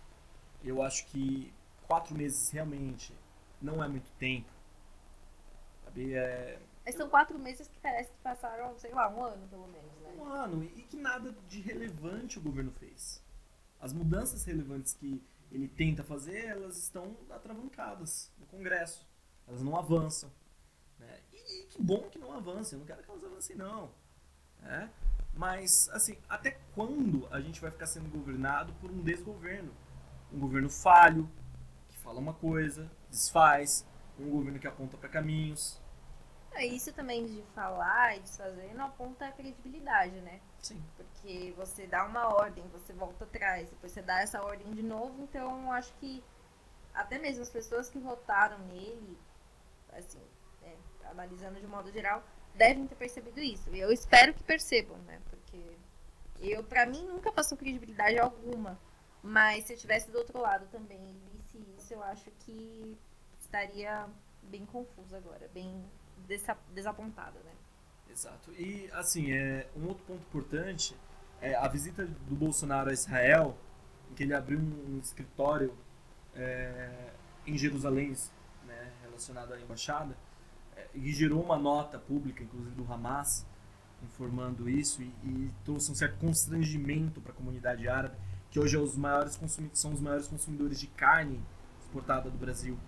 eu 0.63 0.81
acho 0.81 1.05
que 1.07 1.53
quatro 1.87 2.15
meses 2.15 2.49
realmente 2.49 3.13
não 3.61 3.83
é 3.83 3.87
muito 3.87 4.09
tempo. 4.11 4.49
Sabe? 5.83 6.13
É, 6.13 6.59
mas 6.87 6.95
são 6.95 7.09
quatro 7.09 7.37
meses 7.37 7.67
que 7.67 7.77
parece 7.81 8.09
que 8.09 8.17
passaram, 8.23 8.79
sei 8.79 8.93
lá, 8.93 9.09
um 9.09 9.21
ano 9.21 9.45
pelo 9.49 9.67
menos, 9.67 9.91
né? 9.99 10.09
Um 10.17 10.23
ano, 10.23 10.63
e 10.63 10.83
que 10.83 10.95
nada 10.95 11.35
de 11.49 11.59
relevante 11.59 12.39
o 12.39 12.41
governo 12.41 12.71
fez. 12.71 13.21
As 13.77 13.91
mudanças 13.91 14.45
relevantes 14.45 14.93
que 14.93 15.21
ele 15.51 15.67
tenta 15.67 16.03
fazer, 16.03 16.45
elas 16.45 16.77
estão 16.77 17.15
atravancadas 17.29 18.31
no 18.37 18.45
Congresso. 18.45 19.07
Elas 19.47 19.61
não 19.61 19.77
avançam. 19.77 20.29
Né? 20.99 21.19
E, 21.31 21.61
e, 21.61 21.65
que 21.67 21.81
bom 21.81 22.09
que 22.09 22.19
não 22.19 22.33
avancem. 22.33 22.75
Eu 22.75 22.79
não 22.79 22.85
quero 22.85 23.01
que 23.01 23.09
elas 23.09 23.23
avancem, 23.23 23.55
não. 23.55 23.89
Né? 24.61 24.91
Mas, 25.33 25.87
assim, 25.89 26.17
até 26.27 26.59
quando 26.73 27.27
a 27.31 27.39
gente 27.39 27.61
vai 27.61 27.71
ficar 27.71 27.85
sendo 27.85 28.09
governado 28.09 28.73
por 28.81 28.91
um 28.91 29.01
desgoverno? 29.01 29.71
Um 30.33 30.39
governo 30.39 30.69
falho, 30.69 31.29
que 31.87 31.97
fala 31.99 32.19
uma 32.19 32.33
coisa, 32.33 32.91
desfaz. 33.09 33.85
Um 34.19 34.29
governo 34.31 34.59
que 34.59 34.67
aponta 34.67 34.97
para 34.97 35.07
caminhos. 35.07 35.79
É, 36.53 36.65
Isso 36.65 36.91
também 36.91 37.25
de 37.25 37.43
falar 37.53 38.17
e 38.17 38.19
desfazer 38.21 38.73
não 38.73 38.85
aponta 38.85 39.27
a 39.27 39.31
credibilidade, 39.31 40.19
né? 40.21 40.41
Sim. 40.61 40.83
Porque 40.95 41.53
você 41.57 41.87
dá 41.87 42.05
uma 42.05 42.27
ordem, 42.35 42.67
você 42.69 42.93
volta 42.93 43.25
atrás, 43.25 43.69
depois 43.69 43.91
você 43.91 44.01
dá 44.01 44.21
essa 44.21 44.41
ordem 44.43 44.71
de 44.73 44.83
novo, 44.83 45.23
então 45.23 45.71
acho 45.71 45.93
que 45.95 46.23
até 46.93 47.19
mesmo 47.19 47.43
as 47.43 47.49
pessoas 47.49 47.89
que 47.89 47.99
votaram 47.99 48.57
nele, 48.59 49.17
assim, 49.93 50.21
é, 50.63 50.75
analisando 51.05 51.59
de 51.59 51.67
modo 51.67 51.91
geral, 51.91 52.23
devem 52.55 52.87
ter 52.87 52.95
percebido 52.95 53.39
isso. 53.39 53.69
E 53.73 53.79
eu 53.79 53.91
espero 53.91 54.33
que 54.33 54.43
percebam, 54.43 54.97
né? 54.99 55.21
Porque 55.29 55.77
eu, 56.39 56.63
pra 56.63 56.85
mim, 56.85 57.05
nunca 57.05 57.31
passou 57.31 57.57
credibilidade 57.57 58.17
alguma. 58.17 58.79
Mas 59.21 59.65
se 59.65 59.73
eu 59.73 59.75
estivesse 59.75 60.09
do 60.09 60.17
outro 60.17 60.39
lado 60.39 60.67
também 60.71 60.99
e 60.99 61.37
visse 61.37 61.57
isso, 61.77 61.93
eu 61.93 62.03
acho 62.03 62.29
que 62.39 62.97
estaria 63.39 64.07
bem 64.43 64.65
confusa 64.65 65.17
agora, 65.17 65.47
bem 65.53 65.83
desa- 66.27 66.57
desapontada, 66.73 67.39
né? 67.41 67.51
Exato. 68.17 68.51
E, 68.53 68.89
assim, 68.93 69.31
é, 69.31 69.67
um 69.75 69.85
outro 69.85 70.03
ponto 70.05 70.21
importante 70.21 70.95
é 71.39 71.53
a 71.53 71.67
visita 71.67 72.03
do 72.03 72.35
Bolsonaro 72.35 72.89
a 72.89 72.93
Israel, 72.93 73.55
em 74.09 74.15
que 74.15 74.23
ele 74.23 74.33
abriu 74.33 74.57
um, 74.57 74.97
escritório 74.97 75.71
é, 76.35 77.11
em 77.45 77.55
Jerusalém, 77.55 78.17
né, 78.65 78.91
relacionado 79.03 79.53
à 79.53 79.61
embaixada, 79.61 80.17
é, 80.75 80.87
e 80.95 81.13
gerou 81.13 81.43
uma 81.43 81.59
nota 81.59 81.99
pública, 81.99 82.43
inclusive 82.43 82.71
do 82.71 82.91
Hamas, 82.91 83.45
informando 84.01 84.67
isso, 84.67 85.03
e, 85.03 85.13
e 85.23 85.51
trouxe 85.63 85.91
um 85.91 85.95
certo 85.95 86.17
constrangimento 86.17 87.21
para 87.21 87.31
a 87.33 87.35
comunidade 87.35 87.87
árabe, 87.87 88.15
que 88.49 88.59
hoje 88.59 88.77
é 88.77 88.79
os 88.79 88.97
maiores 88.97 89.35
consumi- 89.35 89.69
são 89.73 89.93
os 89.93 90.01
maiores 90.01 90.27
consumidores 90.27 90.79
de 90.79 90.87
carne 90.87 91.39
exportada 91.81 92.31
do 92.31 92.37
Brasil. 92.39 92.79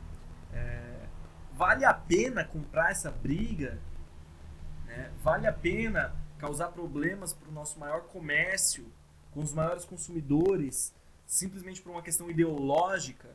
É, 0.52 1.06
vale 1.54 1.86
a 1.86 1.94
pena 1.94 2.44
comprar 2.44 2.90
essa 2.90 3.12
briga? 3.12 3.80
Né? 4.90 5.12
Vale 5.22 5.48
a 5.48 5.54
pena 5.54 6.14
causar 6.40 6.70
problemas 6.70 7.32
para 7.32 7.48
o 7.48 7.52
nosso 7.52 7.80
maior 7.80 8.02
comércio, 8.08 8.92
com 9.32 9.42
os 9.42 9.54
maiores 9.54 9.86
consumidores, 9.86 10.94
simplesmente 11.28 11.82
por 11.82 11.92
uma 11.92 12.02
questão 12.02 12.30
ideológica? 12.30 13.30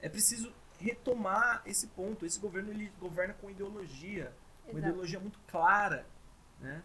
É 0.00 0.08
preciso 0.08 0.52
retomar 0.78 1.62
esse 1.64 1.86
ponto. 1.88 2.26
Esse 2.26 2.38
governo 2.38 2.70
ele 2.70 2.92
governa 3.00 3.32
com 3.34 3.50
ideologia, 3.50 4.32
uma 4.64 4.78
Exato. 4.78 4.88
ideologia 4.88 5.18
muito 5.18 5.38
clara, 5.48 6.06
né? 6.60 6.82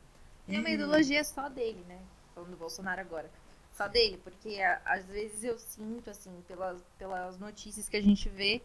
E 0.48 0.56
é 0.56 0.60
uma 0.60 0.70
ideologia 0.70 1.24
só 1.24 1.50
dele, 1.50 1.84
né? 1.88 2.00
Falando 2.34 2.52
do 2.52 2.58
Bolsonaro 2.58 3.02
agora. 3.02 3.30
Só 3.74 3.88
dele, 3.88 4.18
porque 4.24 4.60
às 4.86 5.06
vezes 5.06 5.44
eu 5.44 5.58
sinto, 5.60 6.10
assim, 6.10 6.44
pelas, 6.48 6.82
pelas 6.98 7.38
notícias 7.38 7.88
que 7.90 7.98
a 7.98 8.02
gente 8.02 8.30
vê, 8.30 8.62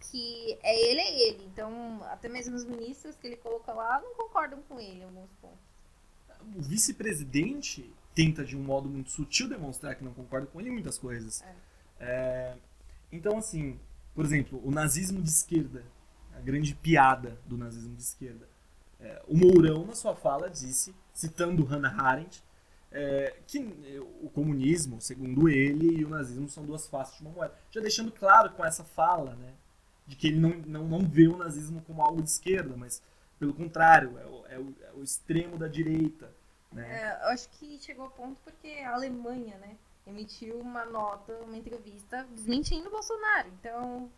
que 0.00 0.58
é 0.62 0.90
ele, 0.90 1.00
é 1.00 1.28
ele. 1.28 1.44
Então, 1.46 2.02
até 2.04 2.28
mesmo 2.28 2.54
os 2.56 2.64
ministros 2.64 3.16
que 3.16 3.26
ele 3.26 3.36
coloca 3.36 3.72
lá 3.72 4.00
não 4.00 4.14
concordam 4.14 4.62
com 4.62 4.80
ele 4.80 5.00
em 5.00 5.04
alguns 5.04 5.32
pontos. 5.34 5.58
o 6.56 6.62
vice-presidente 6.62 7.92
tenta 8.14 8.44
de 8.44 8.56
um 8.56 8.62
modo 8.62 8.88
muito 8.88 9.10
sutil 9.10 9.48
demonstrar 9.48 9.94
que 9.94 10.04
não 10.04 10.12
concorda 10.12 10.46
com 10.46 10.60
ele 10.60 10.70
em 10.70 10.72
muitas 10.72 10.98
coisas. 10.98 11.42
É. 11.42 11.54
É, 12.00 12.56
então, 13.12 13.38
assim, 13.38 13.78
por 14.14 14.24
exemplo, 14.24 14.60
o 14.64 14.70
nazismo 14.70 15.22
de 15.22 15.28
esquerda, 15.28 15.84
a 16.34 16.40
grande 16.40 16.74
piada 16.74 17.38
do 17.46 17.56
nazismo 17.56 17.94
de 17.94 18.02
esquerda. 18.02 18.48
É, 19.00 19.22
o 19.28 19.36
Mourão, 19.36 19.86
na 19.86 19.94
sua 19.94 20.14
fala, 20.14 20.50
disse, 20.50 20.94
citando 21.12 21.64
Hannah 21.64 22.02
Arendt, 22.02 22.42
é, 22.90 23.36
que 23.46 23.58
o 24.20 24.30
comunismo, 24.30 25.00
segundo 25.00 25.48
ele, 25.48 26.00
e 26.00 26.04
o 26.04 26.08
nazismo 26.08 26.48
são 26.48 26.64
duas 26.64 26.88
faces 26.88 27.18
de 27.18 27.22
uma 27.22 27.30
moeda. 27.30 27.54
Já 27.70 27.80
deixando 27.80 28.10
claro 28.10 28.50
com 28.52 28.64
essa 28.64 28.82
fala, 28.82 29.34
né, 29.36 29.54
de 30.08 30.16
que 30.16 30.26
ele 30.28 30.40
não, 30.40 30.50
não, 30.66 30.84
não 30.88 31.00
vê 31.00 31.28
o 31.28 31.36
nazismo 31.36 31.80
como 31.82 32.02
algo 32.02 32.20
de 32.22 32.30
esquerda, 32.30 32.74
mas 32.76 33.00
pelo 33.38 33.54
contrário, 33.54 34.18
é 34.18 34.26
o, 34.26 34.46
é 34.48 34.58
o, 34.58 34.74
é 34.82 34.92
o 34.98 35.02
extremo 35.04 35.56
da 35.56 35.68
direita. 35.68 36.32
Né? 36.72 37.02
É, 37.02 37.24
eu 37.24 37.28
acho 37.28 37.48
que 37.50 37.78
chegou 37.78 38.06
ao 38.06 38.10
ponto 38.10 38.40
porque 38.42 38.68
a 38.84 38.94
Alemanha, 38.94 39.56
né, 39.58 39.76
emitiu 40.06 40.58
uma 40.58 40.84
nota, 40.86 41.32
uma 41.44 41.56
entrevista 41.56 42.26
desmentindo 42.34 42.88
o 42.88 42.90
Bolsonaro. 42.90 43.48
Então, 43.60 44.10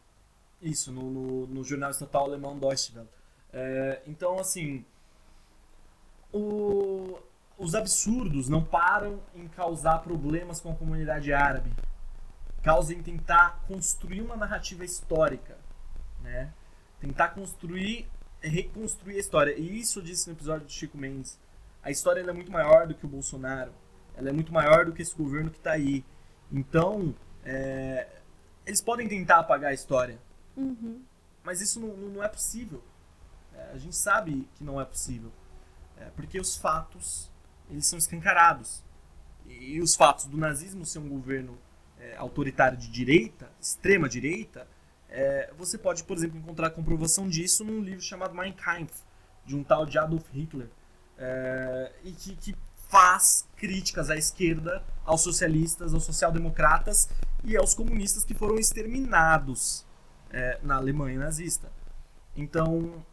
Isso, 0.63 0.91
no, 0.93 1.11
no, 1.11 1.47
no 1.49 1.65
jornal 1.65 1.91
estatal 1.91 2.25
alemão 2.25 2.59
Deutsche 2.59 2.93
Welle. 2.97 3.09
É, 3.53 4.01
então, 4.07 4.39
assim, 4.39 4.85
o- 6.33 7.19
os 7.59 7.75
absurdos 7.75 8.49
não 8.49 8.65
param 8.65 9.21
em 9.35 9.47
causar 9.49 9.99
problemas 9.99 10.61
com 10.61 10.71
a 10.71 10.75
comunidade 10.75 11.33
árabe. 11.33 11.73
Causa 12.63 12.95
em 12.95 13.03
tentar 13.03 13.61
construir 13.67 14.21
uma 14.23 14.37
narrativa 14.37 14.85
histórica? 14.85 15.59
Tentar 17.01 17.29
construir, 17.29 18.09
reconstruir 18.41 19.17
a 19.17 19.21
história. 19.21 19.59
E 19.59 19.81
isso 19.81 19.99
eu 19.99 20.03
disse 20.03 20.27
no 20.29 20.35
episódio 20.35 20.67
do 20.67 20.73
Chico 20.73 20.99
Mendes. 20.99 21.39
A 21.83 21.91
história 21.91 22.21
é 22.21 22.33
muito 22.33 22.53
maior 22.53 22.87
do 22.87 22.95
que 22.95 23.07
o 23.07 23.09
Bolsonaro. 23.09 23.73
Ela 24.15 24.29
é 24.29 24.33
muito 24.33 24.53
maior 24.53 24.85
do 24.85 24.93
que 24.93 25.01
esse 25.01 25.17
governo 25.17 25.51
que 25.51 25.59
está 25.59 25.73
aí. 25.73 26.05
Então, 26.53 27.15
é, 27.45 28.07
eles 28.67 28.81
podem 28.81 29.09
tentar 29.09 29.39
apagar 29.39 29.71
a 29.71 29.75
história, 29.75 30.21
mas 31.43 31.61
isso 31.61 31.81
não, 31.81 31.97
não 31.97 32.23
é 32.23 32.29
possível. 32.29 32.83
É, 33.55 33.73
a 33.73 33.79
gente 33.79 33.97
sabe 33.97 34.49
que 34.55 34.65
não 34.65 34.81
é 34.81 34.85
possível. 34.85 35.33
É, 35.97 36.05
porque 36.17 36.39
os 36.39 36.57
fatos, 36.57 37.31
eles 37.71 37.87
são 37.87 37.99
escancarados. 37.99 38.83
E, 39.47 39.77
e 39.77 39.81
os 39.81 39.95
fatos 39.95 40.27
do 40.27 40.37
nazismo 40.37 40.85
ser 40.85 40.99
um 40.99 41.09
governo 41.09 41.59
é, 41.99 42.17
autoritário 42.17 42.77
de 42.77 42.91
direita, 42.91 43.51
extrema 43.61 44.09
direita, 44.09 44.67
é, 45.11 45.53
você 45.59 45.77
pode, 45.77 46.05
por 46.05 46.17
exemplo, 46.17 46.39
encontrar 46.39 46.71
comprovação 46.71 47.29
disso 47.29 47.65
num 47.65 47.83
livro 47.83 48.01
chamado 48.01 48.35
Mein 48.35 48.53
Kampf, 48.53 49.03
de 49.45 49.57
um 49.57 49.65
tal 49.65 49.85
de 49.85 49.99
Adolf 49.99 50.29
Hitler. 50.33 50.69
É, 51.19 51.93
e 52.05 52.13
que, 52.13 52.37
que 52.37 52.57
faz 52.89 53.47
críticas 53.57 54.09
à 54.09 54.17
esquerda, 54.17 54.83
aos 55.05 55.21
socialistas, 55.21 55.93
aos 55.93 56.05
social-democratas 56.05 57.09
e 57.45 57.57
aos 57.57 57.75
comunistas 57.75 58.25
que 58.25 58.35
foram 58.35 58.57
exterminados 58.57 59.85
é, 60.31 60.59
na 60.63 60.77
Alemanha 60.77 61.19
nazista. 61.19 61.71
Então, 62.37 63.05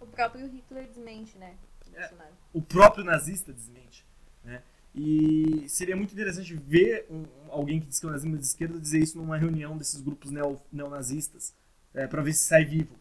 o 0.00 0.06
próprio 0.06 0.46
Hitler 0.46 0.88
desmente, 0.88 1.36
né? 1.36 1.56
É. 1.94 2.00
Bolsonaro. 2.00 2.34
o 2.54 2.62
próprio 2.62 3.04
nazista 3.04 3.52
desmente. 3.52 4.06
Né? 4.42 4.62
E 4.94 5.64
seria 5.68 5.96
muito 5.96 6.12
interessante 6.12 6.54
ver 6.54 7.06
um- 7.10 7.24
alguém 7.50 7.80
que 7.80 7.86
diz 7.86 7.98
que 7.98 8.04
é 8.06 8.08
o 8.08 8.12
nazismo 8.12 8.36
é 8.36 8.38
de 8.38 8.44
esquerda 8.46 8.78
dizer 8.78 8.98
isso 8.98 9.16
numa 9.16 9.38
reunião 9.38 9.76
desses 9.78 10.00
grupos 10.00 10.30
neo, 10.30 10.60
neonazistas, 10.70 11.54
é, 11.94 12.06
para 12.06 12.22
ver 12.22 12.34
se 12.34 12.44
sai 12.46 12.64
vivo 12.64 12.94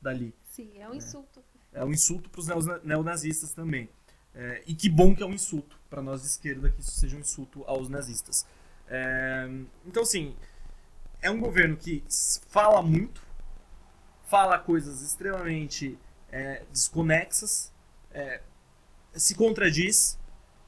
dali. 0.00 0.34
Sim, 0.48 0.70
é 0.78 0.88
um 0.88 0.94
insulto. 0.94 1.42
É 1.72 1.84
um 1.84 1.90
insulto 1.92 2.30
para 2.30 2.40
os 2.40 2.66
neonazistas 2.82 3.52
também. 3.52 3.88
É, 4.34 4.62
e 4.66 4.74
que 4.74 4.88
bom 4.88 5.14
que 5.14 5.22
é 5.22 5.26
um 5.26 5.32
insulto 5.32 5.78
para 5.88 6.02
nós 6.02 6.22
de 6.22 6.28
esquerda 6.28 6.70
que 6.70 6.80
isso 6.80 6.92
seja 6.92 7.16
um 7.16 7.20
insulto 7.20 7.62
aos 7.66 7.88
nazistas. 7.88 8.46
É, 8.88 9.48
então, 9.86 10.02
assim, 10.02 10.34
é 11.20 11.30
um 11.30 11.40
governo 11.40 11.76
que 11.76 12.02
fala 12.48 12.82
muito, 12.82 13.22
fala 14.24 14.58
coisas 14.58 15.02
extremamente 15.02 15.98
é, 16.32 16.64
desconexas, 16.72 17.72
é, 18.10 18.40
se 19.12 19.34
contradiz, 19.34 20.18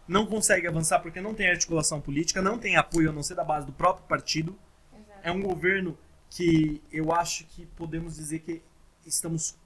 não 0.07 0.26
consegue 0.26 0.66
avançar 0.66 1.00
porque 1.00 1.20
não 1.20 1.34
tem 1.34 1.48
articulação 1.48 2.00
política, 2.00 2.40
não 2.40 2.59
tem 2.59 2.76
apoio 2.76 3.11
a 3.11 3.12
não 3.12 3.22
ser 3.22 3.34
da 3.34 3.44
base 3.44 3.66
do 3.66 3.72
próprio 3.72 4.07
partido. 4.07 4.57
Exato. 4.94 5.20
É 5.22 5.32
um 5.32 5.42
governo 5.42 5.96
que 6.30 6.82
eu 6.92 7.12
acho 7.12 7.44
que 7.46 7.66
podemos 7.66 8.16
dizer 8.16 8.40
que 8.40 8.62
estamos 9.04 9.57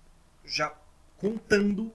já 0.44 0.72
contando 1.18 1.92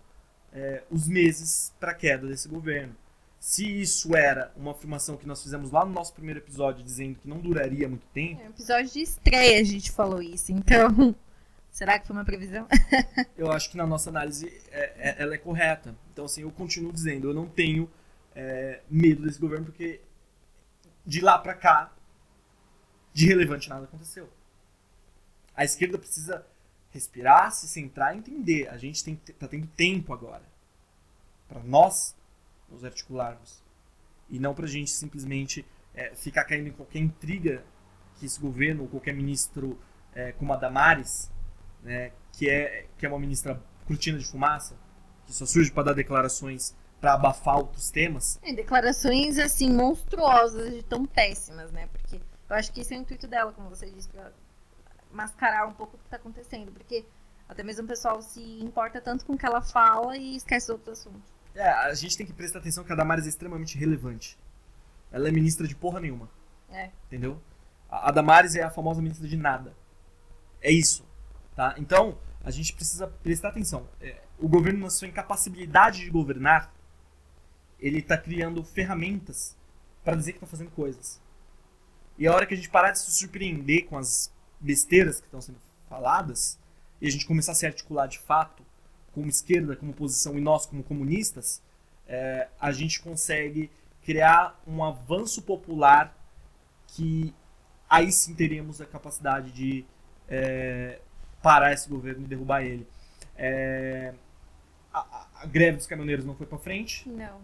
é, 0.53 0.83
os 0.89 1.07
meses 1.07 1.73
para 1.79 1.91
a 1.91 1.95
queda 1.95 2.27
desse 2.27 2.47
governo. 2.47 2.95
Se 3.39 3.81
isso 3.81 4.15
era 4.15 4.51
uma 4.55 4.71
afirmação 4.71 5.17
que 5.17 5.27
nós 5.27 5.43
fizemos 5.43 5.69
lá 5.69 5.85
no 5.85 5.91
nosso 5.91 6.13
primeiro 6.13 6.39
episódio, 6.39 6.83
dizendo 6.83 7.19
que 7.19 7.27
não 7.27 7.37
duraria 7.39 7.87
muito 7.87 8.05
tempo, 8.07 8.41
É 8.41 8.45
um 8.47 8.49
episódio 8.49 8.91
de 8.91 9.01
estreia 9.01 9.59
a 9.61 9.63
gente 9.63 9.91
falou 9.91 10.21
isso, 10.21 10.51
então. 10.51 11.15
Será 11.71 11.99
que 11.99 12.07
foi 12.07 12.15
uma 12.15 12.23
previsão? 12.25 12.65
eu 13.37 13.51
acho 13.51 13.69
que 13.69 13.77
na 13.77 13.85
nossa 13.85 14.09
análise 14.09 14.47
é, 14.71 14.93
é- 15.09 15.15
ela 15.19 15.35
é 15.35 15.37
correta. 15.37 15.93
Então, 16.11 16.25
assim, 16.25 16.41
eu 16.41 16.49
continuo 16.49 16.91
dizendo, 16.91 17.29
eu 17.29 17.33
não 17.33 17.47
tenho 17.47 17.89
é, 18.35 18.81
medo 18.89 19.23
desse 19.23 19.39
governo, 19.39 19.65
porque 19.65 20.01
de 21.05 21.21
lá 21.21 21.37
pra 21.39 21.53
cá, 21.53 21.93
de 23.13 23.27
relevante 23.27 23.69
nada 23.69 23.85
aconteceu. 23.85 24.29
A 25.55 25.63
esquerda 25.63 25.97
precisa 25.97 26.45
respirar, 26.91 27.51
se 27.51 27.67
centrar 27.67 28.13
e 28.13 28.19
entender. 28.19 28.67
A 28.67 28.77
gente 28.77 29.03
tem, 29.03 29.15
tá 29.15 29.47
tendo 29.47 29.67
tempo 29.67 30.13
agora 30.13 30.43
para 31.47 31.63
nós 31.63 32.15
nos 32.69 32.83
articularmos. 32.83 33.63
E 34.29 34.39
não 34.39 34.53
pra 34.53 34.67
gente 34.67 34.91
simplesmente 34.91 35.65
é, 35.93 36.13
ficar 36.15 36.43
caindo 36.43 36.67
em 36.67 36.73
qualquer 36.73 36.99
intriga 36.99 37.63
que 38.15 38.25
esse 38.25 38.39
governo 38.39 38.83
ou 38.83 38.89
qualquer 38.89 39.13
ministro 39.13 39.79
é, 40.13 40.31
como 40.33 40.51
a 40.51 40.57
Damares 40.57 41.31
né, 41.83 42.11
que 42.33 42.49
é 42.49 42.87
que 42.97 43.05
é 43.05 43.09
uma 43.09 43.19
ministra 43.19 43.61
cortina 43.85 44.17
de 44.17 44.25
fumaça, 44.25 44.75
que 45.25 45.33
só 45.33 45.45
surge 45.45 45.71
para 45.71 45.83
dar 45.83 45.93
declarações 45.93 46.75
para 46.99 47.13
abafar 47.13 47.57
outros 47.57 47.89
temas. 47.91 48.39
É, 48.41 48.53
declarações, 48.53 49.37
assim, 49.37 49.71
monstruosas, 49.71 50.71
de 50.73 50.83
tão 50.83 51.05
péssimas, 51.05 51.71
né? 51.71 51.87
Porque 51.87 52.17
eu 52.49 52.55
acho 52.55 52.71
que 52.71 52.81
esse 52.81 52.93
é 52.93 52.97
o 52.97 53.01
intuito 53.01 53.27
dela, 53.27 53.51
como 53.51 53.69
você 53.69 53.89
disse, 53.89 54.09
pra 54.09 54.31
mascarar 55.11 55.67
um 55.67 55.73
pouco 55.73 55.95
o 55.95 55.99
que 55.99 56.09
tá 56.09 56.17
acontecendo. 56.17 56.71
Porque 56.71 57.05
Até 57.47 57.63
mesmo 57.63 57.83
o 57.83 57.87
pessoal 57.87 58.21
se 58.21 58.41
importa 58.61 58.99
tanto 58.99 59.25
com 59.25 59.33
o 59.33 59.37
que 59.37 59.45
ela 59.45 59.61
fala 59.61 60.17
e 60.17 60.35
esquece 60.35 60.71
outro 60.71 60.91
assunto. 60.91 61.21
É, 61.53 61.69
a 61.69 61.93
gente 61.93 62.17
tem 62.17 62.25
que 62.25 62.33
prestar 62.33 62.59
atenção 62.59 62.83
que 62.83 62.91
a 62.91 62.95
Damares 62.95 63.25
é 63.25 63.29
extremamente 63.29 63.77
relevante. 63.77 64.37
Ela 65.11 65.29
é 65.29 65.31
ministra 65.31 65.67
de 65.67 65.75
porra 65.75 65.99
nenhuma. 65.99 66.29
É. 66.69 66.89
Entendeu? 67.05 67.39
A 67.89 68.09
a 68.09 68.11
Damares 68.11 68.55
é 68.55 68.63
a 68.63 68.69
famosa 68.69 69.01
ministra 69.01 69.27
de 69.27 69.37
nada. 69.37 69.73
É 70.61 70.71
isso. 70.71 71.05
Tá? 71.55 71.75
Então, 71.77 72.17
a 72.43 72.51
gente 72.51 72.73
precisa 72.73 73.07
prestar 73.07 73.49
atenção. 73.49 73.87
É, 74.01 74.21
o 74.37 74.49
governo, 74.49 74.81
na 74.81 74.89
sua 74.89 75.07
incapacidade 75.07 75.99
de 76.01 76.09
governar, 76.09 76.73
ele 77.79 77.99
está 77.99 78.17
criando 78.17 78.63
ferramentas 78.63 79.55
para 80.03 80.15
dizer 80.15 80.31
que 80.33 80.37
está 80.37 80.47
fazendo 80.47 80.71
coisas. 80.71 81.19
E 82.17 82.27
a 82.27 82.33
hora 82.33 82.45
que 82.45 82.53
a 82.53 82.57
gente 82.57 82.69
parar 82.69 82.91
de 82.91 82.99
se 82.99 83.11
surpreender 83.11 83.85
com 83.85 83.97
as 83.97 84.31
besteiras 84.59 85.19
que 85.19 85.27
estão 85.27 85.41
sendo 85.41 85.57
faladas, 85.89 86.57
e 87.01 87.07
a 87.07 87.11
gente 87.11 87.25
começar 87.25 87.51
a 87.51 87.55
se 87.55 87.65
articular 87.65 88.07
de 88.07 88.19
fato, 88.19 88.63
como 89.13 89.27
esquerda, 89.27 89.75
como 89.75 89.91
oposição, 89.91 90.37
e 90.37 90.41
nós 90.41 90.65
como 90.65 90.83
comunistas, 90.83 91.61
é, 92.07 92.47
a 92.59 92.71
gente 92.71 93.01
consegue 93.01 93.69
criar 94.03 94.61
um 94.67 94.83
avanço 94.83 95.41
popular 95.41 96.15
que 96.87 97.33
aí 97.89 98.11
sim 98.11 98.33
teremos 98.35 98.79
a 98.79 98.85
capacidade 98.85 99.51
de 99.51 99.85
é, 100.27 100.99
parar 101.41 101.73
esse 101.73 101.89
governo 101.89 102.23
e 102.23 102.27
derrubar 102.27 102.63
ele. 102.63 102.87
É, 103.35 104.13
a, 104.93 104.99
a- 105.41 105.45
greve 105.45 105.77
dos 105.77 105.87
caminhoneiros 105.87 106.25
não 106.25 106.35
foi 106.35 106.45
para 106.47 106.57
frente, 106.57 107.07
Não. 107.09 107.41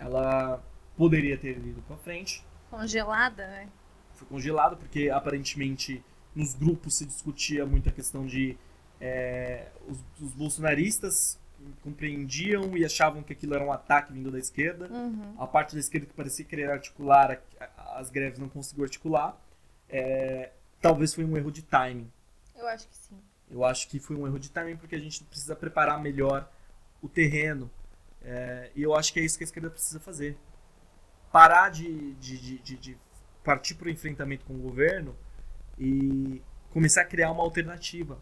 Ela 0.00 0.60
poderia 0.96 1.38
ter 1.38 1.56
ido 1.58 1.80
para 1.82 1.96
frente, 1.98 2.44
Congelada, 2.68 3.46
né? 3.46 3.68
foi 4.14 4.28
congelada 4.28 4.76
porque 4.76 5.10
aparentemente 5.10 6.04
nos 6.34 6.54
grupos 6.54 6.94
se 6.94 7.06
discutia 7.06 7.66
muito 7.66 7.88
a 7.88 7.92
questão 7.92 8.24
de 8.24 8.56
é, 9.00 9.68
os, 9.88 9.98
os 10.20 10.32
bolsonaristas 10.34 11.38
compreendiam 11.82 12.76
e 12.76 12.84
achavam 12.84 13.22
que 13.22 13.32
aquilo 13.32 13.54
era 13.54 13.64
um 13.64 13.72
ataque 13.72 14.12
vindo 14.12 14.30
da 14.30 14.38
esquerda. 14.38 14.88
Uhum. 14.88 15.34
A 15.38 15.46
parte 15.46 15.74
da 15.74 15.80
esquerda 15.80 16.06
que 16.06 16.14
parecia 16.14 16.44
querer 16.44 16.70
articular 16.70 17.42
as 17.96 18.10
greves 18.10 18.38
não 18.38 18.48
conseguiu 18.48 18.84
articular. 18.84 19.38
É, 19.88 20.52
talvez 20.80 21.12
foi 21.12 21.24
um 21.24 21.36
erro 21.36 21.50
de 21.50 21.62
timing. 21.62 22.10
Eu 22.56 22.68
acho 22.68 22.88
que 22.88 22.96
sim. 22.96 23.18
Eu 23.50 23.64
acho 23.64 23.88
que 23.88 23.98
foi 23.98 24.16
um 24.16 24.26
erro 24.26 24.38
de 24.38 24.50
timing 24.50 24.76
porque 24.76 24.94
a 24.94 24.98
gente 24.98 25.24
precisa 25.24 25.56
preparar 25.56 26.00
melhor 26.00 26.48
o 27.02 27.08
terreno. 27.08 27.70
É, 28.22 28.70
e 28.74 28.82
eu 28.82 28.94
acho 28.94 29.12
que 29.12 29.20
é 29.20 29.22
isso 29.24 29.38
que 29.38 29.44
a 29.44 29.46
esquerda 29.46 29.70
precisa 29.70 29.98
fazer. 30.00 30.36
Parar 31.32 31.70
de, 31.70 32.14
de, 32.14 32.58
de, 32.58 32.76
de- 32.76 32.98
partir 33.44 33.74
para 33.74 33.86
o 33.86 33.90
enfrentamento 33.90 34.44
com 34.44 34.54
o 34.54 34.58
governo 34.58 35.16
e 35.78 36.42
começar 36.70 37.02
a 37.02 37.04
criar 37.04 37.30
uma 37.32 37.42
alternativa 37.42 38.18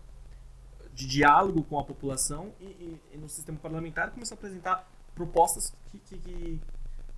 de 0.94 1.06
diálogo 1.06 1.62
com 1.64 1.78
a 1.78 1.84
população 1.84 2.52
e, 2.60 2.64
e- 2.64 3.00
e 3.14 3.18
no 3.18 3.28
sistema 3.28 3.58
parlamentar 3.58 4.10
começar 4.10 4.34
a 4.34 4.38
apresentar 4.38 4.88
propostas 5.14 5.72
que, 5.90 5.98
que- 5.98 6.18
que, 6.18 6.60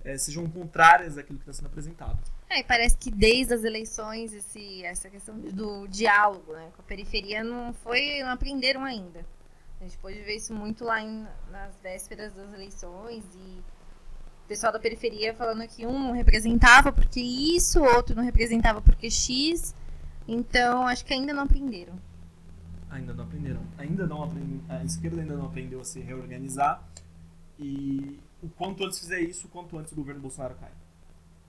é, 0.03 0.17
sejam 0.17 0.49
contrárias 0.49 1.17
àquilo 1.17 1.37
que 1.37 1.43
está 1.43 1.53
sendo 1.53 1.67
apresentado. 1.67 2.19
É, 2.49 2.63
parece 2.63 2.97
que 2.97 3.11
desde 3.11 3.53
as 3.53 3.63
eleições 3.63 4.33
esse, 4.33 4.83
essa 4.83 5.09
questão 5.09 5.37
do 5.39 5.87
diálogo 5.87 6.53
né, 6.53 6.71
com 6.75 6.81
a 6.81 6.85
periferia 6.85 7.43
não 7.43 7.71
foi, 7.73 8.21
não 8.23 8.31
aprenderam 8.31 8.83
ainda. 8.83 9.23
A 9.81 9.83
gente 9.83 9.97
pôde 9.97 10.21
ver 10.21 10.35
isso 10.35 10.53
muito 10.53 10.83
lá 10.83 11.01
em- 11.01 11.25
nas 11.51 11.75
vésperas 11.81 12.31
das 12.35 12.53
eleições 12.53 13.25
e 13.33 13.59
o 14.45 14.47
pessoal 14.47 14.71
da 14.71 14.79
periferia 14.79 15.33
falando 15.33 15.67
que 15.67 15.87
um 15.87 15.97
não 15.97 16.11
representava 16.11 16.93
porque 16.93 17.19
isso, 17.19 17.83
outro 17.83 18.15
não 18.15 18.23
representava 18.23 18.79
porque 18.79 19.09
X. 19.09 19.73
Então 20.27 20.85
acho 20.87 21.03
que 21.03 21.11
ainda 21.11 21.33
não 21.33 21.43
aprenderam. 21.43 21.95
Ainda 22.91 23.11
não 23.11 23.23
aprenderam. 23.23 23.61
Ainda 23.79 24.05
não 24.05 24.23
aprend... 24.23 24.61
A 24.69 24.83
esquerda 24.83 25.19
ainda 25.19 25.35
não 25.35 25.47
aprendeu 25.47 25.81
a 25.81 25.83
se 25.83 25.99
reorganizar. 25.99 26.87
E 27.57 28.19
o 28.43 28.49
quanto 28.49 28.85
antes 28.85 28.99
fizer 28.99 29.19
isso, 29.21 29.47
o 29.47 29.49
quanto 29.49 29.79
antes 29.79 29.91
o 29.93 29.95
governo 29.95 30.21
Bolsonaro 30.21 30.55
cai. 30.59 30.71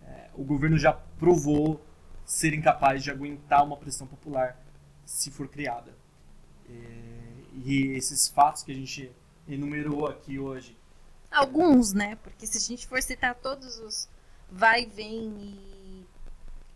É, 0.05 0.31
o 0.35 0.43
governo 0.43 0.79
já 0.79 0.95
provou 0.95 1.85
ser 2.25 2.55
incapaz 2.55 3.03
de 3.03 3.11
aguentar 3.11 3.63
uma 3.63 3.77
pressão 3.77 4.07
popular 4.07 4.59
se 5.05 5.31
for 5.31 5.49
criada. 5.49 5.93
É, 6.71 7.22
e 7.65 7.93
esses 7.97 8.29
fatos 8.29 8.63
que 8.63 8.73
a 8.73 8.75
gente 8.75 9.11
enumerou 9.49 10.07
aqui 10.07 10.39
hoje, 10.39 10.77
Alguns, 11.33 11.95
né? 11.95 12.17
Porque 12.23 12.47
se 12.47 12.59
a 12.59 12.61
gente 12.61 12.87
for 12.87 13.03
citar 13.03 13.35
todos 13.35 13.79
os 13.79 14.09
vai 14.51 14.83
e 14.83 14.87
vem 14.87 15.25
e 15.39 16.07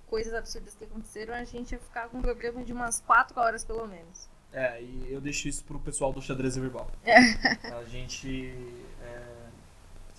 coisas 0.06 0.32
absurdas 0.32 0.74
que 0.74 0.84
aconteceram, 0.84 1.34
a 1.34 1.44
gente 1.44 1.72
ia 1.72 1.78
ficar 1.78 2.08
com 2.08 2.18
um 2.18 2.22
programa 2.22 2.64
de 2.64 2.72
umas 2.72 3.00
4 3.00 3.38
horas 3.38 3.64
pelo 3.64 3.86
menos. 3.86 4.28
É, 4.52 4.80
e 4.80 5.08
eu 5.10 5.20
deixo 5.20 5.46
isso 5.46 5.62
pro 5.64 5.78
pessoal 5.78 6.10
do 6.12 6.22
xadrez 6.22 6.56
verbal. 6.56 6.90
A 7.04 7.84
gente 7.84 8.54
é, 9.02 9.22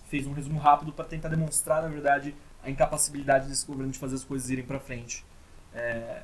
fez 0.10 0.28
um 0.28 0.34
resumo 0.34 0.60
rápido 0.60 0.92
para 0.92 1.06
tentar 1.06 1.30
demonstrar, 1.30 1.82
na 1.82 1.88
verdade, 1.88 2.36
a 2.62 2.70
incapacidade 2.70 3.48
desse 3.48 3.66
governo 3.66 3.92
de 3.92 3.98
fazer 3.98 4.16
as 4.16 4.24
coisas 4.24 4.52
irem 4.52 4.64
para 4.64 4.80
frente. 4.80 5.26
É, 5.74 6.22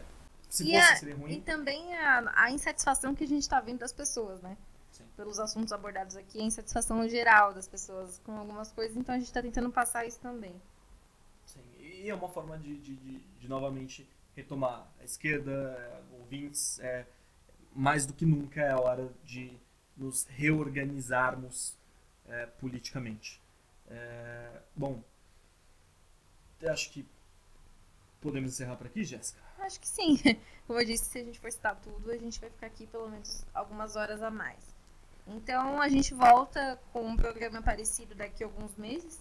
se 0.53 0.63
E 0.63 0.71
fosse, 0.71 0.93
a- 0.93 0.95
seria 0.95 1.15
E 1.27 1.37
ruim. 1.37 1.41
também 1.41 1.95
a, 1.95 2.43
a 2.45 2.51
insatisfação 2.51 3.13
que 3.15 3.23
a 3.23 3.27
gente 3.27 3.47
tá 3.47 3.59
vendo 3.61 3.79
das 3.79 3.93
pessoas, 3.93 4.41
né? 4.41 4.57
Sim. 4.91 5.05
Pelos 5.15 5.39
assuntos 5.39 5.71
abordados 5.73 6.15
aqui, 6.15 6.39
a 6.39 6.43
insatisfação 6.43 7.07
geral 7.09 7.53
das 7.53 7.67
pessoas 7.67 8.19
com 8.19 8.37
algumas 8.37 8.71
coisas, 8.71 8.97
então 8.97 9.15
a 9.15 9.19
gente 9.19 9.31
tá 9.33 9.41
tentando 9.41 9.71
passar 9.71 10.05
isso 10.07 10.19
também. 10.19 10.61
Sim, 11.45 11.61
E 11.79 12.09
é 12.09 12.15
uma 12.15 12.29
forma 12.29 12.57
de, 12.57 12.77
de, 12.79 12.95
de, 12.95 13.19
de 13.39 13.47
novamente 13.47 14.07
retomar 14.35 14.87
a 14.99 15.03
esquerda, 15.03 16.01
ouvintes. 16.19 16.79
É, 16.79 17.05
mais 17.75 18.05
do 18.05 18.13
que 18.13 18.25
nunca 18.25 18.61
é 18.61 18.71
a 18.71 18.79
hora 18.79 19.13
de 19.23 19.57
nos 19.97 20.25
reorganizarmos 20.25 21.75
é, 22.27 22.45
politicamente. 22.47 23.41
É, 23.89 24.61
bom, 24.75 25.03
acho 26.69 26.89
que 26.91 27.05
podemos 28.21 28.51
encerrar 28.53 28.75
por 28.75 28.87
aqui, 28.87 29.03
Jéssica. 29.03 29.41
Acho 29.59 29.79
que 29.79 29.87
sim. 29.87 30.17
Como 30.67 30.79
eu 30.79 30.85
disse, 30.85 31.05
se 31.05 31.19
a 31.19 31.23
gente 31.23 31.39
for 31.39 31.51
citar 31.51 31.75
tudo, 31.75 32.11
a 32.11 32.17
gente 32.17 32.39
vai 32.39 32.49
ficar 32.49 32.67
aqui 32.67 32.87
pelo 32.87 33.09
menos 33.09 33.45
algumas 33.53 33.95
horas 33.95 34.21
a 34.21 34.31
mais. 34.31 34.73
Então 35.27 35.81
a 35.81 35.87
gente 35.87 36.13
volta 36.13 36.79
com 36.91 37.05
um 37.05 37.15
programa 37.15 37.61
parecido 37.61 38.13
daqui 38.15 38.43
a 38.43 38.47
alguns 38.47 38.75
meses. 38.75 39.19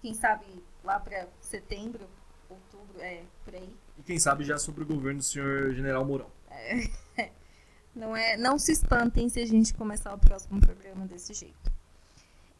Quem 0.00 0.14
sabe 0.14 0.46
lá 0.84 0.98
pra 1.00 1.26
setembro, 1.40 2.06
outubro, 2.48 3.00
é, 3.00 3.22
por 3.44 3.54
aí. 3.54 3.74
E 3.98 4.02
quem 4.02 4.18
sabe 4.18 4.44
já 4.44 4.58
sobre 4.58 4.82
o 4.82 4.86
governo 4.86 5.18
do 5.18 5.24
senhor 5.24 5.74
General 5.74 6.04
Mourão. 6.04 6.30
Não, 7.94 8.14
é, 8.14 8.36
não 8.36 8.58
se 8.58 8.72
espantem 8.72 9.26
se 9.30 9.40
a 9.40 9.46
gente 9.46 9.72
começar 9.72 10.12
o 10.12 10.18
próximo 10.18 10.60
programa 10.60 11.06
desse 11.06 11.32
jeito. 11.32 11.72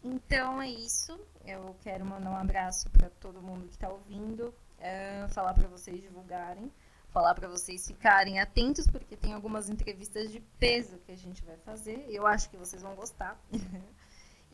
Então 0.03 0.63
é 0.63 0.71
isso. 0.71 1.21
Eu 1.45 1.77
quero 1.83 2.07
mandar 2.07 2.31
um 2.31 2.37
abraço 2.37 2.89
para 2.89 3.11
todo 3.21 3.43
mundo 3.43 3.67
que 3.67 3.75
está 3.75 3.87
ouvindo, 3.91 4.55
é, 4.79 5.27
falar 5.29 5.53
para 5.53 5.69
vocês 5.69 6.01
divulgarem, 6.01 6.73
falar 7.17 7.35
para 7.35 7.49
vocês 7.49 7.87
ficarem 7.87 8.41
atentos, 8.41 8.87
porque 8.87 9.17
tem 9.17 9.33
algumas 9.33 9.71
entrevistas 9.71 10.31
de 10.31 10.39
peso 10.59 10.99
que 10.99 11.11
a 11.11 11.17
gente 11.17 11.43
vai 11.43 11.57
fazer. 11.65 12.05
Eu 12.11 12.27
acho 12.27 12.51
que 12.51 12.59
vocês 12.59 12.83
vão 12.83 12.95
gostar. 12.95 13.41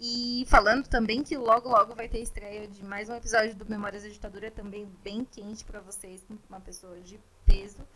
E 0.05 0.45
falando 0.49 0.89
também 0.89 1.23
que 1.23 1.37
logo, 1.37 1.69
logo 1.69 1.95
vai 1.95 2.09
ter 2.09 2.21
estreia 2.21 2.67
de 2.67 2.83
mais 2.83 3.09
um 3.09 3.15
episódio 3.15 3.55
do 3.55 3.69
Memórias 3.69 4.03
da 4.03 4.09
Ditadura, 4.09 4.51
também 4.51 4.91
bem 5.05 5.25
quente 5.25 5.65
para 5.65 5.81
vocês, 5.81 6.25
uma 6.49 6.61
pessoa 6.61 6.99
de 7.01 7.21
peso. 7.47 7.87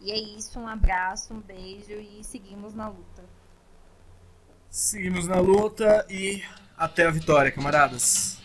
E 0.00 0.10
é 0.10 0.18
isso, 0.18 0.58
um 0.58 0.66
abraço, 0.66 1.34
um 1.34 1.40
beijo 1.40 1.92
e 1.92 2.24
seguimos 2.24 2.74
na 2.74 2.88
luta. 2.88 3.22
Seguimos 4.70 5.28
na 5.28 5.38
luta 5.38 6.04
e 6.10 6.42
até 6.76 7.06
a 7.06 7.10
vitória, 7.10 7.52
camaradas. 7.52 8.40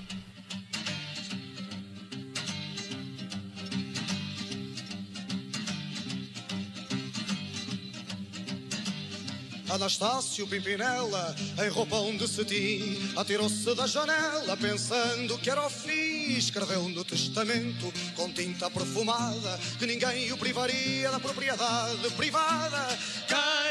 Anastácio 9.72 10.46
Pimpinela, 10.48 11.34
em 11.64 11.70
roupão 11.70 12.16
de 12.18 12.28
cetim, 12.28 13.14
atirou-se 13.16 13.74
da 13.74 13.88
janela, 13.88 14.58
pensando 14.58 15.38
que 15.38 15.50
era 15.50 15.66
o 15.66 15.70
fim. 15.70 16.34
Escreveu 16.38 16.90
no 16.90 17.06
testamento, 17.06 17.92
com 18.16 18.30
tinta 18.34 18.70
perfumada, 18.70 19.58
que 19.80 19.86
ninguém 19.86 20.32
o 20.34 20.38
privaria 20.38 21.10
da 21.10 21.20
propriedade 21.20 22.10
privada. 22.18 23.00
Quem 23.28 23.71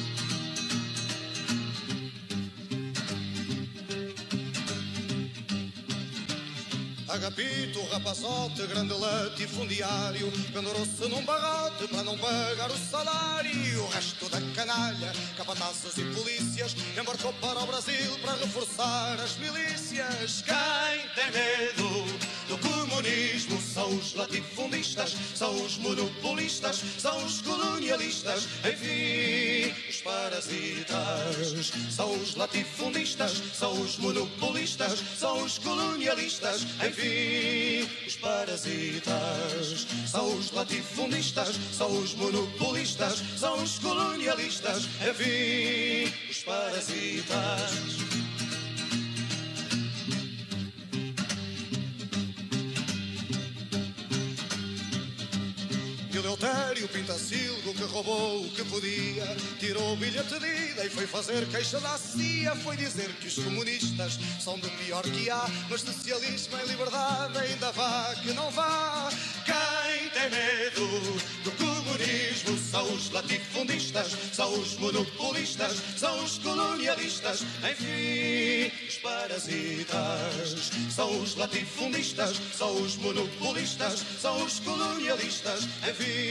Capito, 7.19 7.83
rapazote, 7.91 8.65
grande 8.67 8.93
latifundiário 8.93 10.31
Pendurou-se 10.53 11.07
num 11.09 11.23
barrote 11.25 11.87
para 11.89 12.03
não 12.03 12.17
pagar 12.17 12.71
o 12.71 12.77
salário. 12.77 13.83
O 13.83 13.87
resto 13.89 14.29
da 14.29 14.39
canalha, 14.55 15.11
capatazes 15.35 15.97
e 15.97 16.05
polícias 16.05 16.73
Embarcou 16.97 17.33
para 17.33 17.59
o 17.59 17.67
Brasil 17.67 18.17
para 18.21 18.33
reforçar 18.35 19.19
as 19.19 19.35
milícias. 19.37 20.41
Quem 20.41 21.09
tem 21.15 21.31
medo 21.31 22.30
do 22.51 22.57
comunismo. 22.57 23.59
São 23.61 23.89
os 23.95 24.13
latifundistas, 24.13 25.15
são 25.33 25.53
os 25.65 25.77
monopolistas 25.77 26.81
São 26.97 27.23
os 27.25 27.41
colonialistas, 27.41 28.47
enfim, 28.65 29.73
os 29.89 30.01
parasitas. 30.01 31.71
São 31.89 32.11
os 32.13 32.35
latifundistas, 32.35 33.41
são 33.53 33.71
os 33.81 33.97
monopolistas 33.97 34.99
São 35.17 35.43
os 35.43 35.57
colonialistas, 35.59 36.63
enfim, 36.85 37.89
os 38.05 38.15
parasitas. 38.17 39.87
São 40.07 40.35
os 40.35 40.51
latifundistas, 40.51 41.55
são 41.71 41.97
os 41.97 42.13
monopolistas 42.15 43.23
São 43.37 43.63
os 43.63 43.79
colonialistas, 43.79 44.85
enfim, 45.07 46.13
os 46.29 46.43
parasitas 46.43 48.20
E 56.41 56.43
o 56.43 56.47
Deutério 56.47 56.87
Pintacilgo 56.87 57.73
que 57.75 57.83
roubou 57.83 58.43
o 58.43 58.49
que 58.49 58.63
podia 58.65 59.37
Tirou 59.59 59.93
o 59.93 59.95
bilhete 59.95 60.39
de 60.39 60.71
ida 60.71 60.85
e 60.85 60.89
foi 60.89 61.05
fazer 61.05 61.45
queixa 61.49 61.79
da 61.79 61.95
CIA 61.99 62.55
Foi 62.55 62.75
dizer 62.75 63.09
que 63.19 63.27
os 63.27 63.35
comunistas 63.35 64.17
são 64.39 64.57
do 64.57 64.67
pior 64.71 65.03
que 65.03 65.29
há 65.29 65.47
Mas 65.69 65.81
socialismo 65.81 66.57
em 66.57 66.67
liberdade 66.67 67.37
ainda 67.37 67.71
vá 67.71 68.15
que 68.23 68.33
não 68.33 68.49
vá. 68.49 69.09
Quem 69.45 70.09
tem 70.09 70.29
medo 70.31 70.87
do 71.43 71.51
comunismo 71.51 72.57
São 72.57 72.91
os 72.91 73.11
latifundistas, 73.11 74.17
são 74.33 74.51
os 74.59 74.77
monopolistas 74.77 75.77
São 75.95 76.23
os 76.23 76.39
colonialistas, 76.39 77.41
enfim, 77.69 78.71
os 78.87 78.97
parasitas. 78.97 80.71
São 80.89 81.21
os 81.21 81.35
latifundistas, 81.35 82.35
são 82.57 82.81
os 82.81 82.95
monopolistas 82.95 84.03
São 84.19 84.43
os 84.43 84.59
colonialistas, 84.59 85.65
enfim, 85.87 86.30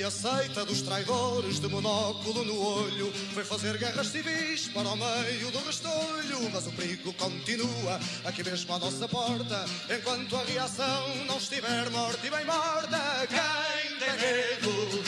E 0.00 0.02
a 0.02 0.10
seita 0.10 0.64
dos 0.64 0.80
traidores 0.80 1.60
de 1.60 1.68
monóculo 1.68 2.42
no 2.42 2.58
olho. 2.58 3.12
Foi 3.34 3.44
fazer 3.44 3.76
guerras 3.76 4.06
civis 4.06 4.66
para 4.68 4.88
o 4.88 4.96
meio 4.96 5.50
do 5.50 5.58
restolho 5.58 6.50
Mas 6.50 6.66
o 6.66 6.72
perigo 6.72 7.12
continua 7.12 8.00
aqui 8.24 8.42
mesmo 8.42 8.72
à 8.72 8.78
nossa 8.78 9.06
porta. 9.06 9.66
Enquanto 9.94 10.36
a 10.36 10.44
reação 10.44 11.24
não 11.26 11.36
estiver 11.36 11.90
morta 11.90 12.26
e 12.26 12.30
bem 12.30 12.46
morta 12.46 13.26
Quem 13.28 13.98
tem 13.98 14.16
medo 14.16 14.99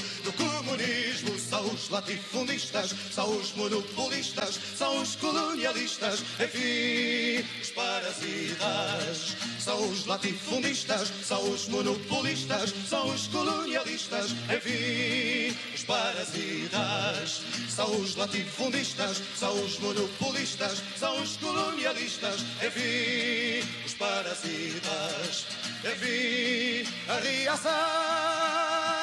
São 1.63 1.75
os 1.75 1.91
latifundistas, 1.91 2.95
são 3.13 3.37
os 3.39 3.53
monopolistas 3.55 4.59
São 4.77 5.01
os 5.01 5.15
colonialistas, 5.15 6.25
enfim, 6.41 7.47
os 7.61 7.71
parasitas. 7.71 9.37
São 9.61 9.89
os 9.89 10.07
latifundistas, 10.07 11.13
são 11.25 11.49
os 11.49 11.69
monopolistas 11.69 12.75
São 12.89 13.09
os 13.11 13.29
colonialistas, 13.29 14.33
enfim, 14.33 15.57
os 15.73 15.85
parasitas. 15.85 17.43
São 17.69 17.97
os 18.01 18.17
latifundistas, 18.17 19.23
são 19.37 19.65
os 19.65 19.79
monopolistas 19.79 20.83
São 20.97 21.23
os 21.23 21.37
colonialistas, 21.37 22.41
enfim, 22.61 23.69
os 23.87 23.95
parasitas. 23.95 25.47
Enfim, 25.85 26.91
a 27.09 27.21
reação 27.21 29.02